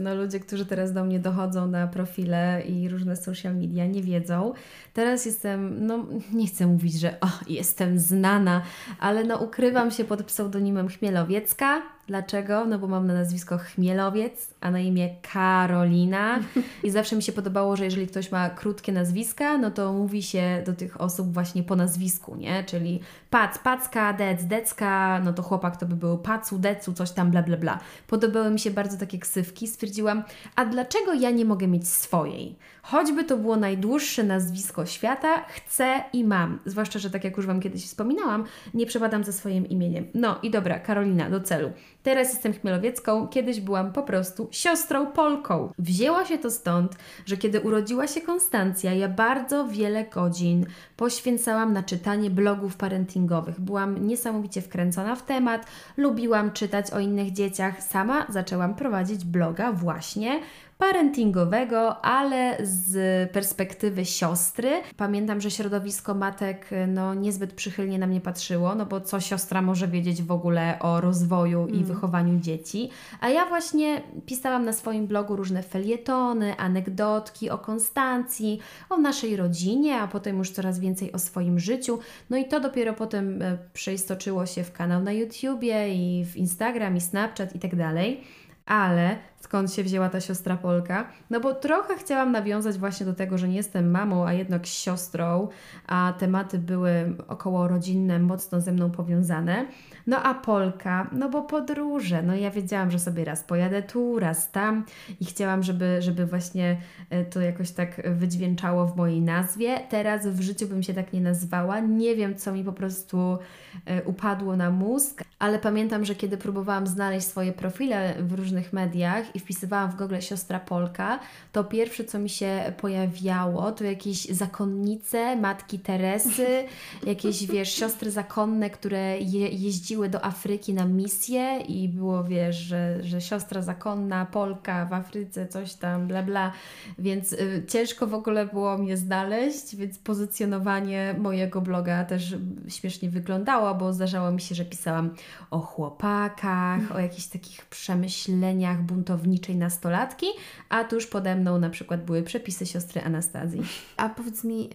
no, 0.00 0.14
ludzie, 0.14 0.40
którzy 0.40 0.66
teraz 0.66 0.92
do 0.92 1.04
mnie 1.04 1.18
dochodzą 1.18 1.66
na 1.66 1.86
profile 1.86 2.62
i 2.68 2.88
różne 2.88 3.16
social 3.16 3.56
media, 3.56 3.86
nie 3.86 4.02
wiedzą. 4.02 4.52
Teraz 4.92 5.26
jestem, 5.26 5.86
no 5.86 6.06
nie 6.32 6.46
chcę 6.46 6.66
mówić, 6.66 7.00
że 7.00 7.20
o, 7.20 7.28
jestem 7.48 7.98
znana, 7.98 8.62
ale 9.00 9.24
no 9.24 9.36
ukrywam 9.36 9.90
się 9.90 10.04
pod 10.04 10.22
pseudonimem 10.22 10.88
Chmielowiecka. 10.88 11.82
Dlaczego? 12.06 12.64
No 12.64 12.78
bo 12.78 12.86
mam 12.86 13.06
na 13.06 13.14
nazwisko 13.14 13.58
Chmielowiec, 13.58 14.54
a 14.60 14.70
na 14.70 14.80
imię 14.80 15.10
Karolina 15.32 16.38
i 16.82 16.90
zawsze 16.90 17.16
mi 17.16 17.22
się 17.22 17.32
podobało, 17.32 17.76
że 17.76 17.84
jeżeli 17.84 18.06
ktoś 18.06 18.32
ma 18.32 18.50
krótkie 18.50 18.92
nazwiska, 18.92 19.58
no 19.58 19.70
to 19.70 19.92
mówi 19.92 20.22
się 20.22 20.62
do 20.66 20.72
tych 20.72 21.00
osób 21.00 21.32
właśnie 21.32 21.62
po 21.62 21.76
nazwisku, 21.76 22.36
nie? 22.36 22.64
Czyli 22.64 23.00
Pac, 23.30 23.58
Packa, 23.58 24.12
Dec, 24.12 24.44
Decka, 24.44 25.20
no 25.24 25.32
to 25.32 25.42
chłopak 25.42 25.76
to 25.76 25.86
by 25.86 25.96
był 25.96 26.18
Pacu, 26.18 26.58
Decu, 26.58 26.92
coś 26.92 27.10
tam, 27.10 27.30
bla, 27.30 27.42
bla, 27.42 27.56
bla. 27.56 27.78
Podobały 28.06 28.50
mi 28.50 28.58
się 28.58 28.70
bardzo 28.70 28.98
takie 28.98 29.18
ksywki. 29.18 29.68
Stwierdziłam, 29.68 30.22
a 30.56 30.64
dlaczego 30.64 31.14
ja 31.14 31.30
nie 31.30 31.44
mogę 31.44 31.68
mieć 31.68 31.88
swojej? 31.88 32.56
Choćby 32.82 33.24
to 33.24 33.36
było 33.36 33.56
najdłuższe 33.56 34.24
nazwisko 34.24 34.86
świata, 34.86 35.44
chcę 35.48 36.04
i 36.12 36.24
mam. 36.24 36.58
Zwłaszcza, 36.66 36.98
że 36.98 37.10
tak 37.10 37.24
jak 37.24 37.36
już 37.36 37.46
Wam 37.46 37.60
kiedyś 37.60 37.84
wspominałam, 37.84 38.44
nie 38.74 38.86
przepadam 38.86 39.24
za 39.24 39.32
swoim 39.32 39.68
imieniem. 39.68 40.06
No 40.14 40.38
i 40.42 40.50
dobra, 40.50 40.78
Karolina, 40.78 41.30
do 41.30 41.40
celu. 41.40 41.72
Teraz 42.06 42.32
jestem 42.32 42.52
Chmielowiecką, 42.52 43.28
kiedyś 43.28 43.60
byłam 43.60 43.92
po 43.92 44.02
prostu 44.02 44.48
siostrą 44.50 45.06
Polką. 45.06 45.72
Wzięło 45.78 46.24
się 46.24 46.38
to 46.38 46.50
stąd, 46.50 46.96
że 47.26 47.36
kiedy 47.36 47.60
urodziła 47.60 48.06
się 48.06 48.20
Konstancja, 48.20 48.94
ja 48.94 49.08
bardzo 49.08 49.68
wiele 49.68 50.04
godzin 50.04 50.66
poświęcałam 50.96 51.72
na 51.72 51.82
czytanie 51.82 52.30
blogów 52.30 52.76
parentingowych. 52.76 53.60
Byłam 53.60 54.06
niesamowicie 54.06 54.62
wkręcona 54.62 55.16
w 55.16 55.22
temat, 55.22 55.66
lubiłam 55.96 56.52
czytać 56.52 56.90
o 56.90 57.00
innych 57.00 57.32
dzieciach. 57.32 57.82
Sama 57.82 58.26
zaczęłam 58.28 58.74
prowadzić 58.74 59.24
bloga 59.24 59.72
właśnie 59.72 60.40
parentingowego, 60.78 62.04
ale 62.04 62.56
z 62.62 63.32
perspektywy 63.32 64.04
siostry. 64.04 64.70
Pamiętam, 64.96 65.40
że 65.40 65.50
środowisko 65.50 66.14
matek 66.14 66.70
no, 66.88 67.14
niezbyt 67.14 67.52
przychylnie 67.52 67.98
na 67.98 68.06
mnie 68.06 68.20
patrzyło, 68.20 68.74
no 68.74 68.86
bo 68.86 69.00
co 69.00 69.20
siostra 69.20 69.62
może 69.62 69.88
wiedzieć 69.88 70.22
w 70.22 70.30
ogóle 70.30 70.78
o 70.80 71.00
rozwoju 71.00 71.66
i 71.66 71.84
wychowaniu 71.84 72.40
dzieci. 72.40 72.90
A 73.20 73.28
ja 73.28 73.46
właśnie 73.46 74.02
pisałam 74.26 74.64
na 74.64 74.72
swoim 74.72 75.06
blogu 75.06 75.36
różne 75.36 75.62
felietony, 75.62 76.56
anegdotki 76.56 77.50
o 77.50 77.58
Konstancji, 77.58 78.60
o 78.90 78.96
naszej 78.96 79.36
rodzinie, 79.36 79.96
a 79.96 80.08
potem 80.08 80.38
już 80.38 80.50
coraz 80.50 80.78
więcej 80.78 81.12
o 81.12 81.18
swoim 81.18 81.58
życiu. 81.58 81.98
No 82.30 82.36
i 82.36 82.44
to 82.44 82.60
dopiero 82.60 82.92
potem 82.92 83.42
e, 83.42 83.58
przeistoczyło 83.72 84.46
się 84.46 84.64
w 84.64 84.72
kanał 84.72 85.02
na 85.02 85.12
YouTubie 85.12 85.94
i 85.94 86.24
w 86.24 86.36
Instagram 86.36 86.96
i 86.96 87.00
Snapchat 87.00 87.54
i 87.54 87.58
tak 87.58 87.76
dalej. 87.76 88.20
Ale 88.66 89.16
skąd 89.40 89.72
się 89.72 89.82
wzięła 89.82 90.08
ta 90.08 90.20
siostra 90.20 90.56
Polka? 90.56 91.08
No 91.30 91.40
bo 91.40 91.54
trochę 91.54 91.96
chciałam 91.96 92.32
nawiązać 92.32 92.78
właśnie 92.78 93.06
do 93.06 93.14
tego, 93.14 93.38
że 93.38 93.48
nie 93.48 93.56
jestem 93.56 93.90
mamą, 93.90 94.26
a 94.26 94.32
jednak 94.32 94.66
siostrą, 94.66 95.48
a 95.86 96.14
tematy 96.18 96.58
były 96.58 97.16
około 97.28 97.68
rodzinne, 97.68 98.18
mocno 98.18 98.60
ze 98.60 98.72
mną 98.72 98.90
powiązane. 98.90 99.66
No 100.06 100.22
a 100.22 100.34
Polka, 100.34 101.10
no 101.12 101.28
bo 101.28 101.42
podróże, 101.42 102.22
no 102.22 102.34
ja 102.34 102.50
wiedziałam, 102.50 102.90
że 102.90 102.98
sobie 102.98 103.24
raz 103.24 103.42
pojadę 103.42 103.82
tu, 103.82 104.18
raz 104.18 104.50
tam 104.50 104.84
i 105.20 105.24
chciałam, 105.24 105.62
żeby, 105.62 106.02
żeby 106.02 106.26
właśnie 106.26 106.76
e, 107.10 107.24
to 107.24 107.40
jakoś 107.40 107.70
tak 107.70 108.02
wydźwięczało 108.14 108.86
w 108.86 108.96
mojej 108.96 109.20
nazwie. 109.20 109.80
Teraz 109.90 110.26
w 110.26 110.40
życiu 110.40 110.66
bym 110.66 110.82
się 110.82 110.94
tak 110.94 111.12
nie 111.12 111.20
nazwała. 111.20 111.80
Nie 111.80 112.16
wiem, 112.16 112.36
co 112.36 112.52
mi 112.52 112.64
po 112.64 112.72
prostu 112.72 113.38
e, 113.86 114.02
upadło 114.02 114.56
na 114.56 114.70
mózg, 114.70 115.24
ale 115.38 115.58
pamiętam, 115.58 116.04
że 116.04 116.14
kiedy 116.14 116.36
próbowałam 116.36 116.86
znaleźć 116.86 117.26
swoje 117.26 117.52
profile 117.52 118.14
w 118.22 118.32
różnych 118.32 118.72
mediach 118.72 119.25
i 119.34 119.40
wpisywałam 119.40 119.90
w 119.90 119.96
Google 119.96 120.20
siostra 120.20 120.60
Polka, 120.60 121.18
to 121.52 121.64
pierwsze, 121.64 122.04
co 122.04 122.18
mi 122.18 122.28
się 122.30 122.72
pojawiało, 122.80 123.72
to 123.72 123.84
jakieś 123.84 124.24
zakonnice, 124.24 125.36
matki 125.36 125.78
Teresy, 125.78 126.46
jakieś, 127.06 127.46
wiesz, 127.46 127.72
siostry 127.72 128.10
zakonne, 128.10 128.70
które 128.70 129.18
je, 129.18 129.48
jeździły 129.48 130.08
do 130.08 130.24
Afryki 130.24 130.74
na 130.74 130.84
misję 130.84 131.60
i 131.60 131.88
było, 131.88 132.24
wiesz, 132.24 132.56
że, 132.56 133.04
że 133.04 133.20
siostra 133.20 133.62
zakonna, 133.62 134.26
Polka 134.26 134.86
w 134.86 134.92
Afryce, 134.92 135.48
coś 135.48 135.74
tam, 135.74 136.06
bla, 136.06 136.22
bla. 136.22 136.52
Więc 136.98 137.32
y, 137.32 137.64
ciężko 137.68 138.06
w 138.06 138.14
ogóle 138.14 138.46
było 138.46 138.78
mnie 138.78 138.96
znaleźć, 138.96 139.76
więc 139.76 139.98
pozycjonowanie 139.98 141.14
mojego 141.18 141.60
bloga 141.60 142.04
też 142.04 142.36
śmiesznie 142.68 143.10
wyglądało, 143.10 143.74
bo 143.74 143.92
zdarzało 143.92 144.30
mi 144.30 144.40
się, 144.40 144.54
że 144.54 144.64
pisałam 144.64 145.10
o 145.50 145.58
chłopakach, 145.58 146.92
o 146.94 146.98
jakichś 146.98 147.26
takich 147.26 147.64
przemyśleniach 147.64 148.82
buntowniczej 149.16 149.56
nastolatki, 149.56 150.26
a 150.68 150.84
tuż 150.84 151.06
pode 151.06 151.36
mną 151.36 151.58
na 151.58 151.70
przykład 151.70 152.04
były 152.04 152.22
przepisy 152.22 152.66
siostry 152.66 153.00
Anastazji. 153.02 153.62
A 153.96 154.08
powiedz 154.08 154.44
mi, 154.44 154.70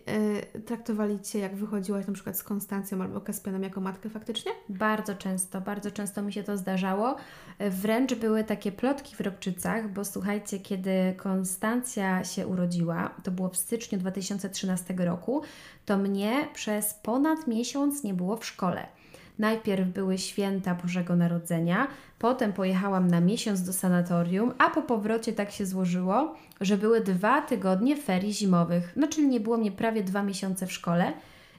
y, 0.55 0.61
traktowali 0.61 1.19
Cię, 1.19 1.39
jak 1.39 1.55
wychodziłaś 1.55 2.07
na 2.07 2.13
przykład 2.13 2.37
z 2.37 2.43
Konstancją 2.43 3.01
albo 3.01 3.21
Kaspianem 3.21 3.63
jako 3.63 3.81
matkę 3.81 4.09
faktycznie? 4.09 4.51
Bardzo 4.69 5.15
często, 5.15 5.61
bardzo 5.61 5.91
często 5.91 6.21
mi 6.21 6.33
się 6.33 6.43
to 6.43 6.57
zdarzało. 6.57 7.15
Wręcz 7.59 8.13
były 8.13 8.43
takie 8.43 8.71
plotki 8.71 9.15
w 9.15 9.21
Robczycach, 9.21 9.93
bo 9.93 10.05
słuchajcie, 10.05 10.59
kiedy 10.59 11.13
Konstancja 11.17 12.23
się 12.23 12.47
urodziła, 12.47 13.15
to 13.23 13.31
było 13.31 13.49
w 13.49 13.57
styczniu 13.57 13.99
2013 13.99 14.93
roku, 14.97 15.41
to 15.85 15.97
mnie 15.97 16.47
przez 16.53 16.93
ponad 16.93 17.47
miesiąc 17.47 18.03
nie 18.03 18.13
było 18.13 18.37
w 18.37 18.45
szkole. 18.45 19.00
Najpierw 19.41 19.87
były 19.87 20.17
święta 20.17 20.75
Bożego 20.75 21.15
Narodzenia, 21.15 21.87
potem 22.19 22.53
pojechałam 22.53 23.07
na 23.07 23.21
miesiąc 23.21 23.63
do 23.63 23.73
sanatorium, 23.73 24.53
a 24.57 24.69
po 24.69 24.81
powrocie 24.81 25.33
tak 25.33 25.51
się 25.51 25.65
złożyło, 25.65 26.35
że 26.61 26.77
były 26.77 27.01
dwa 27.01 27.41
tygodnie 27.41 27.97
ferii 27.97 28.33
zimowych. 28.33 28.93
No, 28.95 29.07
czyli 29.07 29.27
nie 29.27 29.39
było 29.39 29.57
mnie 29.57 29.71
prawie 29.71 30.03
dwa 30.03 30.23
miesiące 30.23 30.67
w 30.67 30.71
szkole. 30.71 31.13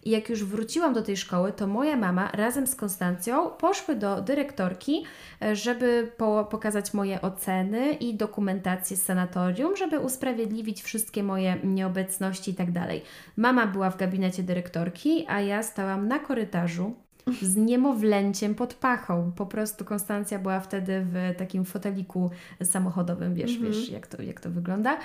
I 0.05 0.11
jak 0.11 0.29
już 0.29 0.45
wróciłam 0.45 0.95
do 0.95 1.03
tej 1.03 1.17
szkoły, 1.17 1.53
to 1.53 1.67
moja 1.67 1.97
mama 1.97 2.31
razem 2.33 2.67
z 2.67 2.75
Konstancją 2.75 3.51
poszły 3.51 3.97
do 3.97 4.21
dyrektorki, 4.21 5.05
e, 5.43 5.57
żeby 5.57 6.13
po, 6.17 6.49
pokazać 6.51 6.95
moje 6.95 7.23
oceny 7.23 7.93
i 7.93 8.15
dokumentację 8.15 8.97
z 8.97 9.03
sanatorium, 9.03 9.77
żeby 9.77 9.99
usprawiedliwić 10.01 10.83
wszystkie 10.83 11.23
moje 11.23 11.57
nieobecności 11.65 12.51
i 12.51 12.55
tak 12.55 12.73
dalej. 12.73 13.03
Mama 13.37 13.67
była 13.67 13.91
w 13.91 13.97
gabinecie 13.97 14.43
dyrektorki, 14.43 15.27
a 15.29 15.41
ja 15.41 15.63
stałam 15.63 16.09
na 16.09 16.19
korytarzu 16.19 16.95
z 17.43 17.57
niemowlęciem 17.57 18.55
pod 18.55 18.75
pachą. 18.75 19.33
Po 19.37 19.47
prostu 19.47 19.85
Konstancja 19.85 20.39
była 20.39 20.61
wtedy 20.61 21.07
w 21.13 21.39
takim 21.39 21.65
foteliku 21.65 22.31
samochodowym, 22.63 23.35
wiesz, 23.35 23.55
Mhm. 23.55 23.73
wiesz 23.73 23.89
jak 23.91 24.07
to, 24.07 24.23
jak 24.23 24.41
to 24.41 24.51
wygląda. 24.51 24.99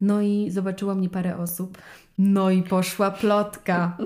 No 0.00 0.20
i 0.20 0.50
zobaczyło 0.50 0.94
mnie 0.94 1.08
parę 1.08 1.36
osób. 1.36 1.78
No 2.18 2.50
i 2.50 2.62
poszła 2.62 3.10
plotka, 3.10 3.96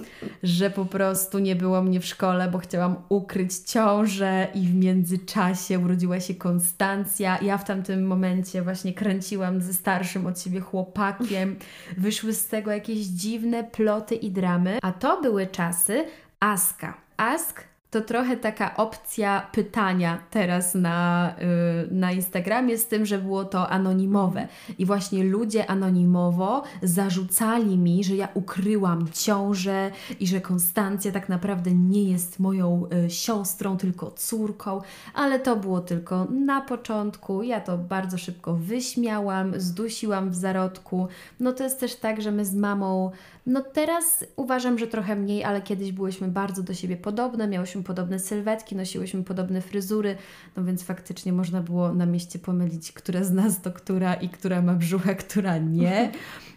że 0.42 0.70
po 0.70 0.84
prostu 0.84 1.38
nie 1.38 1.56
było 1.56 1.82
mnie 1.82 2.00
w 2.00 2.06
szkole, 2.06 2.48
bo 2.50 2.58
chciałam 2.58 2.96
ukryć 3.08 3.58
ciążę 3.58 4.48
i 4.54 4.66
w 4.66 4.74
międzyczasie 4.74 5.78
urodziła 5.78 6.20
się 6.20 6.34
Konstancja. 6.34 7.38
Ja 7.42 7.58
w 7.58 7.64
tamtym 7.64 8.06
momencie 8.06 8.62
właśnie 8.62 8.92
kręciłam 8.94 9.60
ze 9.62 9.74
starszym 9.74 10.26
od 10.26 10.40
siebie 10.40 10.60
chłopakiem. 10.60 11.56
Wyszły 11.98 12.32
z 12.32 12.48
tego 12.48 12.70
jakieś 12.70 12.98
dziwne 12.98 13.64
ploty 13.64 14.14
i 14.14 14.30
dramy. 14.30 14.78
A 14.82 14.92
to 14.92 15.22
były 15.22 15.46
czasy 15.46 16.04
Aska. 16.40 17.03
Ask 17.18 17.66
to 17.94 18.00
trochę 18.00 18.36
taka 18.36 18.76
opcja 18.76 19.46
pytania 19.52 20.18
teraz 20.30 20.74
na, 20.74 21.34
yy, 21.38 21.96
na 21.96 22.12
Instagramie, 22.12 22.78
z 22.78 22.86
tym, 22.86 23.06
że 23.06 23.18
było 23.18 23.44
to 23.44 23.68
anonimowe. 23.68 24.48
I 24.78 24.86
właśnie 24.86 25.24
ludzie 25.24 25.70
anonimowo 25.70 26.62
zarzucali 26.82 27.78
mi, 27.78 28.04
że 28.04 28.16
ja 28.16 28.28
ukryłam 28.34 29.08
ciążę 29.12 29.90
i 30.20 30.26
że 30.26 30.40
Konstancja 30.40 31.12
tak 31.12 31.28
naprawdę 31.28 31.70
nie 31.74 32.04
jest 32.04 32.40
moją 32.40 32.86
y, 33.06 33.10
siostrą, 33.10 33.76
tylko 33.76 34.10
córką, 34.10 34.80
ale 35.14 35.38
to 35.38 35.56
było 35.56 35.80
tylko 35.80 36.24
na 36.24 36.60
początku. 36.60 37.42
Ja 37.42 37.60
to 37.60 37.78
bardzo 37.78 38.18
szybko 38.18 38.54
wyśmiałam, 38.54 39.60
zdusiłam 39.60 40.30
w 40.30 40.34
zarodku. 40.34 41.08
No 41.40 41.52
to 41.52 41.64
jest 41.64 41.80
też 41.80 41.96
tak, 41.96 42.22
że 42.22 42.32
my 42.32 42.44
z 42.44 42.54
mamą 42.54 43.10
no 43.46 43.62
teraz 43.62 44.24
uważam, 44.36 44.78
że 44.78 44.86
trochę 44.86 45.16
mniej, 45.16 45.44
ale 45.44 45.62
kiedyś 45.62 45.92
byłyśmy 45.92 46.28
bardzo 46.28 46.62
do 46.62 46.74
siebie 46.74 46.96
podobne, 46.96 47.48
miałyśmy 47.48 47.82
podobne 47.84 48.18
sylwetki, 48.18 48.76
nosiłyśmy 48.76 49.24
podobne 49.24 49.60
fryzury, 49.60 50.16
no 50.56 50.64
więc 50.64 50.82
faktycznie 50.82 51.32
można 51.32 51.60
było 51.60 51.94
na 51.94 52.06
mieście 52.06 52.38
pomylić, 52.38 52.92
która 52.92 53.24
z 53.24 53.32
nas 53.32 53.62
to 53.62 53.72
która 53.72 54.14
i 54.14 54.28
która 54.28 54.62
ma 54.62 54.74
brzucha, 54.74 55.14
która 55.14 55.58
nie. 55.58 56.10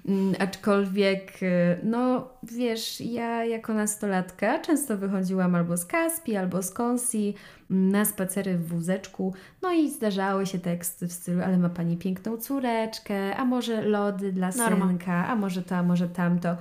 Mm, 0.08 0.36
aczkolwiek, 0.40 1.44
y, 1.44 1.80
no 1.84 2.30
wiesz, 2.44 3.02
ja 3.02 3.46
jako 3.46 3.74
nastolatka 3.74 4.60
często 4.60 4.98
wychodziłam 4.98 5.56
albo 5.56 5.78
z 5.78 5.86
Kaspi, 5.86 6.36
albo 6.36 6.64
z 6.64 6.72
Konsi 6.72 7.34
mm, 7.72 7.92
na 7.92 8.06
spacery 8.06 8.58
w 8.58 8.68
wózeczku, 8.68 9.34
no 9.62 9.74
i 9.74 9.92
zdarzały 9.92 10.46
się 10.46 10.60
teksty 10.60 11.08
w 11.08 11.14
stylu, 11.14 11.42
ale 11.44 11.58
ma 11.58 11.70
Pani 11.70 11.98
piękną 11.98 12.38
córeczkę, 12.38 13.36
a 13.36 13.46
może 13.46 13.82
lody 13.82 14.32
dla 14.32 14.50
Norma. 14.52 14.88
synka, 14.88 15.28
a 15.28 15.36
może 15.36 15.64
to, 15.64 15.76
a 15.76 15.84
może 15.84 16.10
tamto. 16.10 16.58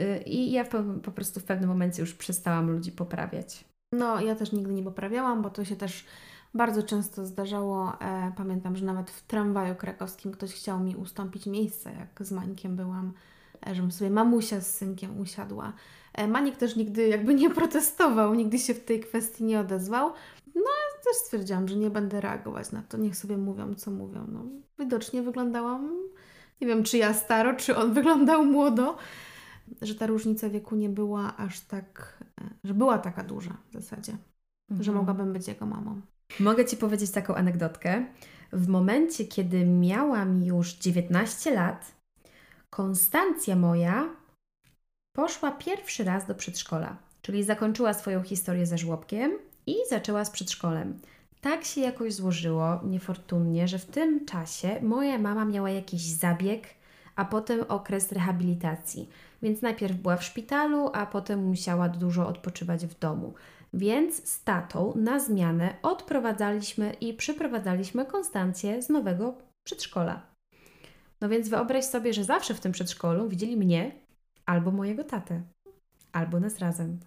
Y, 0.00 0.22
I 0.26 0.52
ja 0.52 0.64
po, 0.64 0.82
po 1.02 1.12
prostu 1.12 1.40
w 1.40 1.44
pewnym 1.44 1.68
momencie 1.68 2.02
już 2.02 2.14
przestałam 2.14 2.70
ludzi 2.70 2.92
poprawiać. 2.92 3.64
No, 3.92 4.20
ja 4.20 4.34
też 4.34 4.52
nigdy 4.52 4.74
nie 4.74 4.82
poprawiałam, 4.82 5.42
bo 5.42 5.50
to 5.50 5.64
się 5.64 5.76
też 5.76 6.06
bardzo 6.54 6.82
często 6.82 7.26
zdarzało, 7.26 7.92
e, 8.00 8.32
pamiętam, 8.36 8.76
że 8.76 8.84
nawet 8.84 9.10
w 9.10 9.22
tramwaju 9.26 9.74
krakowskim 9.74 10.32
ktoś 10.32 10.54
chciał 10.54 10.80
mi 10.80 10.96
ustąpić 10.96 11.46
miejsce, 11.46 11.92
jak 11.92 12.26
z 12.26 12.32
Mańkiem 12.32 12.76
byłam, 12.76 13.12
e, 13.66 13.74
żebym 13.74 13.92
sobie 13.92 14.10
mamusia 14.10 14.60
z 14.60 14.74
synkiem 14.74 15.20
usiadła. 15.20 15.72
E, 16.14 16.52
też 16.52 16.76
nigdy 16.76 17.08
jakby 17.08 17.34
nie 17.34 17.50
protestował, 17.50 18.34
nigdy 18.34 18.58
się 18.58 18.74
w 18.74 18.84
tej 18.84 19.00
kwestii 19.00 19.44
nie 19.44 19.60
odezwał. 19.60 20.12
No, 20.54 20.70
też 21.04 21.16
stwierdziłam, 21.16 21.68
że 21.68 21.76
nie 21.76 21.90
będę 21.90 22.20
reagować 22.20 22.72
na 22.72 22.82
to, 22.82 22.96
niech 22.96 23.16
sobie 23.16 23.36
mówią, 23.36 23.74
co 23.74 23.90
mówią. 23.90 24.26
No, 24.28 24.44
widocznie 24.78 25.22
wyglądałam, 25.22 25.90
nie 26.60 26.66
wiem, 26.66 26.84
czy 26.84 26.98
ja 26.98 27.14
staro, 27.14 27.54
czy 27.54 27.76
on 27.76 27.92
wyglądał 27.92 28.44
młodo, 28.44 28.96
że 29.82 29.94
ta 29.94 30.06
różnica 30.06 30.50
wieku 30.50 30.76
nie 30.76 30.88
była 30.88 31.36
aż 31.36 31.60
tak, 31.60 32.24
że 32.64 32.74
była 32.74 32.98
taka 32.98 33.24
duża 33.24 33.56
w 33.70 33.72
zasadzie, 33.72 34.16
mhm. 34.70 34.84
że 34.84 34.92
mogłabym 34.92 35.32
być 35.32 35.48
jego 35.48 35.66
mamą. 35.66 36.00
Mogę 36.40 36.64
Ci 36.64 36.76
powiedzieć 36.76 37.10
taką 37.10 37.34
anegdotkę. 37.34 38.06
W 38.52 38.68
momencie, 38.68 39.24
kiedy 39.24 39.66
miałam 39.66 40.44
już 40.44 40.72
19 40.72 41.54
lat, 41.54 41.96
Konstancja 42.70 43.56
moja 43.56 44.08
poszła 45.12 45.52
pierwszy 45.52 46.04
raz 46.04 46.26
do 46.26 46.34
przedszkola, 46.34 46.96
czyli 47.22 47.44
zakończyła 47.44 47.94
swoją 47.94 48.22
historię 48.22 48.66
ze 48.66 48.78
żłobkiem 48.78 49.38
i 49.66 49.74
zaczęła 49.90 50.24
z 50.24 50.30
przedszkolem. 50.30 50.98
Tak 51.40 51.64
się 51.64 51.80
jakoś 51.80 52.14
złożyło, 52.14 52.80
niefortunnie, 52.84 53.68
że 53.68 53.78
w 53.78 53.84
tym 53.84 54.26
czasie 54.26 54.80
moja 54.82 55.18
mama 55.18 55.44
miała 55.44 55.70
jakiś 55.70 56.02
zabieg, 56.02 56.68
a 57.16 57.24
potem 57.24 57.60
okres 57.68 58.12
rehabilitacji. 58.12 59.08
Więc 59.46 59.62
najpierw 59.62 59.96
była 59.96 60.16
w 60.16 60.24
szpitalu, 60.24 60.90
a 60.92 61.06
potem 61.06 61.44
musiała 61.44 61.88
dużo 61.88 62.28
odpoczywać 62.28 62.86
w 62.86 62.98
domu. 62.98 63.34
Więc 63.74 64.28
z 64.28 64.44
tatą 64.44 64.92
na 64.96 65.20
zmianę 65.20 65.74
odprowadzaliśmy 65.82 66.92
i 67.00 67.14
przyprowadzaliśmy 67.14 68.06
Konstancję 68.06 68.82
z 68.82 68.88
nowego 68.88 69.38
przedszkola. 69.64 70.22
No 71.20 71.28
więc 71.28 71.48
wyobraź 71.48 71.84
sobie, 71.84 72.12
że 72.12 72.24
zawsze 72.24 72.54
w 72.54 72.60
tym 72.60 72.72
przedszkolu 72.72 73.28
widzieli 73.28 73.56
mnie 73.56 73.92
albo 74.46 74.70
mojego 74.70 75.04
tatę, 75.04 75.42
albo 76.12 76.40
nas 76.40 76.58
razem. 76.58 76.98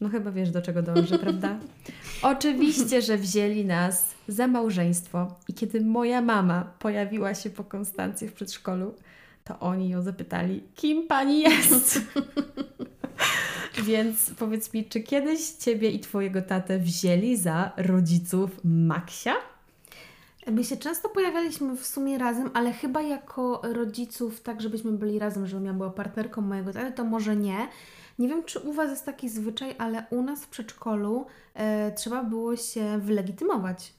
No 0.00 0.08
chyba 0.08 0.30
wiesz, 0.30 0.50
do 0.50 0.62
czego 0.62 0.82
dążę, 0.82 1.18
prawda? 1.24 1.58
Oczywiście, 2.22 3.02
że 3.02 3.16
wzięli 3.16 3.64
nas 3.64 4.14
za 4.28 4.46
małżeństwo 4.46 5.36
i 5.48 5.54
kiedy 5.54 5.80
moja 5.80 6.20
mama 6.20 6.72
pojawiła 6.78 7.34
się 7.34 7.50
po 7.50 7.64
Konstancję 7.64 8.28
w 8.28 8.32
przedszkolu, 8.32 8.94
to 9.48 9.58
oni 9.60 9.88
ją 9.88 10.02
zapytali, 10.02 10.62
kim 10.74 11.06
pani 11.06 11.40
jest? 11.40 12.00
Więc 13.86 14.30
powiedz 14.38 14.74
mi, 14.74 14.84
czy 14.84 15.00
kiedyś 15.00 15.50
Ciebie 15.50 15.90
i 15.90 16.00
Twojego 16.00 16.42
tatę 16.42 16.78
wzięli 16.78 17.36
za 17.36 17.72
rodziców 17.76 18.50
Maksia? 18.64 19.34
My 20.52 20.64
się 20.64 20.76
często 20.76 21.08
pojawialiśmy 21.08 21.76
w 21.76 21.86
sumie 21.86 22.18
razem, 22.18 22.50
ale 22.54 22.72
chyba 22.72 23.02
jako 23.02 23.60
rodziców, 23.64 24.40
tak 24.40 24.60
żebyśmy 24.60 24.92
byli 24.92 25.18
razem, 25.18 25.46
żebym 25.46 25.66
ja 25.66 25.72
była 25.72 25.90
partnerką 25.90 26.40
mojego 26.40 26.72
taty, 26.72 26.92
to 26.92 27.04
może 27.04 27.36
nie. 27.36 27.68
Nie 28.18 28.28
wiem, 28.28 28.44
czy 28.44 28.58
u 28.58 28.72
Was 28.72 28.90
jest 28.90 29.04
taki 29.04 29.28
zwyczaj, 29.28 29.74
ale 29.78 30.06
u 30.10 30.22
nas 30.22 30.44
w 30.44 30.48
przedszkolu 30.48 31.26
e, 31.54 31.92
trzeba 31.92 32.24
było 32.24 32.56
się 32.56 32.98
wylegitymować. 32.98 33.92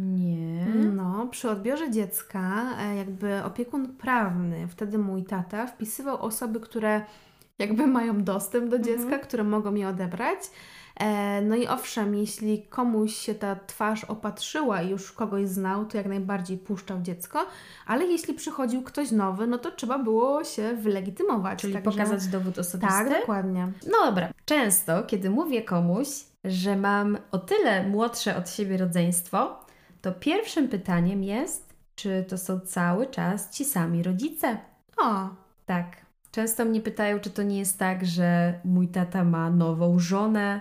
Nie. 0.00 0.66
No, 0.74 1.26
przy 1.26 1.50
odbiorze 1.50 1.90
dziecka, 1.90 2.64
e, 2.80 2.96
jakby 2.96 3.44
opiekun 3.44 3.88
prawny, 3.88 4.68
wtedy 4.68 4.98
mój 4.98 5.24
tata, 5.24 5.66
wpisywał 5.66 6.22
osoby, 6.22 6.60
które 6.60 7.02
jakby 7.58 7.86
mają 7.96 8.24
dostęp 8.24 8.70
do 8.70 8.78
dziecka, 8.78 9.02
mhm. 9.02 9.22
które 9.22 9.44
mogą 9.44 9.74
je 9.74 9.88
odebrać. 9.88 10.38
E, 10.96 11.42
no 11.42 11.56
i 11.56 11.66
owszem, 11.66 12.14
jeśli 12.14 12.62
komuś 12.62 13.14
się 13.14 13.34
ta 13.34 13.56
twarz 13.66 14.04
opatrzyła 14.04 14.82
i 14.82 14.90
już 14.90 15.12
kogoś 15.12 15.48
znał, 15.48 15.84
to 15.84 15.96
jak 15.96 16.06
najbardziej 16.06 16.58
puszczał 16.58 17.02
dziecko, 17.02 17.46
ale 17.86 18.06
jeśli 18.06 18.34
przychodził 18.34 18.82
ktoś 18.82 19.10
nowy, 19.10 19.46
no 19.46 19.58
to 19.58 19.70
trzeba 19.70 19.98
było 19.98 20.44
się 20.44 20.74
wylegitymować. 20.76 21.60
Czyli 21.60 21.72
Także... 21.72 21.90
pokazać 21.90 22.26
dowód 22.26 22.58
osobisty? 22.58 22.94
Tak, 22.94 23.20
dokładnie. 23.20 23.72
No 23.86 24.06
dobra. 24.06 24.28
Często, 24.44 25.02
kiedy 25.02 25.30
mówię 25.30 25.62
komuś, 25.62 26.08
że 26.44 26.76
mam 26.76 27.18
o 27.32 27.38
tyle 27.38 27.88
młodsze 27.88 28.36
od 28.36 28.50
siebie 28.50 28.76
rodzeństwo, 28.76 29.60
to 30.02 30.12
pierwszym 30.12 30.68
pytaniem 30.68 31.24
jest, 31.24 31.74
czy 31.94 32.24
to 32.28 32.38
są 32.38 32.60
cały 32.60 33.06
czas 33.06 33.50
ci 33.50 33.64
sami 33.64 34.02
rodzice? 34.02 34.58
O, 34.96 35.28
tak. 35.66 35.96
Często 36.30 36.64
mnie 36.64 36.80
pytają, 36.80 37.20
czy 37.20 37.30
to 37.30 37.42
nie 37.42 37.58
jest 37.58 37.78
tak, 37.78 38.06
że 38.06 38.60
mój 38.64 38.88
tata 38.88 39.24
ma 39.24 39.50
nową 39.50 39.98
żonę, 39.98 40.60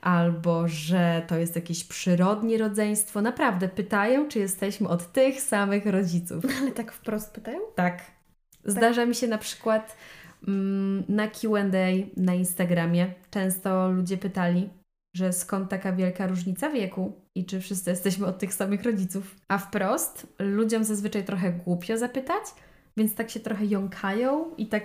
albo 0.00 0.68
że 0.68 1.22
to 1.26 1.36
jest 1.36 1.56
jakieś 1.56 1.84
przyrodnie 1.84 2.58
rodzeństwo. 2.58 3.22
Naprawdę 3.22 3.68
pytają, 3.68 4.28
czy 4.28 4.38
jesteśmy 4.38 4.88
od 4.88 5.12
tych 5.12 5.40
samych 5.40 5.86
rodziców. 5.86 6.44
Ale 6.60 6.70
tak 6.70 6.92
wprost 6.92 7.34
pytają? 7.34 7.58
Tak. 7.74 8.02
Zdarza 8.64 9.02
tak. 9.02 9.08
mi 9.08 9.14
się 9.14 9.28
na 9.28 9.38
przykład 9.38 9.96
mm, 10.48 11.04
na 11.08 11.28
QA 11.28 11.64
na 12.16 12.34
Instagramie 12.34 13.14
często 13.30 13.90
ludzie 13.90 14.16
pytali, 14.16 14.70
że 15.16 15.32
skąd 15.32 15.70
taka 15.70 15.92
wielka 15.92 16.26
różnica 16.26 16.70
wieku 16.70 17.23
i 17.34 17.44
czy 17.44 17.60
wszyscy 17.60 17.90
jesteśmy 17.90 18.26
od 18.26 18.38
tych 18.38 18.54
samych 18.54 18.82
rodziców. 18.82 19.36
A 19.48 19.58
wprost 19.58 20.26
ludziom 20.38 20.84
zazwyczaj 20.84 21.24
trochę 21.24 21.52
głupio 21.52 21.98
zapytać, 21.98 22.44
więc 22.96 23.14
tak 23.14 23.30
się 23.30 23.40
trochę 23.40 23.66
jąkają 23.66 24.54
i 24.56 24.66
tak, 24.66 24.84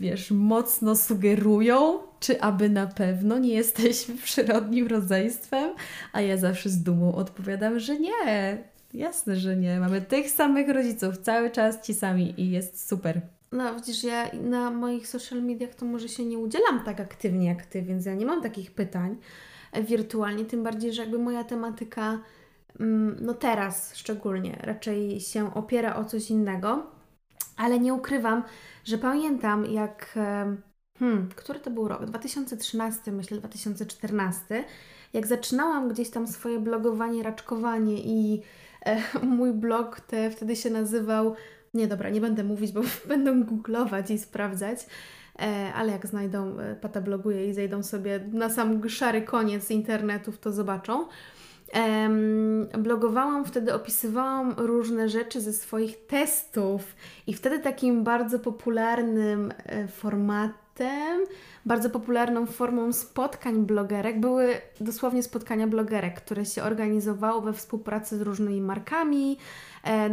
wiesz, 0.00 0.30
mocno 0.30 0.96
sugerują, 0.96 1.98
czy 2.20 2.40
aby 2.40 2.68
na 2.68 2.86
pewno 2.86 3.38
nie 3.38 3.54
jesteśmy 3.54 4.16
przyrodnim 4.16 4.86
rodzeństwem, 4.86 5.74
a 6.12 6.20
ja 6.20 6.36
zawsze 6.36 6.68
z 6.68 6.82
dumą 6.82 7.14
odpowiadam, 7.14 7.78
że 7.78 7.98
nie. 7.98 8.58
Jasne, 8.94 9.36
że 9.36 9.56
nie. 9.56 9.80
Mamy 9.80 10.00
tych 10.00 10.30
samych 10.30 10.68
rodziców, 10.68 11.18
cały 11.18 11.50
czas 11.50 11.82
ci 11.82 11.94
sami 11.94 12.40
i 12.40 12.50
jest 12.50 12.88
super. 12.88 13.20
No 13.52 13.74
widzisz, 13.74 14.04
ja 14.04 14.30
na 14.42 14.70
moich 14.70 15.08
social 15.08 15.42
mediach 15.42 15.74
to 15.74 15.86
może 15.86 16.08
się 16.08 16.24
nie 16.24 16.38
udzielam 16.38 16.84
tak 16.84 17.00
aktywnie 17.00 17.46
jak 17.46 17.66
Ty, 17.66 17.82
więc 17.82 18.06
ja 18.06 18.14
nie 18.14 18.26
mam 18.26 18.42
takich 18.42 18.70
pytań 18.70 19.16
wirtualnie, 19.82 20.44
tym 20.44 20.62
bardziej, 20.62 20.92
że 20.92 21.02
jakby 21.02 21.18
moja 21.18 21.44
tematyka, 21.44 22.18
mm, 22.80 23.16
no 23.20 23.34
teraz 23.34 23.96
szczególnie, 23.96 24.58
raczej 24.62 25.20
się 25.20 25.54
opiera 25.54 25.96
o 25.96 26.04
coś 26.04 26.30
innego 26.30 27.00
ale 27.60 27.78
nie 27.78 27.94
ukrywam, 27.94 28.42
że 28.84 28.98
pamiętam 28.98 29.66
jak. 29.66 30.18
Hmm, 30.98 31.28
który 31.36 31.60
to 31.60 31.70
był 31.70 31.88
rok? 31.88 32.04
2013, 32.04 33.12
myślę, 33.12 33.38
2014. 33.38 34.64
Jak 35.12 35.26
zaczynałam 35.26 35.88
gdzieś 35.88 36.10
tam 36.10 36.26
swoje 36.26 36.60
blogowanie, 36.60 37.22
raczkowanie 37.22 38.00
i 38.04 38.42
e, 38.86 39.02
mój 39.38 39.52
blog 39.52 40.00
te, 40.00 40.30
wtedy 40.30 40.56
się 40.56 40.70
nazywał. 40.70 41.34
Nie, 41.74 41.86
dobra, 41.86 42.10
nie 42.10 42.20
będę 42.20 42.44
mówić, 42.44 42.72
bo 42.72 42.80
będą 43.08 43.44
googlować 43.44 44.10
i 44.10 44.18
sprawdzać. 44.18 44.86
E, 45.40 45.72
ale 45.74 45.92
jak 45.92 46.06
znajdą, 46.06 46.58
e, 46.58 46.76
Pata 46.76 47.00
bloguje 47.00 47.46
i 47.46 47.54
zejdą 47.54 47.82
sobie 47.82 48.20
na 48.32 48.50
sam 48.50 48.88
szary 48.88 49.22
koniec 49.22 49.70
internetów, 49.70 50.38
to 50.38 50.52
zobaczą 50.52 51.06
blogowałam, 52.78 53.44
wtedy 53.44 53.74
opisywałam 53.74 54.54
różne 54.56 55.08
rzeczy 55.08 55.40
ze 55.40 55.52
swoich 55.52 56.06
testów 56.06 56.96
i 57.26 57.34
wtedy 57.34 57.58
takim 57.58 58.04
bardzo 58.04 58.38
popularnym 58.38 59.52
e, 59.66 59.88
formatem 59.88 60.60
bardzo 61.66 61.90
popularną 61.90 62.46
formą 62.46 62.92
spotkań 62.92 63.66
blogerek 63.66 64.20
były 64.20 64.54
dosłownie 64.80 65.22
spotkania 65.22 65.66
blogerek, 65.66 66.14
które 66.14 66.44
się 66.46 66.62
organizowało 66.62 67.40
we 67.40 67.52
współpracy 67.52 68.18
z 68.18 68.22
różnymi 68.22 68.60
markami. 68.60 69.38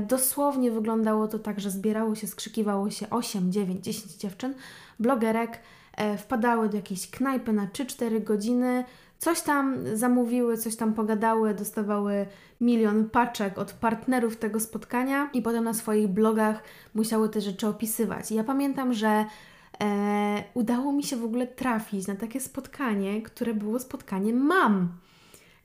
Dosłownie 0.08 0.72
wyglądało 0.72 1.28
to 1.28 1.40
tak, 1.40 1.60
że 1.60 1.72
zbierało 1.72 2.16
się, 2.16 2.28
skrzykiwało 2.28 2.90
się 2.90 3.10
8, 3.10 3.52
9, 3.52 3.86
10 3.86 4.14
dziewczyn, 4.14 4.54
blogerek, 5.00 5.60
e, 5.98 6.18
wpadały 6.18 6.70
do 6.70 6.76
jakiejś 6.76 7.10
knajpy 7.10 7.54
na 7.54 7.68
3-4 7.68 8.24
godziny, 8.24 8.84
coś 9.18 9.42
tam 9.42 9.76
zamówiły, 9.94 10.58
coś 10.58 10.76
tam 10.76 10.94
pogadały, 10.94 11.54
dostawały 11.54 12.26
milion 12.62 13.10
paczek 13.10 13.58
od 13.58 13.72
partnerów 13.72 14.38
tego 14.38 14.60
spotkania 14.60 15.30
i 15.34 15.42
potem 15.42 15.64
na 15.64 15.74
swoich 15.74 16.08
blogach 16.08 16.64
musiały 16.96 17.30
te 17.30 17.42
rzeczy 17.42 17.68
opisywać. 17.68 18.32
Ja 18.32 18.44
pamiętam, 18.44 18.94
że 18.94 19.26
e, 19.82 20.44
udało 20.54 20.92
mi 20.92 21.04
się 21.04 21.16
w 21.18 21.26
ogóle 21.26 21.48
trafić 21.48 22.08
na 22.08 22.16
takie 22.16 22.40
spotkanie, 22.40 23.22
które 23.22 23.54
było 23.54 23.80
spotkaniem 23.80 24.38
mam. 24.38 24.90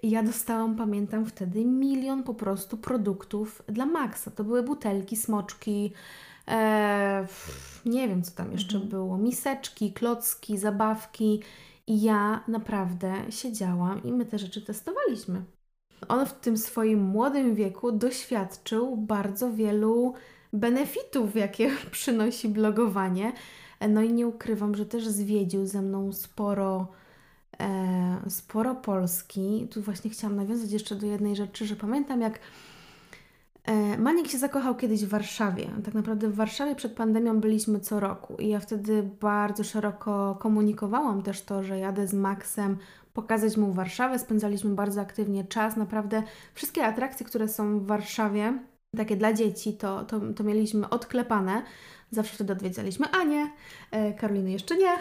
I 0.03 0.11
ja 0.11 0.23
dostałam, 0.23 0.77
pamiętam 0.77 1.27
wtedy, 1.27 1.65
milion 1.65 2.23
po 2.23 2.35
prostu 2.35 2.77
produktów 2.77 3.63
dla 3.69 3.87
Maxa. 3.87 4.31
To 4.31 4.45
były 4.45 4.63
butelki, 4.63 5.17
smoczki, 5.17 5.93
e, 6.49 7.27
nie 7.87 8.09
wiem 8.09 8.23
co 8.23 8.31
tam 8.31 8.53
jeszcze 8.53 8.75
mhm. 8.75 8.91
było, 8.91 9.19
miseczki, 9.19 9.93
klocki, 9.93 10.59
zabawki. 10.59 11.43
I 11.87 12.03
ja 12.03 12.45
naprawdę 12.49 13.15
siedziałam 13.31 14.03
i 14.05 14.13
my 14.13 14.25
te 14.25 14.39
rzeczy 14.39 14.63
testowaliśmy. 14.63 15.45
On 16.09 16.27
w 16.27 16.33
tym 16.33 16.57
swoim 16.57 17.03
młodym 17.03 17.55
wieku 17.55 17.93
doświadczył 17.93 18.97
bardzo 18.97 19.53
wielu 19.53 20.15
benefitów, 20.53 21.37
jakie 21.37 21.71
przynosi 21.91 22.49
blogowanie. 22.49 23.33
No 23.89 24.03
i 24.03 24.13
nie 24.13 24.27
ukrywam, 24.27 24.75
że 24.75 24.87
też 24.87 25.09
zwiedził 25.09 25.67
ze 25.67 25.83
mną 25.83 26.13
sporo, 26.13 26.89
e, 27.61 28.21
sporo 28.29 28.75
Polski. 28.75 29.69
Tu 29.71 29.83
właśnie 29.83 30.11
chciałam 30.11 30.37
nawiązać 30.37 30.73
jeszcze 30.73 30.97
do 30.97 31.07
jednej 31.07 31.37
rzeczy, 31.37 31.67
że 31.67 31.77
pamiętam 31.77 32.21
jak 32.21 32.35
e, 32.37 32.41
Maniek 33.99 34.29
się 34.29 34.39
zakochał 34.39 34.77
kiedyś 34.77 35.05
w 35.05 35.09
Warszawie. 35.09 35.71
Tak 35.85 35.95
naprawdę 35.95 36.29
w 36.29 36.35
Warszawie 36.35 36.75
przed 36.75 36.93
pandemią 36.93 37.41
byliśmy 37.41 37.81
co 37.81 38.01
roku 38.01 38.37
i 38.39 38.49
ja 38.49 38.61
wtedy 38.61 39.11
bardzo 39.21 39.65
szeroko 39.65 40.39
komunikowałam 40.41 41.23
też 41.23 41.43
to, 41.43 41.63
że 41.63 41.79
jadę 41.79 42.07
z 42.07 42.15
Maxem 42.15 42.77
pokazać 43.13 43.57
mu 43.57 43.73
Warszawę. 43.73 44.19
Spędzaliśmy 44.19 44.75
bardzo 44.75 45.01
aktywnie 45.01 45.45
czas. 45.45 45.77
Naprawdę 45.77 46.23
wszystkie 46.55 46.85
atrakcje, 46.85 47.27
które 47.27 47.49
są 47.49 47.79
w 47.79 47.87
Warszawie, 47.87 48.59
takie 48.97 49.17
dla 49.17 49.33
dzieci, 49.33 49.73
to, 49.73 50.05
to, 50.05 50.21
to 50.37 50.45
mieliśmy 50.45 50.89
odklepane. 50.89 51.63
Zawsze 52.11 52.35
wtedy 52.35 52.53
odwiedzaliśmy 52.53 53.07
Anię, 53.11 53.51
e, 53.91 54.13
Karoliny 54.13 54.51
jeszcze 54.51 54.77
nie. 54.77 54.93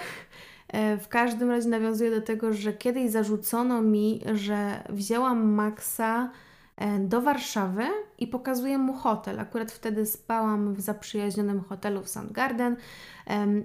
E, 0.67 0.97
w 0.97 1.07
każdym 1.07 1.49
razie 1.49 1.69
nawiązuję 1.69 2.11
do 2.11 2.21
tego, 2.21 2.53
że 2.53 2.73
kiedyś 2.73 3.11
zarzucono 3.11 3.81
mi, 3.81 4.21
że 4.33 4.83
wzięłam 4.89 5.53
Maxa 5.53 6.23
e, 6.25 6.50
do 6.99 7.21
Warszawy 7.21 7.83
i 8.19 8.27
pokazuję 8.27 8.77
mu 8.77 8.93
hotel. 8.93 9.39
Akurat 9.39 9.71
wtedy 9.71 10.05
spałam 10.05 10.73
w 10.73 10.81
zaprzyjaźnionym 10.81 11.61
hotelu 11.61 12.01
w 12.01 12.09
Sandgarden 12.09 12.75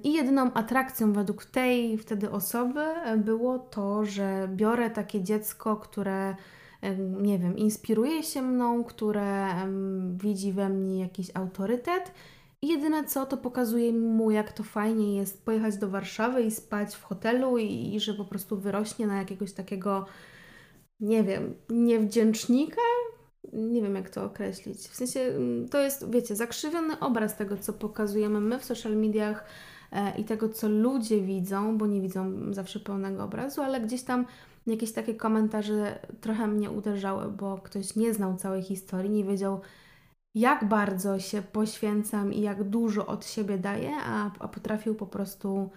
i 0.04 0.12
jedyną 0.12 0.52
atrakcją 0.52 1.12
według 1.12 1.44
tej 1.44 1.98
wtedy 1.98 2.30
osoby 2.30 2.84
było 3.16 3.58
to, 3.58 4.04
że 4.04 4.48
biorę 4.54 4.90
takie 4.90 5.22
dziecko, 5.22 5.76
które 5.76 6.36
nie 7.20 7.38
wiem, 7.38 7.56
inspiruje 7.56 8.22
się 8.22 8.42
mną, 8.42 8.84
które 8.84 9.48
widzi 10.16 10.52
we 10.52 10.68
mnie 10.68 11.00
jakiś 11.00 11.30
autorytet 11.34 12.12
i 12.62 12.68
jedyne 12.68 13.04
co, 13.04 13.26
to 13.26 13.36
pokazuje 13.36 13.92
mu, 13.92 14.30
jak 14.30 14.52
to 14.52 14.62
fajnie 14.62 15.16
jest 15.16 15.44
pojechać 15.44 15.76
do 15.76 15.88
Warszawy 15.88 16.42
i 16.42 16.50
spać 16.50 16.94
w 16.94 17.02
hotelu 17.02 17.58
i, 17.58 17.94
i 17.94 18.00
że 18.00 18.14
po 18.14 18.24
prostu 18.24 18.56
wyrośnie 18.56 19.06
na 19.06 19.16
jakiegoś 19.16 19.52
takiego, 19.52 20.06
nie 21.00 21.24
wiem, 21.24 21.54
niewdzięcznika? 21.70 22.80
Nie 23.52 23.82
wiem, 23.82 23.94
jak 23.94 24.10
to 24.10 24.24
określić. 24.24 24.78
W 24.78 24.94
sensie, 24.94 25.20
mm, 25.20 25.68
to 25.68 25.80
jest, 25.80 26.10
wiecie, 26.10 26.36
zakrzywiony 26.36 27.00
obraz 27.00 27.36
tego, 27.36 27.56
co 27.56 27.72
pokazujemy 27.72 28.40
my 28.40 28.58
w 28.58 28.64
social 28.64 28.96
mediach 28.96 29.44
e, 29.92 30.18
i 30.18 30.24
tego, 30.24 30.48
co 30.48 30.68
ludzie 30.68 31.20
widzą, 31.20 31.78
bo 31.78 31.86
nie 31.86 32.00
widzą 32.00 32.52
zawsze 32.54 32.80
pełnego 32.80 33.24
obrazu, 33.24 33.62
ale 33.62 33.80
gdzieś 33.80 34.02
tam 34.02 34.26
jakieś 34.66 34.92
takie 34.92 35.14
komentarze 35.14 35.98
trochę 36.20 36.46
mnie 36.46 36.70
uderzały, 36.70 37.32
bo 37.32 37.58
ktoś 37.58 37.96
nie 37.96 38.14
znał 38.14 38.36
całej 38.36 38.62
historii, 38.62 39.10
nie 39.10 39.24
wiedział, 39.24 39.60
jak 40.34 40.68
bardzo 40.68 41.18
się 41.18 41.42
poświęcam 41.42 42.32
i 42.32 42.40
jak 42.40 42.64
dużo 42.64 43.06
od 43.06 43.26
siebie 43.26 43.58
daję, 43.58 43.90
a, 44.04 44.30
a 44.38 44.48
potrafił 44.48 44.94
po 44.94 45.06
prostu 45.06 45.70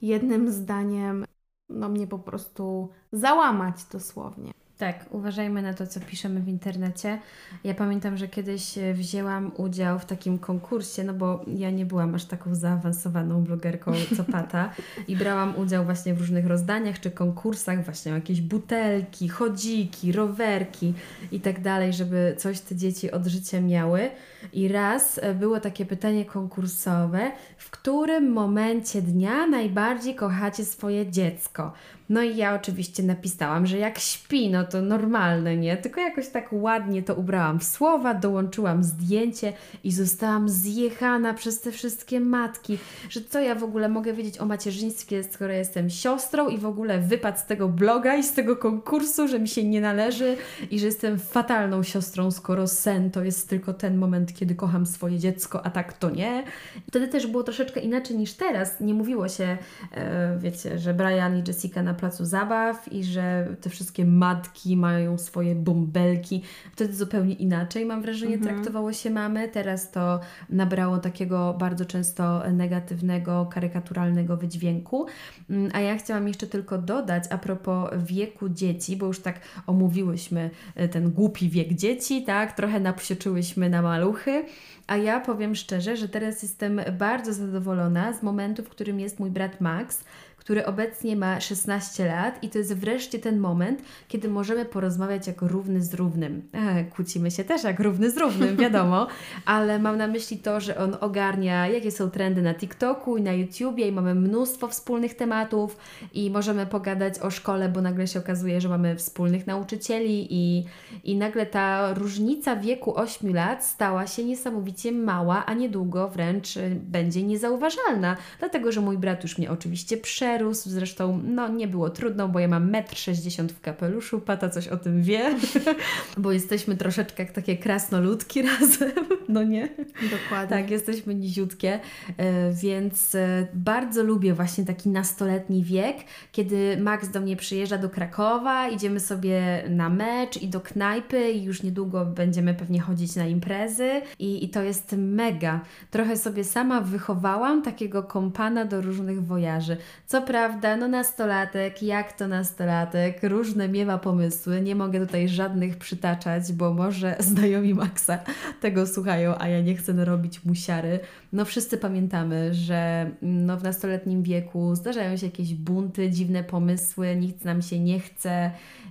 jednym 0.00 0.50
zdaniem 0.52 1.24
no, 1.68 1.88
mnie 1.88 2.06
po 2.06 2.18
prostu 2.18 2.88
załamać 3.12 3.84
dosłownie. 3.92 4.59
Tak, 4.80 5.04
uważajmy 5.10 5.62
na 5.62 5.74
to, 5.74 5.86
co 5.86 6.00
piszemy 6.00 6.40
w 6.40 6.48
internecie. 6.48 7.18
Ja 7.64 7.74
pamiętam, 7.74 8.16
że 8.16 8.28
kiedyś 8.28 8.78
e, 8.78 8.94
wzięłam 8.94 9.52
udział 9.56 9.98
w 9.98 10.04
takim 10.04 10.38
konkursie, 10.38 11.04
no 11.04 11.14
bo 11.14 11.44
ja 11.46 11.70
nie 11.70 11.86
byłam 11.86 12.14
aż 12.14 12.24
taką 12.24 12.54
zaawansowaną 12.54 13.44
blogerką 13.44 13.92
co 14.16 14.24
Pata 14.24 14.70
i 15.08 15.16
brałam 15.16 15.56
udział 15.56 15.84
właśnie 15.84 16.14
w 16.14 16.18
różnych 16.18 16.46
rozdaniach 16.46 17.00
czy 17.00 17.10
konkursach, 17.10 17.84
właśnie 17.84 18.12
jakieś 18.12 18.40
butelki, 18.40 19.28
chodziki, 19.28 20.12
rowerki 20.12 20.94
i 21.32 21.40
tak 21.40 21.60
dalej, 21.60 21.92
żeby 21.92 22.34
coś 22.38 22.60
te 22.60 22.76
dzieci 22.76 23.10
od 23.10 23.26
życia 23.26 23.60
miały. 23.60 24.10
I 24.52 24.68
raz 24.68 25.18
e, 25.22 25.34
było 25.34 25.60
takie 25.60 25.86
pytanie 25.86 26.24
konkursowe, 26.24 27.32
w 27.56 27.70
którym 27.70 28.32
momencie 28.32 29.02
dnia 29.02 29.46
najbardziej 29.46 30.14
kochacie 30.14 30.64
swoje 30.64 31.10
dziecko? 31.10 31.72
No 32.10 32.22
i 32.22 32.36
ja 32.36 32.54
oczywiście 32.54 33.02
napisałam, 33.02 33.66
że 33.66 33.78
jak 33.78 33.98
śpi, 33.98 34.50
no 34.50 34.64
to 34.64 34.82
normalne, 34.82 35.56
nie? 35.56 35.76
Tylko 35.76 36.00
jakoś 36.00 36.28
tak 36.28 36.48
ładnie 36.52 37.02
to 37.02 37.14
ubrałam 37.14 37.60
w 37.60 37.64
słowa, 37.64 38.14
dołączyłam 38.14 38.84
zdjęcie 38.84 39.52
i 39.84 39.92
zostałam 39.92 40.48
zjechana 40.48 41.34
przez 41.34 41.60
te 41.60 41.72
wszystkie 41.72 42.20
matki, 42.20 42.78
że 43.10 43.20
co 43.20 43.40
ja 43.40 43.54
w 43.54 43.64
ogóle 43.64 43.88
mogę 43.88 44.12
wiedzieć 44.12 44.38
o 44.38 44.46
macierzyństwie, 44.46 45.24
skoro 45.24 45.52
jestem 45.52 45.90
siostrą 45.90 46.48
i 46.48 46.58
w 46.58 46.66
ogóle 46.66 46.98
wypad 46.98 47.40
z 47.40 47.46
tego 47.46 47.68
bloga 47.68 48.16
i 48.16 48.22
z 48.22 48.32
tego 48.32 48.56
konkursu, 48.56 49.28
że 49.28 49.40
mi 49.40 49.48
się 49.48 49.64
nie 49.64 49.80
należy 49.80 50.36
i 50.70 50.78
że 50.78 50.86
jestem 50.86 51.18
fatalną 51.18 51.82
siostrą, 51.82 52.30
skoro 52.30 52.66
sen 52.66 53.10
to 53.10 53.24
jest 53.24 53.48
tylko 53.48 53.74
ten 53.74 53.96
moment, 53.96 54.34
kiedy 54.34 54.54
kocham 54.54 54.86
swoje 54.86 55.18
dziecko, 55.18 55.66
a 55.66 55.70
tak 55.70 55.92
to 55.92 56.10
nie. 56.10 56.44
Wtedy 56.88 57.08
też 57.08 57.26
było 57.26 57.42
troszeczkę 57.42 57.80
inaczej 57.80 58.16
niż 58.16 58.32
teraz. 58.32 58.80
Nie 58.80 58.94
mówiło 58.94 59.28
się, 59.28 59.58
e, 59.92 60.38
wiecie, 60.38 60.78
że 60.78 60.94
Brian 60.94 61.38
i 61.38 61.42
Jessica 61.48 61.82
na 61.82 61.99
placu 62.00 62.24
zabaw 62.24 62.92
i 62.92 63.04
że 63.04 63.46
te 63.60 63.70
wszystkie 63.70 64.04
matki 64.04 64.76
mają 64.76 65.18
swoje 65.18 65.54
bąbelki. 65.54 66.42
Wtedy 66.72 66.94
zupełnie 66.94 67.34
inaczej, 67.34 67.86
mam 67.86 68.02
wrażenie, 68.02 68.34
mhm. 68.34 68.54
traktowało 68.54 68.92
się 68.92 69.10
mamy. 69.10 69.48
Teraz 69.48 69.90
to 69.90 70.20
nabrało 70.50 70.98
takiego 70.98 71.54
bardzo 71.58 71.84
często 71.84 72.50
negatywnego, 72.52 73.46
karykaturalnego 73.52 74.36
wydźwięku. 74.36 75.06
Mm, 75.50 75.70
a 75.74 75.80
ja 75.80 75.96
chciałam 75.96 76.28
jeszcze 76.28 76.46
tylko 76.46 76.78
dodać 76.78 77.24
a 77.30 77.38
propos 77.38 77.90
wieku 77.96 78.48
dzieci, 78.48 78.96
bo 78.96 79.06
już 79.06 79.20
tak 79.20 79.40
omówiłyśmy 79.66 80.50
e, 80.74 80.88
ten 80.88 81.10
głupi 81.10 81.48
wiek 81.48 81.72
dzieci, 81.72 82.24
tak? 82.24 82.56
Trochę 82.56 82.80
napsioczyłyśmy 82.80 83.70
na 83.70 83.82
maluchy. 83.82 84.44
A 84.86 84.96
ja 84.96 85.20
powiem 85.20 85.54
szczerze, 85.54 85.96
że 85.96 86.08
teraz 86.08 86.42
jestem 86.42 86.80
bardzo 86.98 87.32
zadowolona 87.32 88.12
z 88.12 88.22
momentu, 88.22 88.62
w 88.62 88.68
którym 88.68 89.00
jest 89.00 89.20
mój 89.20 89.30
brat 89.30 89.60
Max, 89.60 90.04
który 90.50 90.66
obecnie 90.66 91.16
ma 91.16 91.40
16 91.40 92.06
lat 92.06 92.44
i 92.44 92.48
to 92.48 92.58
jest 92.58 92.74
wreszcie 92.74 93.18
ten 93.18 93.38
moment, 93.38 93.82
kiedy 94.08 94.28
możemy 94.28 94.64
porozmawiać 94.64 95.26
jak 95.26 95.42
równy 95.42 95.82
z 95.82 95.94
równym. 95.94 96.42
E, 96.52 96.84
kłócimy 96.84 97.30
się 97.30 97.44
też 97.44 97.64
jak 97.64 97.80
równy 97.80 98.10
z 98.10 98.16
równym, 98.16 98.56
wiadomo, 98.64 99.06
ale 99.44 99.78
mam 99.78 99.96
na 99.96 100.06
myśli 100.06 100.38
to, 100.38 100.60
że 100.60 100.76
on 100.76 100.96
ogarnia, 101.00 101.68
jakie 101.68 101.90
są 101.90 102.10
trendy 102.10 102.42
na 102.42 102.54
TikToku 102.54 103.16
i 103.16 103.22
na 103.22 103.32
YouTubie 103.32 103.88
i 103.88 103.92
mamy 103.92 104.14
mnóstwo 104.14 104.68
wspólnych 104.68 105.14
tematów 105.14 105.76
i 106.14 106.30
możemy 106.30 106.66
pogadać 106.66 107.18
o 107.18 107.30
szkole, 107.30 107.68
bo 107.68 107.80
nagle 107.80 108.06
się 108.06 108.18
okazuje, 108.18 108.60
że 108.60 108.68
mamy 108.68 108.96
wspólnych 108.96 109.46
nauczycieli 109.46 110.26
i, 110.30 110.64
i 111.04 111.16
nagle 111.16 111.46
ta 111.46 111.94
różnica 111.94 112.56
wieku 112.56 112.98
8 112.98 113.34
lat 113.34 113.64
stała 113.64 114.06
się 114.06 114.24
niesamowicie 114.24 114.92
mała, 114.92 115.46
a 115.46 115.54
niedługo 115.54 116.08
wręcz 116.08 116.48
będzie 116.74 117.22
niezauważalna, 117.22 118.16
dlatego 118.38 118.72
że 118.72 118.80
mój 118.80 118.98
brat 118.98 119.22
już 119.22 119.38
mnie 119.38 119.50
oczywiście 119.50 119.96
prze 119.96 120.39
Zresztą 120.70 121.20
no, 121.24 121.48
nie 121.48 121.68
było 121.68 121.90
trudno, 121.90 122.28
bo 122.28 122.38
ja 122.38 122.48
mam 122.48 122.72
1,60 122.72 123.40
m 123.40 123.48
w 123.48 123.60
kapeluszu. 123.60 124.20
Pata 124.20 124.50
coś 124.50 124.68
o 124.68 124.76
tym 124.76 125.02
wie, 125.02 125.34
bo 126.18 126.32
jesteśmy 126.32 126.76
troszeczkę 126.76 127.22
jak 127.22 127.32
takie 127.32 127.56
krasnoludki 127.56 128.42
razem, 128.60 128.92
no 129.28 129.42
nie? 129.42 129.68
Dokładnie. 130.10 130.56
Tak, 130.56 130.70
jesteśmy 130.70 131.14
niziutkie, 131.14 131.80
e, 132.16 132.52
więc 132.52 133.14
e, 133.14 133.46
bardzo 133.54 134.02
lubię 134.02 134.34
właśnie 134.34 134.64
taki 134.64 134.88
nastoletni 134.88 135.64
wiek, 135.64 135.96
kiedy 136.32 136.76
Max 136.80 137.08
do 137.08 137.20
mnie 137.20 137.36
przyjeżdża 137.36 137.78
do 137.78 137.90
Krakowa, 137.90 138.68
idziemy 138.68 139.00
sobie 139.00 139.64
na 139.68 139.88
mecz 139.88 140.42
i 140.42 140.48
do 140.48 140.60
knajpy 140.60 141.30
i 141.30 141.42
już 141.42 141.62
niedługo 141.62 142.06
będziemy 142.06 142.54
pewnie 142.54 142.80
chodzić 142.80 143.16
na 143.16 143.26
imprezy 143.26 143.90
i, 144.18 144.44
i 144.44 144.48
to 144.48 144.62
jest 144.62 144.94
mega. 144.98 145.60
Trochę 145.90 146.16
sobie 146.16 146.44
sama 146.44 146.80
wychowałam 146.80 147.62
takiego 147.62 148.02
kompana 148.02 148.64
do 148.64 148.80
różnych 148.80 149.26
wojaży. 149.26 149.76
Co 150.06 150.19
prawda, 150.22 150.76
no 150.76 150.88
nastolatek, 150.88 151.82
jak 151.82 152.12
to 152.12 152.28
nastolatek, 152.28 153.22
różne 153.22 153.68
miewa 153.68 153.98
pomysły, 153.98 154.60
nie 154.60 154.74
mogę 154.74 155.00
tutaj 155.00 155.28
żadnych 155.28 155.76
przytaczać, 155.76 156.52
bo 156.52 156.74
może 156.74 157.16
znajomi 157.30 157.74
Maxa 157.74 158.18
tego 158.60 158.86
słuchają, 158.86 159.34
a 159.38 159.48
ja 159.48 159.60
nie 159.60 159.76
chcę 159.76 160.04
robić 160.04 160.44
musiary. 160.44 161.00
No 161.32 161.44
wszyscy 161.44 161.78
pamiętamy, 161.78 162.54
że 162.54 163.10
no, 163.22 163.56
w 163.56 163.62
nastoletnim 163.62 164.22
wieku 164.22 164.74
zdarzają 164.74 165.16
się 165.16 165.26
jakieś 165.26 165.54
bunty, 165.54 166.10
dziwne 166.10 166.44
pomysły, 166.44 167.16
nic 167.16 167.44
nam 167.44 167.62
się 167.62 167.80
nie 167.80 168.00
chce 168.00 168.50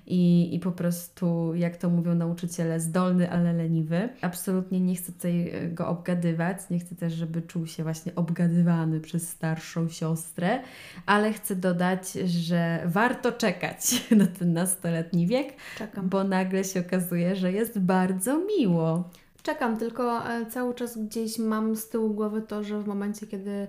i, 0.09 0.55
i 0.55 0.59
po 0.59 0.71
prostu, 0.71 1.55
jak 1.55 1.77
to 1.77 1.89
mówią 1.89 2.15
nauczyciele, 2.15 2.79
zdolny, 2.79 3.31
ale 3.31 3.53
leniwy. 3.53 4.09
Absolutnie 4.21 4.79
nie 4.79 4.95
chcę 4.95 5.11
tutaj 5.11 5.49
e, 5.49 5.69
go 5.69 5.87
obgadywać, 5.87 6.57
nie 6.69 6.79
chcę 6.79 6.95
też, 6.95 7.13
żeby 7.13 7.41
czuł 7.41 7.67
się 7.67 7.83
właśnie 7.83 8.15
obgadywany 8.15 8.99
przez 8.99 9.29
starszą 9.29 9.89
siostrę, 9.89 10.59
ale 11.05 11.33
chcę 11.33 11.55
dodać, 11.55 12.11
że 12.11 12.83
warto 12.85 13.31
czekać 13.31 13.79
na 14.17 14.27
ten 14.27 14.53
nastoletni 14.53 15.27
wiek, 15.27 15.53
Czekam. 15.77 16.09
bo 16.09 16.23
nagle 16.23 16.63
się 16.63 16.79
okazuje, 16.79 17.35
że 17.35 17.51
jest 17.51 17.79
bardzo 17.79 18.39
miło. 18.45 19.09
Czekam, 19.43 19.77
tylko 19.77 20.29
e, 20.29 20.45
cały 20.45 20.73
czas 20.73 20.97
gdzieś 20.97 21.39
mam 21.39 21.75
z 21.75 21.89
tyłu 21.89 22.13
głowy 22.13 22.41
to, 22.41 22.63
że 22.63 22.79
w 22.79 22.87
momencie, 22.87 23.27
kiedy 23.27 23.67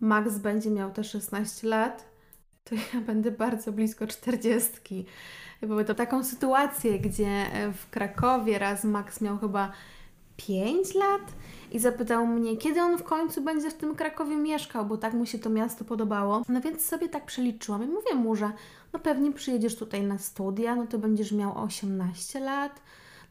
Max 0.00 0.38
będzie 0.38 0.70
miał 0.70 0.90
te 0.90 1.04
16 1.04 1.68
lat, 1.68 2.04
to 2.64 2.74
ja 2.74 3.00
będę 3.00 3.30
bardzo 3.30 3.72
blisko 3.72 4.06
40. 4.06 5.06
Były 5.66 5.84
to 5.84 5.94
taką 5.94 6.24
sytuację, 6.24 6.98
gdzie 6.98 7.26
e, 7.26 7.72
w 7.72 7.90
Krakowie 7.90 8.58
raz 8.58 8.84
Max 8.84 9.20
miał 9.20 9.38
chyba 9.38 9.72
5 10.36 10.94
lat 10.94 11.32
i 11.72 11.78
zapytał 11.78 12.26
mnie, 12.26 12.56
kiedy 12.56 12.80
on 12.80 12.98
w 12.98 13.02
końcu 13.02 13.42
będzie 13.42 13.70
w 13.70 13.74
tym 13.74 13.94
Krakowie 13.94 14.36
mieszkał, 14.36 14.86
bo 14.86 14.96
tak 14.96 15.14
mu 15.14 15.26
się 15.26 15.38
to 15.38 15.50
miasto 15.50 15.84
podobało. 15.84 16.42
No 16.48 16.60
więc 16.60 16.84
sobie 16.84 17.08
tak 17.08 17.26
przeliczyłam 17.26 17.84
i 17.84 17.86
mówię 17.86 18.14
mu, 18.14 18.36
że 18.36 18.52
no 18.92 18.98
pewnie 18.98 19.32
przyjedziesz 19.32 19.76
tutaj 19.76 20.02
na 20.02 20.18
studia, 20.18 20.76
no 20.76 20.86
to 20.86 20.98
będziesz 20.98 21.32
miał 21.32 21.58
18 21.58 22.40
lat. 22.40 22.80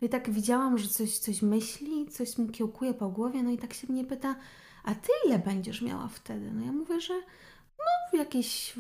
No 0.01 0.05
i 0.05 0.09
tak 0.09 0.29
widziałam, 0.29 0.77
że 0.77 0.89
coś, 0.89 1.17
coś 1.17 1.41
myśli, 1.41 2.07
coś 2.09 2.38
mu 2.38 2.47
kiełkuje 2.47 2.93
po 2.93 3.09
głowie, 3.09 3.43
no 3.43 3.51
i 3.51 3.57
tak 3.57 3.73
się 3.73 3.88
mnie 3.89 4.05
pyta, 4.05 4.36
a 4.84 4.95
ty 4.95 5.09
ile 5.25 5.39
będziesz 5.39 5.82
miała 5.82 6.07
wtedy? 6.07 6.51
No 6.51 6.65
ja 6.65 6.71
mówię, 6.71 7.01
że 7.01 7.13
no 7.79 8.19
jakieś 8.19 8.75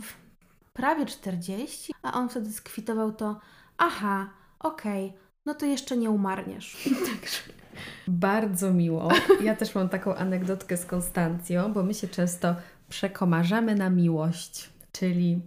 prawie 0.73 1.05
40, 1.05 1.93
a 2.01 2.13
on 2.13 2.29
wtedy 2.29 2.51
skwitował 2.51 3.11
to, 3.11 3.39
aha, 3.77 4.29
okej, 4.59 5.07
okay, 5.07 5.19
no 5.45 5.53
to 5.53 5.65
jeszcze 5.65 5.97
nie 5.97 6.09
umarniesz. 6.09 6.89
Także... 7.11 7.61
Bardzo 8.07 8.73
miło. 8.73 9.09
Ja 9.43 9.55
też 9.55 9.75
mam 9.75 9.89
taką 9.89 10.15
anegdotkę 10.15 10.77
z 10.77 10.85
Konstancją, 10.85 11.73
bo 11.73 11.83
my 11.83 11.93
się 11.93 12.07
często 12.07 12.55
przekomarzamy 12.89 13.75
na 13.75 13.89
miłość, 13.89 14.69
czyli 14.91 15.41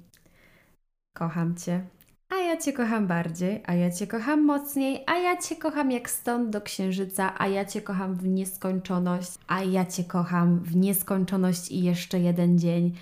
kocham 1.14 1.56
Cię, 1.56 1.86
a 2.28 2.36
ja 2.36 2.56
Cię 2.56 2.72
kocham 2.72 3.06
bardziej, 3.06 3.62
a 3.66 3.74
ja 3.74 3.90
Cię 3.90 4.06
kocham 4.06 4.44
mocniej, 4.44 5.04
a 5.06 5.16
ja 5.16 5.36
Cię 5.36 5.56
kocham 5.56 5.90
jak 5.90 6.10
stąd 6.10 6.50
do 6.50 6.60
księżyca, 6.60 7.34
a 7.38 7.48
ja 7.48 7.64
Cię 7.64 7.82
kocham 7.82 8.14
w 8.14 8.26
nieskończoność, 8.26 9.32
a 9.46 9.62
ja 9.62 9.86
Cię 9.86 10.04
kocham 10.04 10.60
w 10.60 10.76
nieskończoność 10.76 11.70
i 11.70 11.82
jeszcze 11.82 12.20
jeden 12.20 12.58
dzień. 12.58 12.94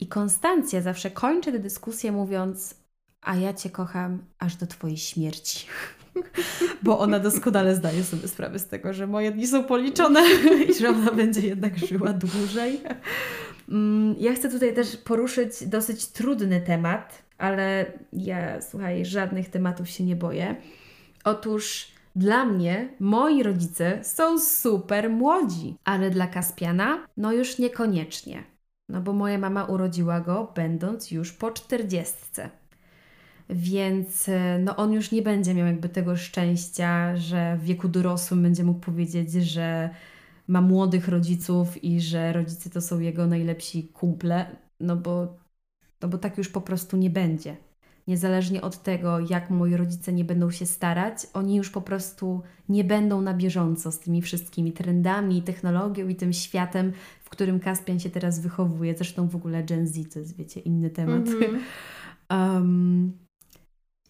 I 0.00 0.06
Konstancja 0.06 0.80
zawsze 0.80 1.10
kończy 1.10 1.52
tę 1.52 1.58
dyskusję 1.58 2.12
mówiąc, 2.12 2.74
a 3.20 3.36
ja 3.36 3.54
Cię 3.54 3.70
kocham 3.70 4.24
aż 4.38 4.56
do 4.56 4.66
Twojej 4.66 4.96
śmierci. 4.96 5.66
Bo 6.82 6.98
ona 6.98 7.18
doskonale 7.18 7.74
zdaje 7.74 8.04
sobie 8.04 8.28
sprawę 8.28 8.58
z 8.58 8.66
tego, 8.66 8.92
że 8.92 9.06
moje 9.06 9.32
dni 9.32 9.46
są 9.46 9.64
policzone 9.64 10.22
i 10.68 10.74
że 10.74 10.88
ona 10.88 11.12
będzie 11.12 11.40
jednak 11.40 11.78
żyła 11.78 12.12
dłużej. 12.12 12.80
Mm, 13.68 14.14
ja 14.18 14.34
chcę 14.34 14.48
tutaj 14.48 14.74
też 14.74 14.96
poruszyć 14.96 15.66
dosyć 15.66 16.06
trudny 16.06 16.60
temat, 16.60 17.22
ale 17.38 17.86
ja, 18.12 18.60
słuchaj, 18.62 19.04
żadnych 19.04 19.48
tematów 19.48 19.88
się 19.88 20.04
nie 20.04 20.16
boję. 20.16 20.56
Otóż 21.24 21.88
dla 22.16 22.44
mnie 22.44 22.88
moi 23.00 23.42
rodzice 23.42 23.98
są 24.02 24.40
super 24.40 25.10
młodzi, 25.10 25.76
ale 25.84 26.10
dla 26.10 26.26
Kaspiana 26.26 27.06
no 27.16 27.32
już 27.32 27.58
niekoniecznie. 27.58 28.44
No 28.88 29.00
bo 29.00 29.12
moja 29.12 29.38
mama 29.38 29.64
urodziła 29.64 30.20
go 30.20 30.52
będąc 30.54 31.10
już 31.10 31.32
po 31.32 31.50
czterdziestce. 31.50 32.50
Więc 33.50 34.30
no 34.58 34.76
on 34.76 34.92
już 34.92 35.12
nie 35.12 35.22
będzie 35.22 35.54
miał 35.54 35.66
jakby 35.66 35.88
tego 35.88 36.16
szczęścia, 36.16 37.16
że 37.16 37.56
w 37.56 37.64
wieku 37.64 37.88
dorosłym 37.88 38.42
będzie 38.42 38.64
mógł 38.64 38.80
powiedzieć, 38.80 39.32
że 39.32 39.90
ma 40.48 40.60
młodych 40.60 41.08
rodziców 41.08 41.84
i 41.84 42.00
że 42.00 42.32
rodzice 42.32 42.70
to 42.70 42.80
są 42.80 43.00
jego 43.00 43.26
najlepsi 43.26 43.88
kumple, 43.88 44.56
no 44.80 44.96
bo 44.96 45.36
no 46.02 46.08
bo 46.08 46.18
tak 46.18 46.38
już 46.38 46.48
po 46.48 46.60
prostu 46.60 46.96
nie 46.96 47.10
będzie. 47.10 47.56
Niezależnie 48.08 48.62
od 48.62 48.82
tego, 48.82 49.20
jak 49.20 49.50
moi 49.50 49.76
rodzice 49.76 50.12
nie 50.12 50.24
będą 50.24 50.50
się 50.50 50.66
starać, 50.66 51.26
oni 51.32 51.56
już 51.56 51.70
po 51.70 51.80
prostu 51.80 52.42
nie 52.68 52.84
będą 52.84 53.20
na 53.20 53.34
bieżąco 53.34 53.92
z 53.92 53.98
tymi 53.98 54.22
wszystkimi 54.22 54.72
trendami, 54.72 55.42
technologią 55.42 56.08
i 56.08 56.16
tym 56.16 56.32
światem, 56.32 56.92
w 57.22 57.30
którym 57.30 57.60
Kaspian 57.60 58.00
się 58.00 58.10
teraz 58.10 58.40
wychowuje. 58.40 58.94
Zresztą 58.94 59.28
w 59.28 59.36
ogóle 59.36 59.64
Gen 59.64 59.86
Z 59.86 60.12
to 60.12 60.18
jest, 60.18 60.36
wiecie, 60.36 60.60
inny 60.60 60.90
temat. 60.90 61.28
Mm 61.28 61.40
-hmm. 61.40 61.58
um, 62.54 63.12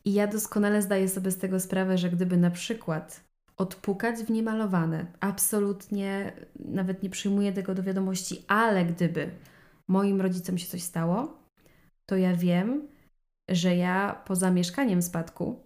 I 0.04 0.12
ja 0.12 0.26
doskonale 0.26 0.82
zdaję 0.82 1.08
sobie 1.08 1.30
z 1.30 1.38
tego 1.38 1.60
sprawę, 1.60 1.98
że 1.98 2.10
gdyby 2.10 2.36
na 2.36 2.50
przykład 2.50 3.24
odpukać 3.56 4.16
w 4.16 4.30
niemalowane, 4.30 5.06
absolutnie 5.20 6.32
nawet 6.58 7.02
nie 7.02 7.10
przyjmuję 7.10 7.52
tego 7.52 7.74
do 7.74 7.82
wiadomości, 7.82 8.44
ale 8.48 8.84
gdyby 8.84 9.30
moim 9.88 10.20
rodzicom 10.20 10.58
się 10.58 10.66
coś 10.66 10.82
stało, 10.82 11.38
to 12.06 12.16
ja 12.16 12.36
wiem, 12.36 12.88
że 13.48 13.76
ja 13.76 14.22
poza 14.26 14.50
mieszkaniem 14.50 15.00
w 15.00 15.04
spadku 15.04 15.60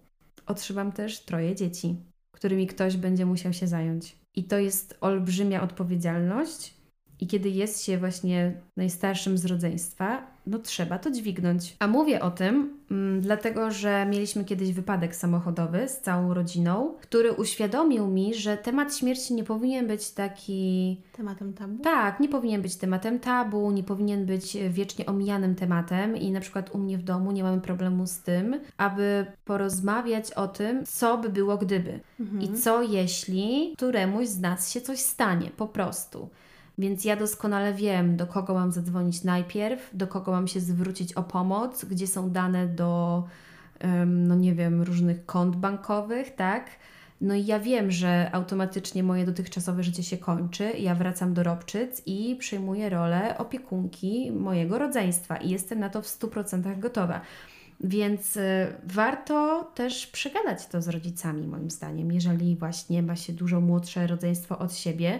otrzymam 0.45 0.91
też 0.91 1.19
troje 1.19 1.55
dzieci, 1.55 1.95
którymi 2.31 2.67
ktoś 2.67 2.97
będzie 2.97 3.25
musiał 3.25 3.53
się 3.53 3.67
zająć. 3.67 4.15
I 4.35 4.43
to 4.43 4.57
jest 4.57 4.97
olbrzymia 5.01 5.61
odpowiedzialność. 5.61 6.73
I 7.19 7.27
kiedy 7.27 7.49
jest 7.49 7.83
się 7.83 7.97
właśnie 7.97 8.61
najstarszym 8.77 9.37
z 9.37 9.45
rodzeństwa, 9.45 10.32
no 10.47 10.59
trzeba 10.59 10.99
to 10.99 11.11
dźwignąć. 11.11 11.75
A 11.79 11.87
mówię 11.87 12.21
o 12.21 12.31
tym, 12.31 12.77
mm, 12.91 13.21
dlatego 13.21 13.71
że 13.71 14.05
mieliśmy 14.09 14.45
kiedyś 14.45 14.71
wypadek 14.71 15.15
samochodowy 15.15 15.87
z 15.87 16.01
całą 16.01 16.33
rodziną, 16.33 16.93
który 17.01 17.31
uświadomił 17.31 18.07
mi, 18.07 18.33
że 18.33 18.57
temat 18.57 18.97
śmierci 18.97 19.33
nie 19.33 19.43
powinien 19.43 19.87
być 19.87 20.11
taki. 20.11 21.01
Tematem 21.11 21.53
tabu? 21.53 21.83
Tak, 21.83 22.19
nie 22.19 22.29
powinien 22.29 22.61
być 22.61 22.75
tematem 22.75 23.19
tabu, 23.19 23.71
nie 23.71 23.83
powinien 23.83 24.25
być 24.25 24.57
wiecznie 24.69 25.05
omijanym 25.05 25.55
tematem. 25.55 26.17
I 26.17 26.31
na 26.31 26.39
przykład 26.39 26.75
u 26.75 26.77
mnie 26.77 26.97
w 26.97 27.03
domu 27.03 27.31
nie 27.31 27.43
mamy 27.43 27.61
problemu 27.61 28.07
z 28.07 28.19
tym, 28.19 28.59
aby 28.77 29.25
porozmawiać 29.45 30.31
o 30.31 30.47
tym, 30.47 30.85
co 30.85 31.17
by 31.17 31.29
było 31.29 31.57
gdyby. 31.57 31.99
Mhm. 32.19 32.41
I 32.41 32.53
co 32.53 32.81
jeśli 32.81 33.73
któremuś 33.75 34.27
z 34.27 34.39
nas 34.39 34.71
się 34.71 34.81
coś 34.81 34.99
stanie, 34.99 35.51
po 35.57 35.67
prostu. 35.67 36.29
Więc 36.77 37.05
ja 37.05 37.15
doskonale 37.15 37.73
wiem, 37.73 38.17
do 38.17 38.27
kogo 38.27 38.53
mam 38.53 38.71
zadzwonić 38.71 39.23
najpierw, 39.23 39.89
do 39.93 40.07
kogo 40.07 40.31
mam 40.31 40.47
się 40.47 40.59
zwrócić 40.59 41.13
o 41.13 41.23
pomoc, 41.23 41.85
gdzie 41.85 42.07
są 42.07 42.29
dane 42.29 42.67
do, 42.67 43.23
no 44.05 44.35
nie 44.35 44.55
wiem, 44.55 44.81
różnych 44.81 45.25
kont 45.25 45.55
bankowych, 45.55 46.35
tak? 46.35 46.69
No 47.21 47.35
i 47.35 47.45
ja 47.45 47.59
wiem, 47.59 47.91
że 47.91 48.29
automatycznie 48.31 49.03
moje 49.03 49.25
dotychczasowe 49.25 49.83
życie 49.83 50.03
się 50.03 50.17
kończy, 50.17 50.71
ja 50.79 50.95
wracam 50.95 51.33
do 51.33 51.43
Robczyc 51.43 52.01
i 52.05 52.35
przyjmuję 52.39 52.89
rolę 52.89 53.37
opiekunki 53.37 54.31
mojego 54.31 54.79
rodzeństwa 54.79 55.37
i 55.37 55.49
jestem 55.49 55.79
na 55.79 55.89
to 55.89 56.01
w 56.01 56.05
100% 56.05 56.79
gotowa. 56.79 57.21
Więc 57.79 58.37
y, 58.37 58.67
warto 58.83 59.63
też 59.75 60.07
przegadać 60.07 60.67
to 60.67 60.81
z 60.81 60.87
rodzicami, 60.87 61.47
moim 61.47 61.71
zdaniem, 61.71 62.11
jeżeli 62.11 62.55
właśnie 62.55 63.03
ma 63.03 63.15
się 63.15 63.33
dużo 63.33 63.61
młodsze 63.61 64.07
rodzeństwo 64.07 64.59
od 64.59 64.75
siebie 64.75 65.19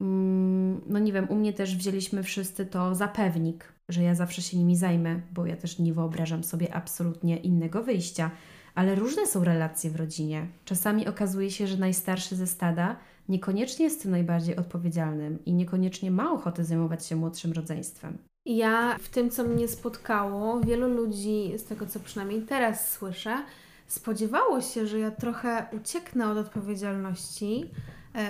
no 0.00 0.98
nie 0.98 1.12
wiem, 1.12 1.30
u 1.30 1.34
mnie 1.34 1.52
też 1.52 1.76
wzięliśmy 1.76 2.22
wszyscy 2.22 2.66
to 2.66 2.94
za 2.94 3.08
pewnik, 3.08 3.72
że 3.88 4.02
ja 4.02 4.14
zawsze 4.14 4.42
się 4.42 4.58
nimi 4.58 4.76
zajmę, 4.76 5.20
bo 5.32 5.46
ja 5.46 5.56
też 5.56 5.78
nie 5.78 5.94
wyobrażam 5.94 6.44
sobie 6.44 6.74
absolutnie 6.74 7.36
innego 7.36 7.82
wyjścia. 7.82 8.30
Ale 8.74 8.94
różne 8.94 9.26
są 9.26 9.44
relacje 9.44 9.90
w 9.90 9.96
rodzinie. 9.96 10.46
Czasami 10.64 11.08
okazuje 11.08 11.50
się, 11.50 11.66
że 11.66 11.76
najstarszy 11.76 12.36
ze 12.36 12.46
stada 12.46 12.96
niekoniecznie 13.28 13.84
jest 13.84 14.02
tym 14.02 14.10
najbardziej 14.10 14.56
odpowiedzialnym 14.56 15.38
i 15.46 15.52
niekoniecznie 15.52 16.10
ma 16.10 16.32
ochotę 16.32 16.64
zajmować 16.64 17.06
się 17.06 17.16
młodszym 17.16 17.52
rodzeństwem. 17.52 18.18
Ja 18.46 18.96
w 19.00 19.08
tym, 19.08 19.30
co 19.30 19.44
mnie 19.44 19.68
spotkało, 19.68 20.60
wielu 20.60 20.88
ludzi, 20.88 21.52
z 21.56 21.64
tego 21.64 21.86
co 21.86 22.00
przynajmniej 22.00 22.42
teraz 22.42 22.92
słyszę, 22.92 23.44
spodziewało 23.86 24.60
się, 24.60 24.86
że 24.86 24.98
ja 24.98 25.10
trochę 25.10 25.66
ucieknę 25.72 26.30
od 26.30 26.38
odpowiedzialności, 26.38 27.70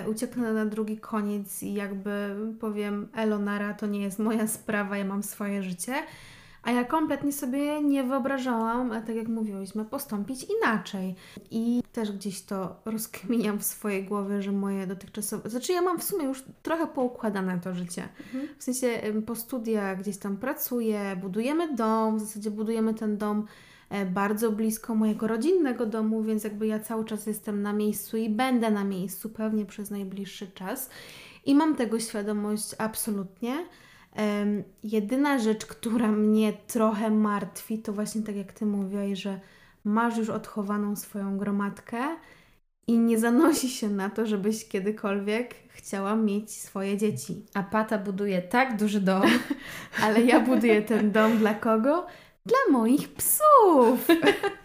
ucieknę 0.07 0.53
na 0.53 0.65
drugi 0.65 0.97
koniec 0.97 1.63
i 1.63 1.73
jakby 1.73 2.35
powiem, 2.59 3.07
Elonara, 3.15 3.73
to 3.73 3.87
nie 3.87 4.01
jest 4.01 4.19
moja 4.19 4.47
sprawa, 4.47 4.97
ja 4.97 5.05
mam 5.05 5.23
swoje 5.23 5.63
życie. 5.63 5.93
A 6.63 6.71
ja 6.71 6.83
kompletnie 6.83 7.31
sobie 7.31 7.81
nie 7.81 8.03
wyobrażałam, 8.03 8.89
tak 8.89 9.15
jak 9.15 9.27
mówiłyśmy, 9.27 9.85
postąpić 9.85 10.45
inaczej. 10.59 11.15
I 11.51 11.83
też 11.93 12.11
gdzieś 12.11 12.41
to 12.41 12.75
rozkminiam 12.85 13.59
w 13.59 13.63
swojej 13.65 14.03
głowie, 14.03 14.41
że 14.41 14.51
moje 14.51 14.87
dotychczasowe. 14.87 15.49
Znaczy, 15.49 15.73
ja 15.73 15.81
mam 15.81 15.99
w 15.99 16.03
sumie 16.03 16.25
już 16.25 16.43
trochę 16.63 16.87
poukładane 16.87 17.59
to 17.59 17.73
życie. 17.73 18.09
Mhm. 18.19 18.47
W 18.57 18.63
sensie 18.63 18.87
po 19.25 19.35
studiach 19.35 19.99
gdzieś 19.99 20.17
tam 20.17 20.37
pracuję, 20.37 21.17
budujemy 21.21 21.75
dom, 21.75 22.17
w 22.17 22.19
zasadzie 22.19 22.51
budujemy 22.51 22.93
ten 22.93 23.17
dom 23.17 23.39
e, 23.39 23.68
bardzo 24.11 24.51
blisko 24.51 24.95
mojego 24.95 25.27
rodzinnego 25.27 25.85
domu, 25.85 26.23
więc 26.23 26.43
jakby 26.43 26.67
ja 26.67 26.79
cały 26.79 27.05
czas 27.05 27.27
jestem 27.27 27.61
na 27.61 27.73
miejscu 27.73 28.17
i 28.17 28.29
będę 28.29 28.71
na 28.71 28.83
miejscu 28.83 29.29
pewnie 29.29 29.65
przez 29.65 29.91
najbliższy 29.91 30.47
czas. 30.51 30.89
I 31.45 31.55
mam 31.55 31.75
tego 31.75 31.99
świadomość 31.99 32.75
absolutnie. 32.77 33.65
Jedyna 34.83 35.39
rzecz, 35.39 35.65
która 35.65 36.11
mnie 36.11 36.53
trochę 36.67 37.09
martwi, 37.09 37.79
to 37.79 37.93
właśnie 37.93 38.21
tak 38.21 38.35
jak 38.35 38.53
Ty 38.53 38.65
mówiłaś, 38.65 39.19
że 39.19 39.39
masz 39.83 40.17
już 40.17 40.29
odchowaną 40.29 40.95
swoją 40.95 41.37
gromadkę 41.37 42.03
i 42.87 42.99
nie 42.99 43.19
zanosi 43.19 43.69
się 43.69 43.89
na 43.89 44.09
to, 44.09 44.25
żebyś 44.25 44.67
kiedykolwiek 44.67 45.55
chciała 45.69 46.15
mieć 46.15 46.51
swoje 46.51 46.97
dzieci. 46.97 47.45
A 47.53 47.63
Pata 47.63 47.97
buduje 47.97 48.41
tak 48.41 48.77
duży 48.77 49.01
dom. 49.01 49.23
Ale 50.03 50.21
ja 50.21 50.39
buduję 50.39 50.81
ten 50.81 51.11
dom 51.11 51.37
dla 51.37 51.53
kogo? 51.53 52.05
Dla 52.49 52.79
moich 52.79 53.13
psów! 53.13 54.07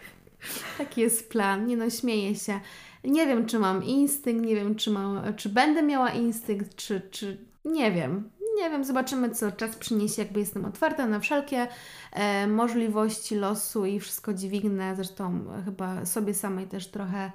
Taki 0.77 1.01
jest 1.01 1.29
plan. 1.29 1.65
Nie 1.65 1.77
no, 1.77 1.89
śmieję 1.89 2.35
się. 2.35 2.59
Nie 3.03 3.27
wiem, 3.27 3.45
czy 3.45 3.59
mam 3.59 3.83
instynkt, 3.83 4.45
nie 4.45 4.55
wiem, 4.55 4.75
czy, 4.75 4.91
mam, 4.91 5.35
czy 5.35 5.49
będę 5.49 5.83
miała 5.83 6.09
instynkt, 6.09 6.75
czy, 6.75 7.01
czy 7.11 7.37
nie 7.65 7.91
wiem 7.91 8.29
nie 8.55 8.69
wiem, 8.69 8.83
zobaczymy, 8.83 9.29
co 9.29 9.51
czas 9.51 9.75
przyniesie. 9.75 10.21
Jakby 10.21 10.39
jestem 10.39 10.65
otwarta 10.65 11.07
na 11.07 11.19
wszelkie 11.19 11.67
e, 12.11 12.47
możliwości 12.47 13.35
losu 13.35 13.85
i 13.85 13.99
wszystko 13.99 14.33
dźwignę. 14.33 14.95
Zresztą 14.95 15.45
chyba 15.65 16.05
sobie 16.05 16.33
samej 16.33 16.67
też 16.67 16.87
trochę 16.87 17.31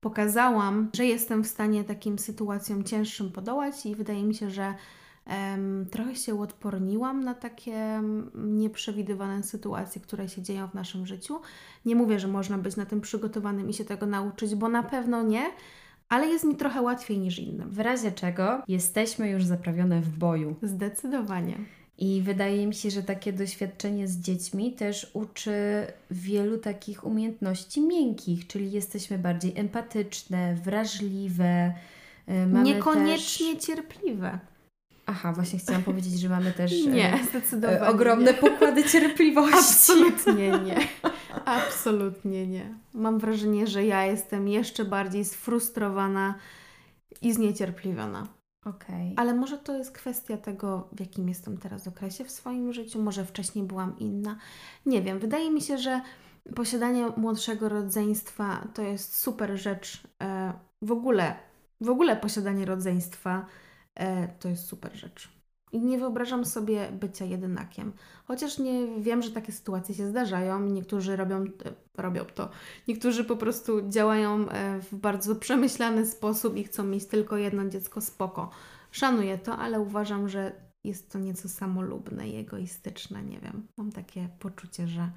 pokazałam, 0.00 0.90
że 0.96 1.06
jestem 1.06 1.44
w 1.44 1.46
stanie 1.46 1.84
takim 1.84 2.18
sytuacjom 2.18 2.84
cięższym 2.84 3.32
podołać 3.32 3.86
i 3.86 3.94
wydaje 3.94 4.24
mi 4.24 4.34
się, 4.34 4.50
że 4.50 4.74
trochę 5.90 6.16
się 6.16 6.34
uodporniłam 6.34 7.24
na 7.24 7.34
takie 7.34 8.02
nieprzewidywane 8.34 9.42
sytuacje, 9.42 10.00
które 10.00 10.28
się 10.28 10.42
dzieją 10.42 10.68
w 10.68 10.74
naszym 10.74 11.06
życiu. 11.06 11.40
Nie 11.84 11.94
mówię, 11.94 12.20
że 12.20 12.28
można 12.28 12.58
być 12.58 12.76
na 12.76 12.86
tym 12.86 13.00
przygotowanym 13.00 13.70
i 13.70 13.74
się 13.74 13.84
tego 13.84 14.06
nauczyć, 14.06 14.54
bo 14.54 14.68
na 14.68 14.82
pewno 14.82 15.22
nie 15.22 15.50
ale 16.10 16.26
jest 16.26 16.44
mi 16.44 16.56
trochę 16.56 16.82
łatwiej 16.82 17.18
niż 17.18 17.38
innym. 17.38 17.70
W 17.70 17.78
razie 17.78 18.12
czego 18.12 18.62
jesteśmy 18.68 19.30
już 19.30 19.44
zaprawione 19.44 20.00
w 20.00 20.08
boju. 20.08 20.56
Zdecydowanie. 20.62 21.58
I 21.98 22.22
wydaje 22.22 22.66
mi 22.66 22.74
się, 22.74 22.90
że 22.90 23.02
takie 23.02 23.32
doświadczenie 23.32 24.08
z 24.08 24.18
dziećmi 24.18 24.72
też 24.72 25.10
uczy 25.14 25.86
wielu 26.10 26.58
takich 26.58 27.04
umiejętności 27.04 27.80
miękkich, 27.80 28.46
czyli 28.46 28.72
jesteśmy 28.72 29.18
bardziej 29.18 29.52
empatyczne, 29.56 30.54
wrażliwe. 30.54 31.72
Y, 32.28 32.46
mamy 32.46 32.62
Niekoniecznie 32.62 33.54
też... 33.54 33.64
cierpliwe. 33.64 34.38
Aha, 35.10 35.32
właśnie 35.32 35.58
chciałam 35.58 35.82
powiedzieć, 35.82 36.20
że 36.20 36.28
mamy 36.28 36.52
też 36.52 36.84
nie, 36.86 37.14
y, 37.14 37.24
zdecydowanie 37.24 37.90
ogromne 37.90 38.34
pokłady 38.44 38.84
cierpliwości. 38.84 39.58
Absolutnie 39.58 40.50
nie. 40.66 40.78
Absolutnie 41.44 42.46
nie. 42.46 42.74
Mam 42.94 43.18
wrażenie, 43.18 43.66
że 43.66 43.86
ja 43.86 44.04
jestem 44.06 44.48
jeszcze 44.48 44.84
bardziej 44.84 45.24
sfrustrowana 45.24 46.34
i 47.22 47.32
zniecierpliwiona. 47.32 48.26
Okay. 48.64 49.12
Ale 49.16 49.34
może 49.34 49.58
to 49.58 49.78
jest 49.78 49.92
kwestia 49.92 50.36
tego, 50.36 50.88
w 50.92 51.00
jakim 51.00 51.28
jestem 51.28 51.58
teraz 51.58 51.88
okresie 51.88 52.24
w 52.24 52.30
swoim 52.30 52.72
życiu, 52.72 53.02
może 53.02 53.24
wcześniej 53.24 53.64
byłam 53.64 53.98
inna. 53.98 54.36
Nie 54.86 55.02
wiem, 55.02 55.18
wydaje 55.18 55.50
mi 55.50 55.60
się, 55.60 55.78
że 55.78 56.00
posiadanie 56.54 57.06
młodszego 57.16 57.68
rodzeństwa 57.68 58.68
to 58.74 58.82
jest 58.82 59.18
super 59.18 59.58
rzecz. 59.58 60.02
E, 60.22 60.52
w 60.82 60.92
ogóle, 60.92 61.34
w 61.80 61.90
ogóle 61.90 62.16
posiadanie 62.16 62.64
rodzeństwa 62.66 63.46
e, 63.46 63.69
to 64.40 64.48
jest 64.48 64.66
super 64.66 64.96
rzecz. 64.96 65.40
I 65.72 65.80
nie 65.80 65.98
wyobrażam 65.98 66.44
sobie 66.44 66.92
bycia 66.92 67.24
jedynakiem. 67.24 67.92
Chociaż 68.24 68.58
nie 68.58 69.00
wiem, 69.00 69.22
że 69.22 69.30
takie 69.30 69.52
sytuacje 69.52 69.94
się 69.94 70.06
zdarzają. 70.06 70.60
Niektórzy 70.60 71.16
robią, 71.16 71.44
e, 71.44 72.02
robią 72.02 72.24
to. 72.24 72.48
Niektórzy 72.88 73.24
po 73.24 73.36
prostu 73.36 73.88
działają 73.88 74.48
e, 74.48 74.80
w 74.80 74.94
bardzo 74.94 75.36
przemyślany 75.36 76.06
sposób 76.06 76.56
i 76.56 76.64
chcą 76.64 76.84
mieć 76.84 77.06
tylko 77.06 77.36
jedno 77.36 77.68
dziecko 77.68 78.00
spoko. 78.00 78.50
Szanuję 78.90 79.38
to, 79.38 79.56
ale 79.56 79.80
uważam, 79.80 80.28
że 80.28 80.52
jest 80.84 81.12
to 81.12 81.18
nieco 81.18 81.48
samolubne 81.48 82.28
i 82.28 82.36
egoistyczne. 82.36 83.22
Nie 83.22 83.40
wiem. 83.40 83.66
Mam 83.76 83.92
takie 83.92 84.28
poczucie, 84.38 84.88
że 84.88 85.10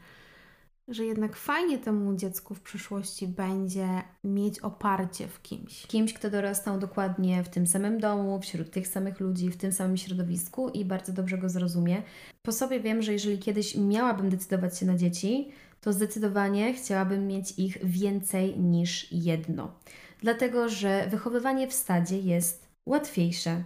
że 0.87 1.05
jednak 1.05 1.35
fajnie 1.35 1.77
temu 1.77 2.15
dziecku 2.15 2.55
w 2.55 2.61
przyszłości 2.61 3.27
będzie 3.27 3.87
mieć 4.23 4.59
oparcie 4.59 5.27
w 5.27 5.41
kimś. 5.41 5.87
Kimś, 5.87 6.13
kto 6.13 6.29
dorastał 6.29 6.79
dokładnie 6.79 7.43
w 7.43 7.49
tym 7.49 7.67
samym 7.67 7.99
domu, 7.99 8.39
wśród 8.41 8.71
tych 8.71 8.87
samych 8.87 9.19
ludzi, 9.19 9.49
w 9.49 9.57
tym 9.57 9.71
samym 9.71 9.97
środowisku 9.97 10.69
i 10.69 10.85
bardzo 10.85 11.13
dobrze 11.13 11.37
go 11.37 11.49
zrozumie. 11.49 12.03
Po 12.41 12.51
sobie 12.51 12.79
wiem, 12.79 13.01
że 13.01 13.13
jeżeli 13.13 13.39
kiedyś 13.39 13.77
miałabym 13.77 14.29
decydować 14.29 14.77
się 14.77 14.85
na 14.85 14.97
dzieci, 14.97 15.51
to 15.81 15.93
zdecydowanie 15.93 16.73
chciałabym 16.73 17.27
mieć 17.27 17.59
ich 17.59 17.85
więcej 17.85 18.59
niż 18.59 19.11
jedno. 19.11 19.71
Dlatego, 20.21 20.69
że 20.69 21.07
wychowywanie 21.11 21.67
w 21.67 21.73
stadzie 21.73 22.19
jest 22.19 22.67
łatwiejsze 22.85 23.63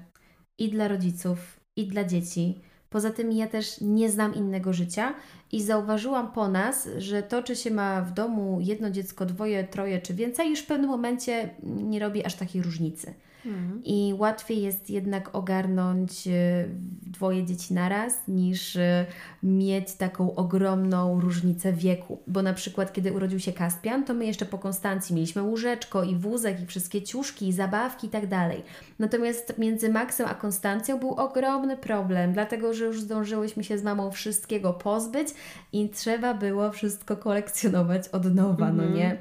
i 0.57 0.70
dla 0.70 0.88
rodziców, 0.88 1.59
i 1.76 1.88
dla 1.88 2.03
dzieci 2.03 2.61
Poza 2.89 3.11
tym 3.11 3.32
ja 3.32 3.47
też 3.47 3.82
nie 3.82 4.09
znam 4.09 4.36
innego 4.36 4.74
życia 4.74 5.13
i 5.52 5.64
zauważyłam 5.64 6.32
po 6.32 6.48
nas, 6.48 6.89
że 6.98 7.24
to, 7.24 7.43
czy 7.43 7.56
się 7.56 7.72
ma 7.72 8.02
w 8.02 8.14
domu 8.14 8.60
jedno 8.62 8.89
dziecko, 8.89 9.26
dwoje, 9.26 9.64
troje 9.64 10.02
czy 10.02 10.14
więcej, 10.14 10.50
już 10.50 10.60
w 10.60 10.66
pewnym 10.66 10.89
momencie 10.89 11.50
nie 11.64 12.00
robi 12.00 12.26
aż 12.26 12.36
takiej 12.36 12.62
różnicy. 12.62 13.14
Mhm. 13.48 13.82
I 13.86 14.14
łatwiej 14.18 14.62
jest 14.62 14.89
jednak 14.89 15.36
ogarnąć 15.36 16.28
e, 16.28 16.66
dwoje 17.02 17.45
dzieci 17.45 17.74
naraz, 17.74 18.28
niż 18.28 18.76
e, 18.76 19.06
mieć 19.43 19.93
taką 19.93 20.36
ogromną 20.36 21.20
różnicę 21.20 21.74
wieku. 21.74 22.20
Bo 22.28 22.41
na 22.41 22.54
przykład, 22.54 22.93
kiedy 22.93 23.14
urodził 23.14 23.39
się 23.39 23.54
Kaspian, 23.54 24.04
to 24.04 24.14
my 24.14 24.26
jeszcze 24.26 24.45
po 24.45 24.58
Konstancji 24.58 25.16
mieliśmy 25.16 25.41
łóżeczko 25.41 26.04
i 26.04 26.16
wózek, 26.16 26.62
i 26.62 26.66
wszystkie 26.66 27.02
ciuszki, 27.02 27.48
i 27.48 27.54
zabawki 27.54 28.08
i 28.08 28.10
tak 28.10 28.28
dalej. 28.28 28.64
Natomiast 29.00 29.58
między 29.58 29.89
Maxem 29.89 30.28
a 30.28 30.36
Konstancją 30.36 31.00
był 31.00 31.12
ogromny 31.12 31.78
problem, 31.78 32.34
dlatego 32.34 32.74
że 32.74 32.86
już 32.86 33.02
zdążyłyśmy 33.02 33.64
się 33.64 33.78
z 33.78 33.84
mamą 33.84 34.12
wszystkiego 34.12 34.74
pozbyć 34.74 35.28
i 35.74 35.89
trzeba 35.89 36.34
było 36.34 36.72
wszystko 36.72 37.18
kolekcjonować 37.18 38.08
od 38.10 38.36
nowa, 38.36 38.70
mhm. 38.70 38.78
no 38.78 38.98
nie? 38.98 39.18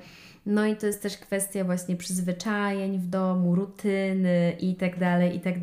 No 0.47 0.67
i 0.67 0.77
to 0.77 0.87
jest 0.87 1.03
też 1.03 1.19
kwestia 1.19 1.65
właśnie 1.65 1.97
przyzwyczajeń 1.97 2.99
w 2.99 3.07
domu, 3.07 3.55
rutyny 3.55 4.57
i 4.61 4.75
tak 4.77 4.99
dalej, 4.99 5.37
i 5.37 5.41
tak. 5.41 5.55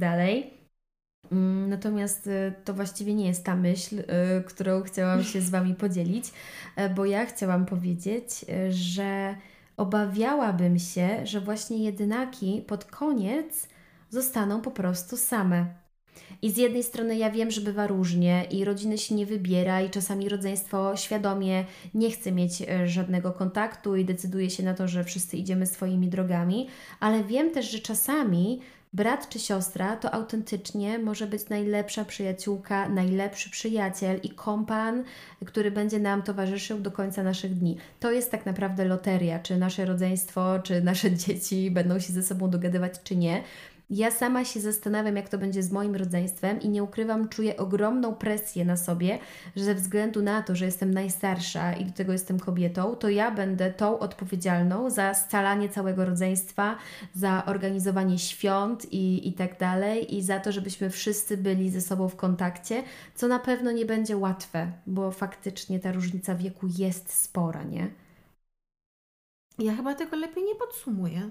Mm, 1.32 1.70
natomiast 1.70 2.28
y, 2.28 2.54
to 2.66 2.74
właściwie 2.74 3.14
nie 3.14 3.28
jest 3.28 3.46
ta 3.46 3.56
myśl, 3.56 4.00
y, 4.00 4.44
którą 4.44 4.84
chciałam 4.84 5.24
się 5.24 5.42
z 5.42 5.50
Wami 5.50 5.76
podzielić, 5.76 6.26
y, 6.80 6.90
bo 6.90 7.06
ja 7.06 7.26
chciałam 7.26 7.66
powiedzieć, 7.66 8.46
że 8.70 9.36
obawiałabym 9.78 10.80
się, 10.80 11.26
że 11.26 11.42
właśnie 11.42 11.78
jedynaki 11.78 12.64
pod 12.68 12.86
koniec 12.86 13.68
zostaną 14.10 14.62
po 14.62 14.72
prostu 14.72 15.18
same. 15.18 15.83
I 16.42 16.52
z 16.52 16.58
jednej 16.58 16.84
strony 16.84 17.18
ja 17.18 17.32
wiem, 17.32 17.52
że 17.52 17.62
bywa 17.62 17.88
różnie 17.88 18.46
i 18.52 18.66
rodziny 18.66 18.98
się 18.98 19.16
nie 19.16 19.26
wybiera 19.26 19.82
i 19.82 19.90
czasami 19.90 20.30
rodzeństwo 20.30 20.98
świadomie 20.98 21.66
nie 21.94 22.12
chce 22.12 22.32
mieć 22.32 22.62
e, 22.62 22.88
żadnego 22.88 23.32
kontaktu 23.32 23.96
i 23.96 24.06
decyduje 24.06 24.50
się 24.50 24.64
na 24.64 24.74
to, 24.74 24.88
że 24.88 25.04
wszyscy 25.04 25.38
idziemy 25.38 25.66
swoimi 25.66 26.08
drogami, 26.08 26.68
ale 27.00 27.24
wiem 27.24 27.52
też, 27.52 27.72
że 27.72 27.80
czasami 27.80 28.60
brat 28.94 29.30
czy 29.30 29.40
siostra 29.40 29.96
to 29.96 30.14
autentycznie 30.14 31.00
może 31.00 31.28
być 31.28 31.50
najlepsza 31.50 32.06
przyjaciółka, 32.06 32.90
najlepszy 32.90 33.50
przyjaciel 33.50 34.20
i 34.24 34.30
kompan, 34.30 35.04
który 35.46 35.72
będzie 35.72 36.00
nam 36.00 36.22
towarzyszył 36.22 36.80
do 36.80 36.92
końca 36.92 37.24
naszych 37.24 37.54
dni. 37.56 37.78
To 38.00 38.12
jest 38.12 38.32
tak 38.32 38.46
naprawdę 38.46 38.86
loteria, 38.86 39.40
czy 39.40 39.58
nasze 39.58 39.86
rodzeństwo, 39.86 40.60
czy 40.60 40.82
nasze 40.82 41.12
dzieci 41.28 41.72
będą 41.72 42.00
się 42.00 42.14
ze 42.14 42.24
sobą 42.24 42.50
dogadywać, 42.50 42.94
czy 43.04 43.16
nie. 43.16 43.44
Ja 43.96 44.12
sama 44.12 44.46
się 44.46 44.60
zastanawiam, 44.60 45.16
jak 45.16 45.30
to 45.30 45.38
będzie 45.38 45.64
z 45.64 45.72
moim 45.72 45.96
rodzeństwem 45.96 46.62
i 46.62 46.70
nie 46.70 46.84
ukrywam, 46.84 47.30
czuję 47.30 47.58
ogromną 47.58 48.16
presję 48.16 48.66
na 48.66 48.78
sobie, 48.78 49.20
że 49.56 49.64
ze 49.64 49.76
względu 49.76 50.22
na 50.22 50.42
to, 50.42 50.56
że 50.56 50.66
jestem 50.66 50.94
najstarsza 50.94 51.74
i 51.74 51.86
do 51.86 51.92
tego 51.92 52.12
jestem 52.14 52.40
kobietą, 52.40 52.96
to 52.96 53.10
ja 53.10 53.32
będę 53.32 53.72
tą 53.72 54.00
odpowiedzialną 54.00 54.90
za 54.90 55.14
scalanie 55.14 55.70
całego 55.70 56.06
rodzeństwa, 56.06 56.78
za 57.16 57.46
organizowanie 57.46 58.20
świąt 58.20 58.94
i, 58.94 59.28
i 59.28 59.34
tak 59.34 59.60
dalej, 59.60 60.16
i 60.16 60.22
za 60.22 60.40
to, 60.40 60.52
żebyśmy 60.52 60.90
wszyscy 60.90 61.38
byli 61.38 61.70
ze 61.70 61.82
sobą 61.82 62.10
w 62.10 62.16
kontakcie, 62.16 62.84
co 63.16 63.28
na 63.28 63.40
pewno 63.40 63.72
nie 63.72 63.86
będzie 63.86 64.18
łatwe, 64.18 64.72
bo 64.88 65.12
faktycznie 65.12 65.80
ta 65.80 65.92
różnica 65.92 66.36
wieku 66.36 66.68
jest 66.78 67.14
spora, 67.14 67.64
nie? 67.64 68.03
Ja 69.60 69.76
chyba 69.76 69.96
tego 69.96 70.16
lepiej 70.16 70.44
nie 70.44 70.56
podsumuję. 70.56 71.30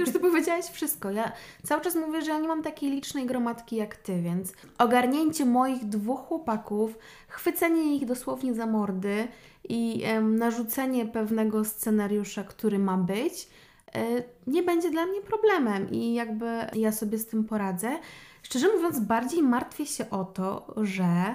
Już 0.00 0.12
ty 0.12 0.20
powiedziałaś 0.20 0.64
wszystko. 0.64 1.10
Ja 1.10 1.32
cały 1.62 1.82
czas 1.82 1.94
mówię, 1.94 2.22
że 2.22 2.30
ja 2.30 2.38
nie 2.38 2.48
mam 2.48 2.62
takiej 2.62 2.90
licznej 2.90 3.26
gromadki 3.26 3.76
jak 3.76 3.96
ty, 3.96 4.22
więc 4.22 4.52
ogarnięcie 4.78 5.44
moich 5.46 5.84
dwóch 5.84 6.20
chłopaków, 6.20 6.98
chwycenie 7.28 7.96
ich 7.96 8.06
dosłownie 8.06 8.54
za 8.54 8.66
mordy 8.66 9.28
i 9.68 10.02
em, 10.04 10.36
narzucenie 10.36 11.06
pewnego 11.06 11.64
scenariusza, 11.64 12.44
który 12.44 12.78
ma 12.78 12.96
być, 12.96 13.48
e, 13.94 14.22
nie 14.46 14.62
będzie 14.62 14.90
dla 14.90 15.06
mnie 15.06 15.20
problemem 15.20 15.90
i 15.90 16.14
jakby 16.14 16.46
ja 16.74 16.92
sobie 16.92 17.18
z 17.18 17.26
tym 17.26 17.44
poradzę. 17.44 17.98
Szczerze 18.42 18.68
mówiąc, 18.74 19.00
bardziej 19.00 19.42
martwię 19.42 19.86
się 19.86 20.10
o 20.10 20.24
to, 20.24 20.74
że 20.76 21.34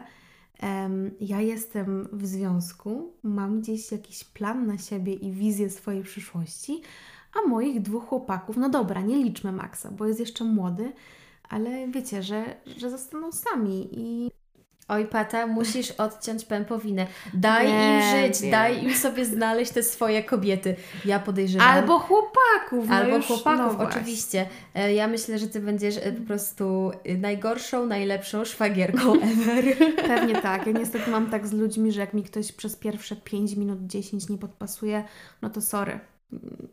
ja 1.20 1.42
jestem 1.42 2.08
w 2.14 2.28
związku, 2.28 3.14
mam 3.24 3.62
gdzieś 3.62 3.92
jakiś 3.92 4.24
plan 4.24 4.68
na 4.68 4.78
siebie 4.78 5.14
i 5.14 5.32
wizję 5.32 5.70
swojej 5.70 6.04
przyszłości, 6.04 6.82
a 7.34 7.48
moich 7.48 7.82
dwóch 7.82 8.06
chłopaków, 8.06 8.58
no 8.58 8.70
dobra, 8.70 9.02
nie 9.02 9.24
liczmy 9.24 9.52
Maxa, 9.52 9.92
bo 9.92 10.06
jest 10.06 10.20
jeszcze 10.20 10.44
młody, 10.44 10.92
ale 11.50 11.88
wiecie, 11.88 12.24
że, 12.24 12.56
że 12.78 12.90
zostaną 12.90 13.32
sami 13.32 13.90
i 13.92 14.32
Oj, 14.90 15.06
Pata, 15.06 15.48
musisz 15.48 15.92
odciąć 15.92 16.46
pępowinę. 16.46 17.08
Daj 17.34 17.68
Nie 17.68 17.98
im 17.98 18.02
żyć, 18.32 18.42
wiem. 18.42 18.52
daj 18.52 18.84
im 18.84 18.96
sobie 18.96 19.26
znaleźć 19.26 19.72
te 19.72 19.84
swoje 19.84 20.24
kobiety. 20.24 20.76
Ja 21.06 21.20
podejrzewam. 21.20 21.68
albo 21.68 22.00
chłopaków, 22.00 22.90
no 22.90 22.96
Albo 22.96 23.16
już, 23.18 23.26
chłopaków, 23.26 23.78
no 23.80 23.84
oczywiście. 23.84 24.48
E, 24.76 24.94
Ja 24.94 25.08
myślę, 25.08 25.40
że 25.40 25.48
ty 25.48 25.60
będziesz 25.60 25.98
e, 25.98 26.12
po 26.12 26.28
prostu 26.28 26.92
e, 27.06 27.16
najgorszą, 27.18 27.86
najlepszą 27.86 28.46
szwagierką 28.46 29.14
ever. 29.32 29.66
Pewnie 30.08 30.42
tak. 30.42 30.68
Ja 30.68 30.72
niestety 30.72 31.12
mam 31.12 31.30
tak 31.30 31.48
z 31.48 31.52
ludźmi, 31.54 31.92
że 31.92 32.00
jak 32.02 32.14
mi 32.14 32.24
ktoś 32.24 32.52
przez 32.52 32.76
pierwsze 32.76 33.16
5 33.16 33.56
minut, 33.56 33.80
10 33.82 34.30
nie 34.30 34.38
podpasuje, 34.38 35.04
no 35.42 35.50
to 35.50 35.62
sorry. 35.62 36.00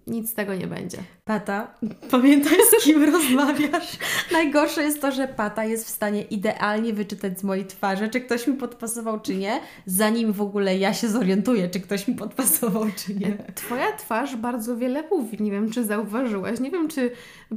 Nic 0.06 0.30
z 0.30 0.34
tego 0.34 0.54
nie 0.54 0.66
będzie. 0.66 0.98
Pata, 1.24 1.74
pamiętaj 2.10 2.58
z 2.80 2.84
kim 2.84 3.04
rozmawiasz. 3.12 3.98
Najgorsze 4.32 4.82
jest 4.82 5.00
to, 5.00 5.12
że 5.12 5.28
Pata 5.28 5.64
jest 5.64 5.86
w 5.86 5.90
stanie 5.90 6.22
idealnie 6.22 6.92
wyczytać 6.92 7.40
z 7.40 7.44
mojej 7.44 7.66
twarzy, 7.66 8.08
czy 8.08 8.20
ktoś 8.20 8.46
mi 8.46 8.54
podpasował, 8.54 9.20
czy 9.20 9.34
nie, 9.34 9.60
zanim 9.86 10.32
w 10.32 10.42
ogóle 10.42 10.78
ja 10.78 10.94
się 10.94 11.08
zorientuję, 11.08 11.68
czy 11.68 11.80
ktoś 11.80 12.08
mi 12.08 12.14
podpasował, 12.14 12.86
czy 12.96 13.14
nie. 13.14 13.36
Twoja 13.54 13.92
twarz 13.92 14.36
bardzo 14.36 14.76
wiele 14.76 15.04
mówi. 15.10 15.42
Nie 15.42 15.50
wiem, 15.50 15.70
czy 15.70 15.84
zauważyłaś. 15.84 16.60
Nie 16.60 16.70
wiem, 16.70 16.88
czy 16.88 17.10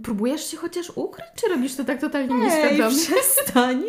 próbujesz 0.03 0.51
się 0.51 0.57
chociaż 0.57 0.89
ukryć, 0.95 1.25
czy 1.35 1.47
robisz 1.47 1.75
to 1.75 1.83
tak 1.85 2.01
totalnie 2.01 2.35
Ej, 2.35 2.41
nieświadomie. 2.41 2.95
przestań. 2.95 3.81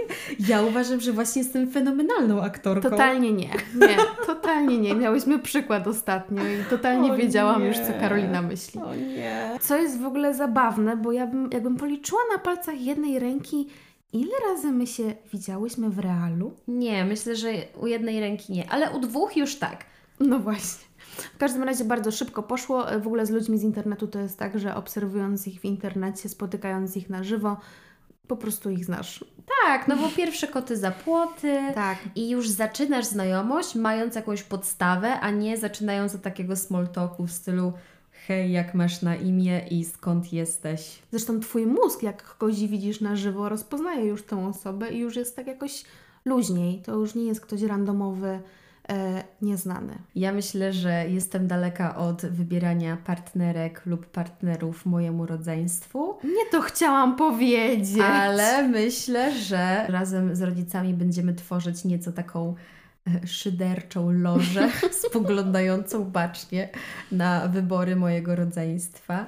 Ja 0.49 0.63
uważam, 0.63 1.01
że 1.01 1.13
właśnie 1.13 1.43
jestem 1.43 1.71
fenomenalną 1.71 2.43
aktorką. 2.43 2.91
Totalnie 2.91 3.33
nie. 3.33 3.51
Nie, 3.75 3.97
totalnie 4.27 4.79
nie. 4.79 4.95
Miałyśmy 4.95 5.39
przykład 5.39 5.87
ostatnio 5.87 6.43
i 6.43 6.65
totalnie 6.71 7.13
O 7.13 7.17
wiedziałam 7.17 7.63
nie. 7.63 7.69
już, 7.69 7.77
co 7.77 7.93
Karolina 8.01 8.43
myśli. 8.43 8.81
O 8.81 8.95
nie. 8.95 9.59
Co 9.61 9.77
jest 9.77 10.01
w 10.01 10.07
ogóle 10.07 10.35
zabawne, 10.35 10.97
bo 10.97 11.13
ja 11.13 11.27
bym, 11.27 11.51
jakbym 11.53 11.77
policzyła 11.77 12.21
na 12.33 12.39
palcach 12.39 12.81
jednej 12.81 13.19
ręki, 13.19 13.69
ile 14.13 14.33
razy 14.49 14.73
my 14.73 14.87
się 14.87 15.15
widziałyśmy 15.33 15.91
w 15.91 15.99
realu? 15.99 16.53
Nie, 16.69 17.05
myślę, 17.05 17.37
że 17.37 17.49
u 17.81 17.87
jednej 17.87 18.21
ręki 18.21 18.53
nie, 18.53 18.71
ale 18.71 18.91
u 18.91 19.01
dwóch 19.01 19.37
już 19.37 19.57
tak. 19.57 19.85
No 20.21 20.39
właśnie. 20.39 20.89
W 21.35 21.39
każdym 21.39 21.63
razie 21.63 21.85
bardzo 21.85 22.11
szybko 22.11 22.43
poszło. 22.43 22.85
W 23.01 23.07
ogóle 23.07 23.27
z 23.27 23.31
ludźmi 23.31 23.59
z 23.59 23.63
internetu 23.63 24.07
to 24.07 24.19
jest 24.19 24.39
tak, 24.39 24.59
że 24.59 24.75
obserwując 24.75 25.49
ich 25.49 25.61
w 25.61 25.65
internecie, 25.65 26.29
spotykając 26.29 26.97
ich 26.97 27.11
na 27.11 27.25
żywo, 27.25 27.57
po 28.29 28.37
prostu 28.37 28.71
ich 28.71 28.85
znasz. 28.85 29.25
Tak, 29.65 29.89
no 29.89 29.97
bo 29.97 30.09
pierwsze 30.09 30.49
koty 30.49 30.77
za 30.77 30.91
płoty. 30.91 31.59
Tak. 31.75 31.99
I 32.15 32.31
już 32.31 32.49
zaczynasz 32.49 33.05
znajomość, 33.05 33.75
mając 33.75 34.15
jakąś 34.15 34.43
podstawę, 34.43 35.21
a 35.21 35.31
nie 35.31 35.57
zaczynając 35.57 36.15
od 36.15 36.23
takiego 36.23 36.57
small 36.57 36.89
talku 36.89 37.27
w 37.27 37.33
stylu 37.33 37.73
hej, 38.27 38.53
jak 38.53 38.75
masz 38.75 39.03
na 39.03 39.17
imię 39.17 39.61
i 39.71 39.85
skąd 39.85 40.33
jesteś. 40.33 40.99
Zresztą 41.11 41.41
twój 41.41 41.67
mózg, 41.67 42.03
jak 42.03 42.23
kogoś 42.23 42.67
widzisz 42.67 43.01
na 43.01 43.17
żywo, 43.17 43.49
rozpoznaje 43.49 44.07
już 44.07 44.23
tą 44.23 44.49
osobę 44.49 44.91
i 44.91 44.99
już 44.99 45.17
jest 45.17 45.37
tak 45.37 45.47
jakoś 45.47 45.85
luźniej. 46.25 46.83
To 46.83 46.93
już 46.93 47.15
nie 47.15 47.25
jest 47.25 47.41
ktoś 47.41 47.63
randomowy, 47.63 48.41
e, 48.91 49.25
nieznany. 49.43 49.99
Ja 50.15 50.33
myślę, 50.33 50.73
że 50.73 51.09
jestem 51.09 51.47
daleka 51.47 51.97
od 51.97 52.23
wybierania 52.27 52.97
partnerek 53.05 53.87
lub 53.87 54.07
partnerów 54.07 54.87
mojemu 54.87 55.27
rodzeństwu, 55.27 56.19
Nie 56.25 56.51
to 56.51 56.61
chciałam 56.61 57.17
powiedzieć. 57.17 58.01
ale 58.01 58.69
myślę, 58.69 59.35
że 59.35 59.87
razem 59.89 60.37
z 60.37 60.43
rodzicami 60.43 60.95
będziemy 60.95 61.35
tworzyć 61.35 61.85
nieco 61.85 62.13
taką 62.13 62.55
e, 63.23 63.27
szyderczą 63.27 64.11
lożę 64.11 64.69
spoglądającą 65.07 66.05
bacznie 66.05 66.69
na 67.13 67.49
wybory 67.49 67.97
mojego 67.97 68.37
rodzeństwa. 68.37 69.27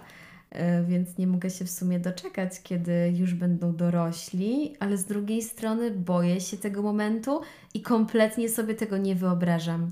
E, 0.50 0.82
Więc 0.84 1.18
nie 1.18 1.26
mogę 1.26 1.50
się 1.50 1.64
w 1.64 1.70
sumie 1.70 1.98
doczekać, 2.00 2.62
kiedy 2.62 3.12
już 3.16 3.34
będą 3.34 3.76
dorośli, 3.76 4.76
ale 4.80 4.96
z 4.96 5.04
drugiej 5.04 5.42
strony 5.42 5.90
boję 5.90 6.40
się 6.40 6.56
tego 6.56 6.82
momentu 6.82 7.40
i 7.74 7.82
kompletnie 7.82 8.48
sobie 8.48 8.74
tego 8.74 8.96
nie 8.98 9.14
wyobrażam. 9.14 9.90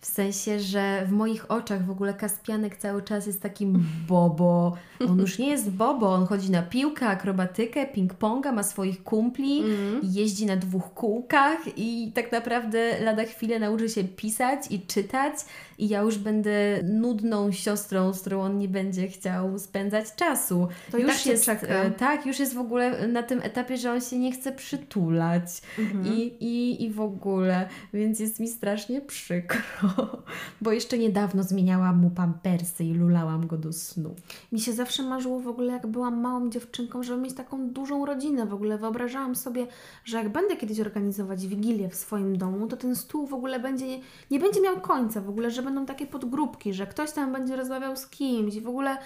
W 0.00 0.06
sensie, 0.06 0.60
że 0.60 1.06
w 1.06 1.12
moich 1.12 1.50
oczach 1.50 1.86
w 1.86 1.90
ogóle 1.90 2.14
Kaspianek 2.14 2.76
cały 2.76 3.02
czas 3.02 3.26
jest 3.26 3.42
takim 3.42 3.84
bobo. 4.08 4.76
On 5.08 5.18
już 5.18 5.38
nie 5.38 5.48
jest 5.50 5.70
bobo, 5.70 6.14
on 6.14 6.26
chodzi 6.26 6.50
na 6.50 6.62
piłkę, 6.62 7.06
akrobatykę, 7.06 7.86
ping-ponga, 7.92 8.52
ma 8.52 8.62
swoich 8.62 9.04
kumpli, 9.04 9.60
Mm. 9.60 10.00
jeździ 10.02 10.46
na 10.46 10.56
dwóch 10.56 10.94
kółkach 10.94 11.58
i 11.76 12.12
tak 12.14 12.32
naprawdę 12.32 13.00
lada 13.00 13.24
chwilę 13.24 13.58
nauczy 13.58 13.88
się 13.88 14.04
pisać 14.04 14.60
i 14.70 14.80
czytać 14.80 15.34
i 15.78 15.88
ja 15.88 16.00
już 16.00 16.18
będę 16.18 16.82
nudną 16.84 17.52
siostrą, 17.52 18.12
z 18.12 18.20
którą 18.20 18.40
on 18.40 18.58
nie 18.58 18.68
będzie 18.68 19.08
chciał 19.08 19.58
spędzać 19.58 20.14
czasu. 20.16 20.68
To 20.90 20.98
już 20.98 21.16
tak 21.16 21.26
jest, 21.26 21.44
czeka. 21.44 21.66
e, 21.66 21.90
tak, 21.90 22.26
już 22.26 22.38
jest 22.38 22.54
w 22.54 22.58
ogóle 22.58 23.08
na 23.08 23.22
tym 23.22 23.40
etapie, 23.42 23.76
że 23.76 23.92
on 23.92 24.00
się 24.00 24.18
nie 24.18 24.32
chce 24.32 24.52
przytulać 24.52 25.62
Mhm. 25.78 26.06
i, 26.06 26.20
i, 26.20 26.84
i 26.84 26.90
w 26.90 27.00
ogóle, 27.00 27.68
więc 27.94 28.20
jest 28.20 28.40
mi 28.40 28.48
strasznie 28.48 29.00
przykro, 29.00 29.60
bo 30.62 30.72
jeszcze 30.72 30.98
niedawno 30.98 31.42
zmieniałam 31.42 31.98
mu 31.98 32.10
pampersy 32.10 32.84
i 32.84 32.94
lulałam 32.94 33.46
go 33.46 33.56
do 33.58 33.72
snu. 33.72 34.14
Mi 34.52 34.60
się 34.60 34.72
zawsze 34.72 35.02
marzyło 35.02 35.40
w 35.40 35.48
ogóle, 35.48 35.72
jak 35.72 35.86
byłam 35.86 36.20
małą 36.20 36.50
dziewczynką, 36.50 37.02
żeby 37.02 37.22
mieć 37.22 37.34
taką 37.34 37.70
dużą 37.70 38.06
rodzinę. 38.06 38.46
W 38.46 38.54
ogóle 38.54 38.78
wyobrażałam 38.78 39.34
sobie, 39.36 39.66
że 40.04 40.16
jak 40.16 40.28
będę 40.28 40.56
kiedyś 40.56 40.80
organizować 40.80 41.46
wigilię 41.46 41.88
w 41.88 41.94
swoim 41.94 42.38
domu, 42.38 42.66
to 42.66 42.76
ten 42.76 42.96
stół 42.96 43.26
w 43.26 43.34
ogóle 43.34 43.60
będzie, 43.60 43.86
nie 44.30 44.40
będzie 44.40 44.60
miał 44.60 44.80
końca, 44.80 45.20
w 45.20 45.28
ogóle, 45.28 45.50
że 45.50 45.62
będą 45.66 45.86
takie 45.86 46.06
podgrupki, 46.06 46.74
że 46.74 46.86
ktoś 46.86 47.12
tam 47.12 47.32
będzie 47.32 47.56
rozmawiał 47.56 47.96
z 47.96 48.06
kimś 48.06 48.54
i 48.54 48.60
w 48.60 48.68
ogóle, 48.68 48.96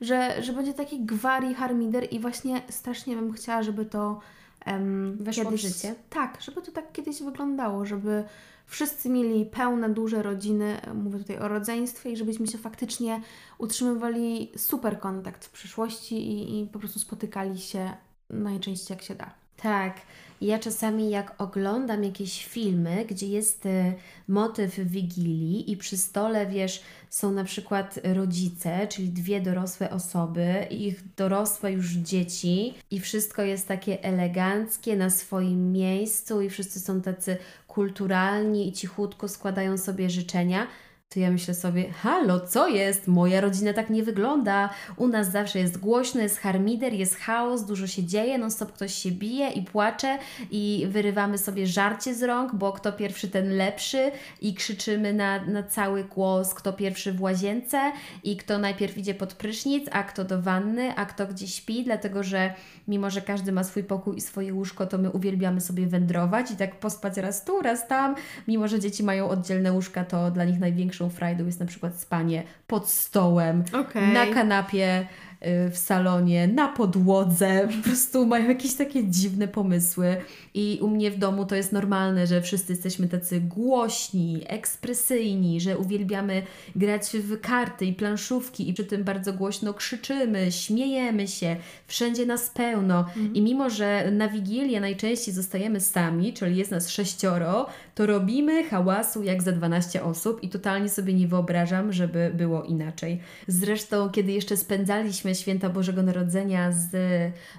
że, 0.00 0.42
że 0.42 0.52
będzie 0.52 0.74
taki 0.74 1.00
gwar 1.04 1.44
i 1.44 1.54
harmider 1.54 2.12
i 2.12 2.20
właśnie 2.20 2.62
strasznie 2.70 3.16
bym 3.16 3.32
chciała, 3.32 3.62
żeby 3.62 3.84
to 3.84 4.20
em, 4.64 5.16
Weszło 5.20 5.44
w 5.44 5.46
kiedyś, 5.46 5.60
życie? 5.60 5.94
Tak, 6.10 6.38
żeby 6.40 6.62
to 6.62 6.72
tak 6.72 6.92
kiedyś 6.92 7.22
wyglądało, 7.22 7.86
żeby 7.86 8.24
wszyscy 8.66 9.08
mieli 9.08 9.46
pełne, 9.46 9.90
duże 9.90 10.22
rodziny, 10.22 10.80
mówię 10.94 11.18
tutaj 11.18 11.38
o 11.38 11.48
rodzeństwie 11.48 12.10
i 12.10 12.16
żebyśmy 12.16 12.46
się 12.46 12.58
faktycznie 12.58 13.20
utrzymywali 13.58 14.52
super 14.56 15.00
kontakt 15.00 15.44
w 15.44 15.50
przyszłości 15.50 16.14
i, 16.14 16.60
i 16.60 16.66
po 16.66 16.78
prostu 16.78 16.98
spotykali 16.98 17.58
się 17.58 17.90
najczęściej 18.30 18.94
jak 18.94 19.04
się 19.04 19.14
da. 19.14 19.30
Tak. 19.62 19.94
Ja 20.40 20.58
czasami 20.58 21.10
jak 21.10 21.34
oglądam 21.38 22.04
jakieś 22.04 22.46
filmy, 22.46 23.04
gdzie 23.04 23.26
jest 23.26 23.66
e, 23.66 23.92
motyw 24.28 24.78
wigilii 24.78 25.72
i 25.72 25.76
przy 25.76 25.96
stole, 25.96 26.46
wiesz, 26.46 26.82
są 27.10 27.32
na 27.32 27.44
przykład 27.44 28.00
rodzice, 28.04 28.86
czyli 28.88 29.08
dwie 29.08 29.40
dorosłe 29.40 29.90
osoby 29.90 30.66
ich 30.70 31.02
dorosłe 31.16 31.72
już 31.72 31.90
dzieci 31.90 32.74
i 32.90 33.00
wszystko 33.00 33.42
jest 33.42 33.68
takie 33.68 34.02
eleganckie 34.02 34.96
na 34.96 35.10
swoim 35.10 35.72
miejscu 35.72 36.42
i 36.42 36.50
wszyscy 36.50 36.80
są 36.80 37.00
tacy 37.00 37.36
kulturalni 37.68 38.68
i 38.68 38.72
cichutko 38.72 39.28
składają 39.28 39.78
sobie 39.78 40.10
życzenia, 40.10 40.66
to 41.14 41.20
ja 41.20 41.30
myślę 41.30 41.54
sobie, 41.54 41.92
halo, 41.92 42.40
co 42.40 42.68
jest? 42.68 43.08
Moja 43.08 43.40
rodzina 43.40 43.72
tak 43.72 43.90
nie 43.90 44.02
wygląda. 44.02 44.70
U 44.96 45.08
nas 45.08 45.30
zawsze 45.30 45.58
jest 45.58 45.78
głośno, 45.78 46.20
jest 46.20 46.38
harmider, 46.38 46.92
jest 46.92 47.16
chaos, 47.16 47.64
dużo 47.64 47.86
się 47.86 48.04
dzieje, 48.04 48.38
non 48.38 48.50
stop 48.50 48.72
ktoś 48.72 48.94
się 48.94 49.10
bije 49.10 49.50
i 49.50 49.62
płacze 49.62 50.18
i 50.50 50.86
wyrywamy 50.90 51.38
sobie 51.38 51.66
żarcie 51.66 52.14
z 52.14 52.22
rąk, 52.22 52.54
bo 52.54 52.72
kto 52.72 52.92
pierwszy, 52.92 53.28
ten 53.28 53.56
lepszy 53.56 54.10
i 54.40 54.54
krzyczymy 54.54 55.12
na, 55.12 55.44
na 55.44 55.62
cały 55.62 56.04
głos, 56.04 56.54
kto 56.54 56.72
pierwszy 56.72 57.12
w 57.12 57.22
łazience 57.22 57.92
i 58.24 58.36
kto 58.36 58.58
najpierw 58.58 58.98
idzie 58.98 59.14
pod 59.14 59.34
prysznic, 59.34 59.86
a 59.92 60.02
kto 60.02 60.24
do 60.24 60.42
wanny, 60.42 60.96
a 60.96 61.06
kto 61.06 61.26
gdzieś 61.26 61.54
śpi, 61.54 61.84
dlatego 61.84 62.22
że 62.22 62.54
mimo, 62.88 63.10
że 63.10 63.20
każdy 63.20 63.52
ma 63.52 63.64
swój 63.64 63.84
pokój 63.84 64.16
i 64.16 64.20
swoje 64.20 64.54
łóżko, 64.54 64.86
to 64.86 64.98
my 64.98 65.10
uwielbiamy 65.10 65.60
sobie 65.60 65.86
wędrować 65.86 66.50
i 66.50 66.56
tak 66.56 66.80
pospać 66.80 67.16
raz 67.16 67.44
tu, 67.44 67.62
raz 67.62 67.88
tam. 67.88 68.14
Mimo, 68.48 68.68
że 68.68 68.80
dzieci 68.80 69.02
mają 69.02 69.28
oddzielne 69.28 69.72
łóżka, 69.72 70.04
to 70.04 70.30
dla 70.30 70.44
nich 70.44 70.60
największą 71.00 71.10
frajdą 71.10 71.46
jest 71.46 71.60
na 71.60 71.66
przykład 71.66 72.00
spanie 72.00 72.42
pod 72.66 72.88
stołem, 72.88 73.64
Okay. 73.72 74.12
na 74.12 74.26
kanapie 74.26 75.06
y, 75.46 75.70
w 75.70 75.76
salonie, 75.76 76.48
na 76.48 76.68
podłodze. 76.68 77.68
Po 77.76 77.88
prostu 77.88 78.26
mają 78.26 78.48
jakieś 78.48 78.74
takie 78.74 79.04
dziwne 79.04 79.48
pomysły. 79.48 80.16
I 80.54 80.78
u 80.82 80.88
mnie 80.88 81.10
w 81.10 81.18
domu 81.18 81.46
to 81.46 81.56
jest 81.56 81.72
normalne, 81.72 82.26
że 82.26 82.42
wszyscy 82.42 82.72
jesteśmy 82.72 83.08
tacy 83.08 83.40
głośni, 83.40 84.42
ekspresyjni, 84.46 85.60
że 85.60 85.78
uwielbiamy 85.78 86.42
grać 86.76 87.10
w 87.14 87.40
karty 87.40 87.86
i 87.86 87.92
planszówki 87.92 88.68
i 88.68 88.74
przy 88.74 88.84
tym 88.84 89.04
bardzo 89.04 89.32
głośno 89.32 89.74
krzyczymy, 89.74 90.52
śmiejemy 90.52 91.28
się, 91.28 91.56
wszędzie 91.86 92.26
nas 92.26 92.50
pełno. 92.50 93.06
I 93.34 93.42
mimo, 93.42 93.70
że 93.70 94.10
na 94.10 94.28
Wigilię 94.28 94.80
najczęściej 94.80 95.34
zostajemy 95.34 95.80
sami, 95.80 96.32
czyli 96.32 96.56
jest 96.56 96.70
nas 96.70 96.90
sześcioro, 96.90 97.66
to 97.94 98.06
robimy 98.06 98.64
hałasu 98.64 99.22
jak 99.22 99.42
za 99.42 99.52
12 99.52 100.02
osób 100.02 100.42
i 100.42 100.48
totalnie 100.48 100.88
sobie 100.88 101.14
nie 101.14 101.28
wyobrażam, 101.28 101.92
żeby 101.92 102.32
było 102.34 102.62
inaczej. 102.62 103.20
Zresztą, 103.48 104.10
kiedy 104.10 104.32
jeszcze 104.32 104.56
spędzaliśmy 104.56 105.34
święta 105.34 105.68
Bożego 105.68 106.02
Narodzenia 106.02 106.72
z 106.72 106.92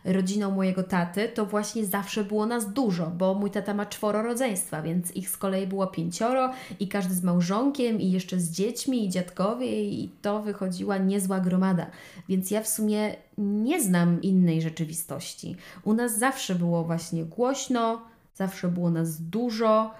rodziną 0.05 0.51
mojego 0.51 0.83
taty, 0.83 1.29
to 1.29 1.45
właśnie 1.45 1.85
zawsze 1.85 2.23
było 2.23 2.45
nas 2.45 2.73
dużo, 2.73 3.07
bo 3.07 3.33
mój 3.33 3.51
tata 3.51 3.73
ma 3.73 3.85
czworo 3.85 4.23
rodzeństwa, 4.23 4.81
więc 4.81 5.15
ich 5.15 5.29
z 5.29 5.37
kolei 5.37 5.67
było 5.67 5.87
pięcioro 5.87 6.51
i 6.79 6.87
każdy 6.87 7.13
z 7.13 7.23
małżonkiem 7.23 8.01
i 8.01 8.11
jeszcze 8.11 8.39
z 8.39 8.51
dziećmi 8.51 9.05
i 9.05 9.09
dziadkowie 9.09 9.83
i 9.83 10.09
to 10.21 10.41
wychodziła 10.41 10.97
niezła 10.97 11.39
gromada. 11.39 11.85
Więc 12.29 12.51
ja 12.51 12.61
w 12.61 12.67
sumie 12.67 13.15
nie 13.37 13.81
znam 13.81 14.21
innej 14.21 14.61
rzeczywistości. 14.61 15.55
U 15.83 15.93
nas 15.93 16.19
zawsze 16.19 16.55
było 16.55 16.83
właśnie 16.83 17.25
głośno, 17.25 18.01
zawsze 18.35 18.67
było 18.67 18.89
nas 18.89 19.21
dużo, 19.21 19.91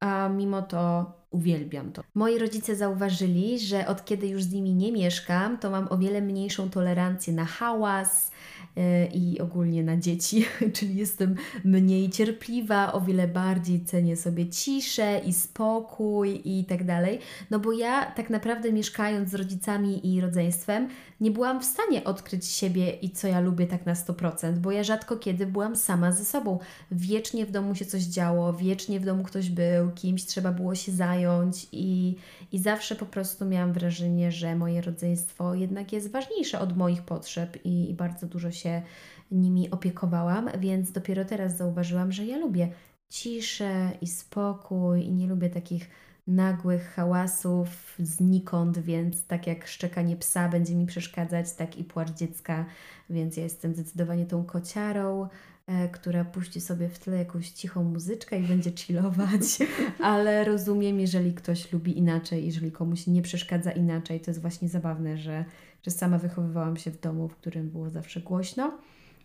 a 0.00 0.28
mimo 0.28 0.62
to 0.62 1.12
uwielbiam 1.30 1.92
to. 1.92 2.02
Moi 2.14 2.38
rodzice 2.38 2.76
zauważyli, 2.76 3.58
że 3.58 3.86
od 3.86 4.04
kiedy 4.04 4.28
już 4.28 4.42
z 4.42 4.52
nimi 4.52 4.74
nie 4.74 4.92
mieszkam, 4.92 5.58
to 5.58 5.70
mam 5.70 5.88
o 5.90 5.98
wiele 5.98 6.20
mniejszą 6.20 6.70
tolerancję 6.70 7.32
na 7.32 7.44
hałas 7.44 8.30
i 9.14 9.40
ogólnie 9.40 9.82
na 9.82 9.96
dzieci, 9.96 10.44
czyli 10.74 10.96
jestem 10.96 11.34
mniej 11.64 12.10
cierpliwa, 12.10 12.92
o 12.92 13.00
wiele 13.00 13.28
bardziej 13.28 13.84
cenię 13.84 14.16
sobie 14.16 14.48
ciszę 14.48 15.20
i 15.26 15.32
spokój 15.32 16.40
i 16.44 16.64
tak 16.64 16.84
dalej. 16.84 17.18
No 17.50 17.58
bo 17.58 17.72
ja 17.72 18.06
tak 18.06 18.30
naprawdę 18.30 18.72
mieszkając 18.72 19.30
z 19.30 19.34
rodzicami 19.34 20.14
i 20.14 20.20
rodzeństwem, 20.20 20.88
nie 21.20 21.30
byłam 21.30 21.60
w 21.60 21.64
stanie 21.64 22.04
odkryć 22.04 22.46
siebie 22.46 22.90
i 22.90 23.10
co 23.10 23.28
ja 23.28 23.40
lubię 23.40 23.66
tak 23.66 23.86
na 23.86 23.94
100%, 23.94 24.58
bo 24.58 24.72
ja 24.72 24.84
rzadko 24.84 25.16
kiedy 25.16 25.46
byłam 25.46 25.76
sama 25.76 26.12
ze 26.12 26.24
sobą. 26.24 26.58
Wiecznie 26.90 27.46
w 27.46 27.50
domu 27.50 27.74
się 27.74 27.84
coś 27.84 28.02
działo, 28.02 28.52
wiecznie 28.52 29.00
w 29.00 29.04
domu 29.04 29.24
ktoś 29.24 29.50
był, 29.50 29.90
kimś 29.90 30.24
trzeba 30.24 30.52
było 30.52 30.74
się 30.74 30.92
zająć 30.92 31.66
i, 31.72 32.16
i 32.52 32.58
zawsze 32.58 32.96
po 32.96 33.06
prostu 33.06 33.44
miałam 33.44 33.72
wrażenie, 33.72 34.32
że 34.32 34.56
moje 34.56 34.80
rodzeństwo 34.80 35.54
jednak 35.54 35.92
jest 35.92 36.10
ważniejsze 36.10 36.60
od 36.60 36.76
moich 36.76 37.02
potrzeb 37.02 37.58
i, 37.64 37.90
i 37.90 37.94
bardzo 37.94 38.26
dużo 38.26 38.50
się 38.50 38.69
nimi 39.30 39.70
opiekowałam, 39.70 40.48
więc 40.58 40.92
dopiero 40.92 41.24
teraz 41.24 41.56
zauważyłam, 41.56 42.12
że 42.12 42.26
ja 42.26 42.38
lubię 42.38 42.68
ciszę 43.08 43.90
i 44.00 44.06
spokój 44.06 45.04
i 45.04 45.12
nie 45.12 45.26
lubię 45.26 45.50
takich 45.50 45.90
nagłych 46.26 46.92
hałasów 46.94 47.94
znikąd, 47.98 48.78
więc 48.78 49.26
tak 49.26 49.46
jak 49.46 49.66
szczekanie 49.66 50.16
psa 50.16 50.48
będzie 50.48 50.74
mi 50.74 50.86
przeszkadzać, 50.86 51.52
tak 51.52 51.78
i 51.78 51.84
płacz 51.84 52.10
dziecka, 52.10 52.64
więc 53.10 53.36
ja 53.36 53.42
jestem 53.42 53.74
zdecydowanie 53.74 54.26
tą 54.26 54.44
kociarą, 54.44 55.28
e, 55.66 55.88
która 55.88 56.24
puści 56.24 56.60
sobie 56.60 56.88
w 56.88 56.98
tle 56.98 57.16
jakąś 57.16 57.50
cichą 57.50 57.84
muzyczkę 57.84 58.38
i 58.38 58.42
będzie 58.42 58.70
chillować, 58.70 59.58
ale 60.00 60.44
rozumiem, 60.44 61.00
jeżeli 61.00 61.34
ktoś 61.34 61.72
lubi 61.72 61.98
inaczej, 61.98 62.46
jeżeli 62.46 62.72
komuś 62.72 63.06
nie 63.06 63.22
przeszkadza 63.22 63.72
inaczej, 63.72 64.20
to 64.20 64.30
jest 64.30 64.40
właśnie 64.40 64.68
zabawne, 64.68 65.18
że, 65.18 65.44
że 65.82 65.90
sama 65.90 66.18
wychowywałam 66.18 66.76
się 66.76 66.90
w 66.90 67.00
domu, 67.00 67.28
w 67.28 67.36
którym 67.36 67.70
było 67.70 67.90
zawsze 67.90 68.20
głośno, 68.20 68.78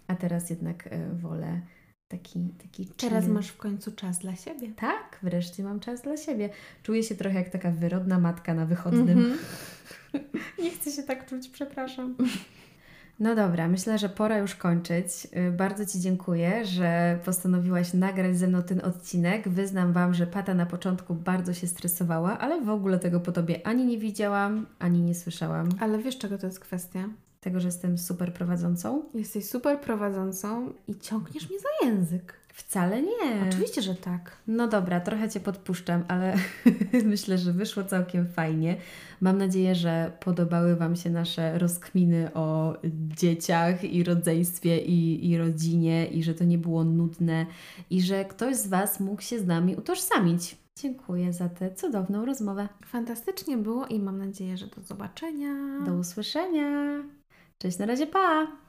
a 0.08 0.16
teraz 0.16 0.50
jednak 0.50 0.88
e, 0.88 1.10
wolę 1.14 1.62
taki, 2.08 2.50
taki 2.62 2.86
Teraz 2.86 3.24
chill. 3.24 3.34
masz 3.34 3.48
w 3.48 3.58
końcu 3.58 3.92
czas 3.92 4.20
dla 4.20 4.36
siebie. 4.36 4.72
Tak, 4.76 5.20
wreszcie 5.24 5.64
mam 5.64 5.80
czas 5.80 6.02
dla 6.02 6.18
siebie. 6.18 6.50
Czuję 6.84 7.04
się 7.04 7.16
trochę 7.16 7.36
jak 7.36 7.50
taka 7.50 7.72
wyrodna 7.72 8.20
matka 8.20 8.54
na 8.54 8.66
wychodnym. 8.66 9.18
Mhm. 9.20 9.38
Nie 10.64 10.72
chcę 10.72 10.92
się 10.92 11.04
tak 11.04 11.26
czuć, 11.30 11.50
przepraszam. 11.50 12.16
No 13.20 13.36
dobra, 13.36 13.68
myślę, 13.68 13.98
że 13.98 14.10
pora 14.10 14.38
już 14.38 14.56
kończyć. 14.56 15.28
Y, 15.48 15.52
Bardzo 15.52 15.86
Ci 15.86 16.00
dziękuję, 16.00 16.66
że 16.66 17.20
postanowiłaś 17.26 17.94
nagrać 17.94 18.38
ze 18.38 18.48
mną 18.48 18.64
ten 18.64 18.82
odcinek. 18.86 19.50
Wyznam 19.50 19.94
Wam, 19.94 20.14
że 20.14 20.28
Pata 20.28 20.54
na 20.54 20.66
początku 20.66 21.16
bardzo 21.16 21.54
się 21.54 21.68
stresowała, 21.68 22.40
ale 22.40 22.62
w 22.62 22.70
ogóle 22.70 23.00
tego 23.00 23.20
po 23.20 23.32
Tobie 23.32 23.68
ani 23.68 23.86
nie 23.86 23.98
widziałam, 23.98 24.66
ani 24.80 25.02
nie 25.02 25.16
słyszałam. 25.16 25.70
Ale 25.80 25.98
wiesz, 25.98 26.18
czego 26.18 26.38
to 26.38 26.46
jest 26.48 26.60
kwestia? 26.60 27.10
Tego, 27.40 27.60
że 27.60 27.68
jestem 27.68 27.98
super 27.98 28.34
prowadzącą? 28.34 29.04
Jesteś 29.14 29.50
super 29.50 29.80
prowadzącą 29.82 30.74
i 30.88 31.00
ciągniesz 31.00 31.50
mnie 31.50 31.60
za 31.60 31.86
język. 31.88 32.34
Wcale 32.56 33.02
nie. 33.02 33.48
Oczywiście, 33.50 33.82
że 33.82 33.96
tak. 33.96 34.38
No 34.48 34.68
dobra, 34.68 35.00
trochę 35.00 35.30
Cię 35.30 35.40
podpuszczam, 35.40 36.04
ale 36.08 36.36
myślę, 37.14 37.38
że 37.38 37.54
wyszło 37.54 37.84
całkiem 37.84 38.28
fajnie. 38.28 38.78
Mam 39.22 39.38
nadzieję, 39.38 39.76
że 39.76 40.12
podobały 40.20 40.76
Wam 40.76 40.96
się 40.96 41.10
nasze 41.10 41.60
rozkminy 41.60 42.34
o 42.34 42.78
dzieciach 43.18 43.84
i 43.84 44.04
rodzeństwie 44.04 44.80
i, 44.80 45.30
i 45.30 45.38
rodzinie 45.38 46.06
i 46.06 46.24
że 46.24 46.34
to 46.34 46.44
nie 46.44 46.58
było 46.58 46.84
nudne 46.84 47.46
i 47.90 48.02
że 48.02 48.26
ktoś 48.26 48.56
z 48.56 48.68
Was 48.68 49.00
mógł 49.00 49.22
się 49.22 49.40
z 49.40 49.46
nami 49.46 49.76
utożsamić. 49.76 50.58
Dziękuję 50.80 51.34
za 51.34 51.50
tę 51.50 51.76
cudowną 51.76 52.26
rozmowę. 52.26 52.70
Fantastycznie 52.86 53.58
było 53.58 53.88
i 53.88 54.00
mam 54.00 54.18
nadzieję, 54.18 54.58
że 54.58 54.68
do 54.68 54.82
zobaczenia. 54.82 55.54
Do 55.86 55.94
usłyszenia. 55.94 57.04
Cześć, 57.58 57.78
na 57.78 57.86
razie, 57.86 58.08
pa! 58.08 58.65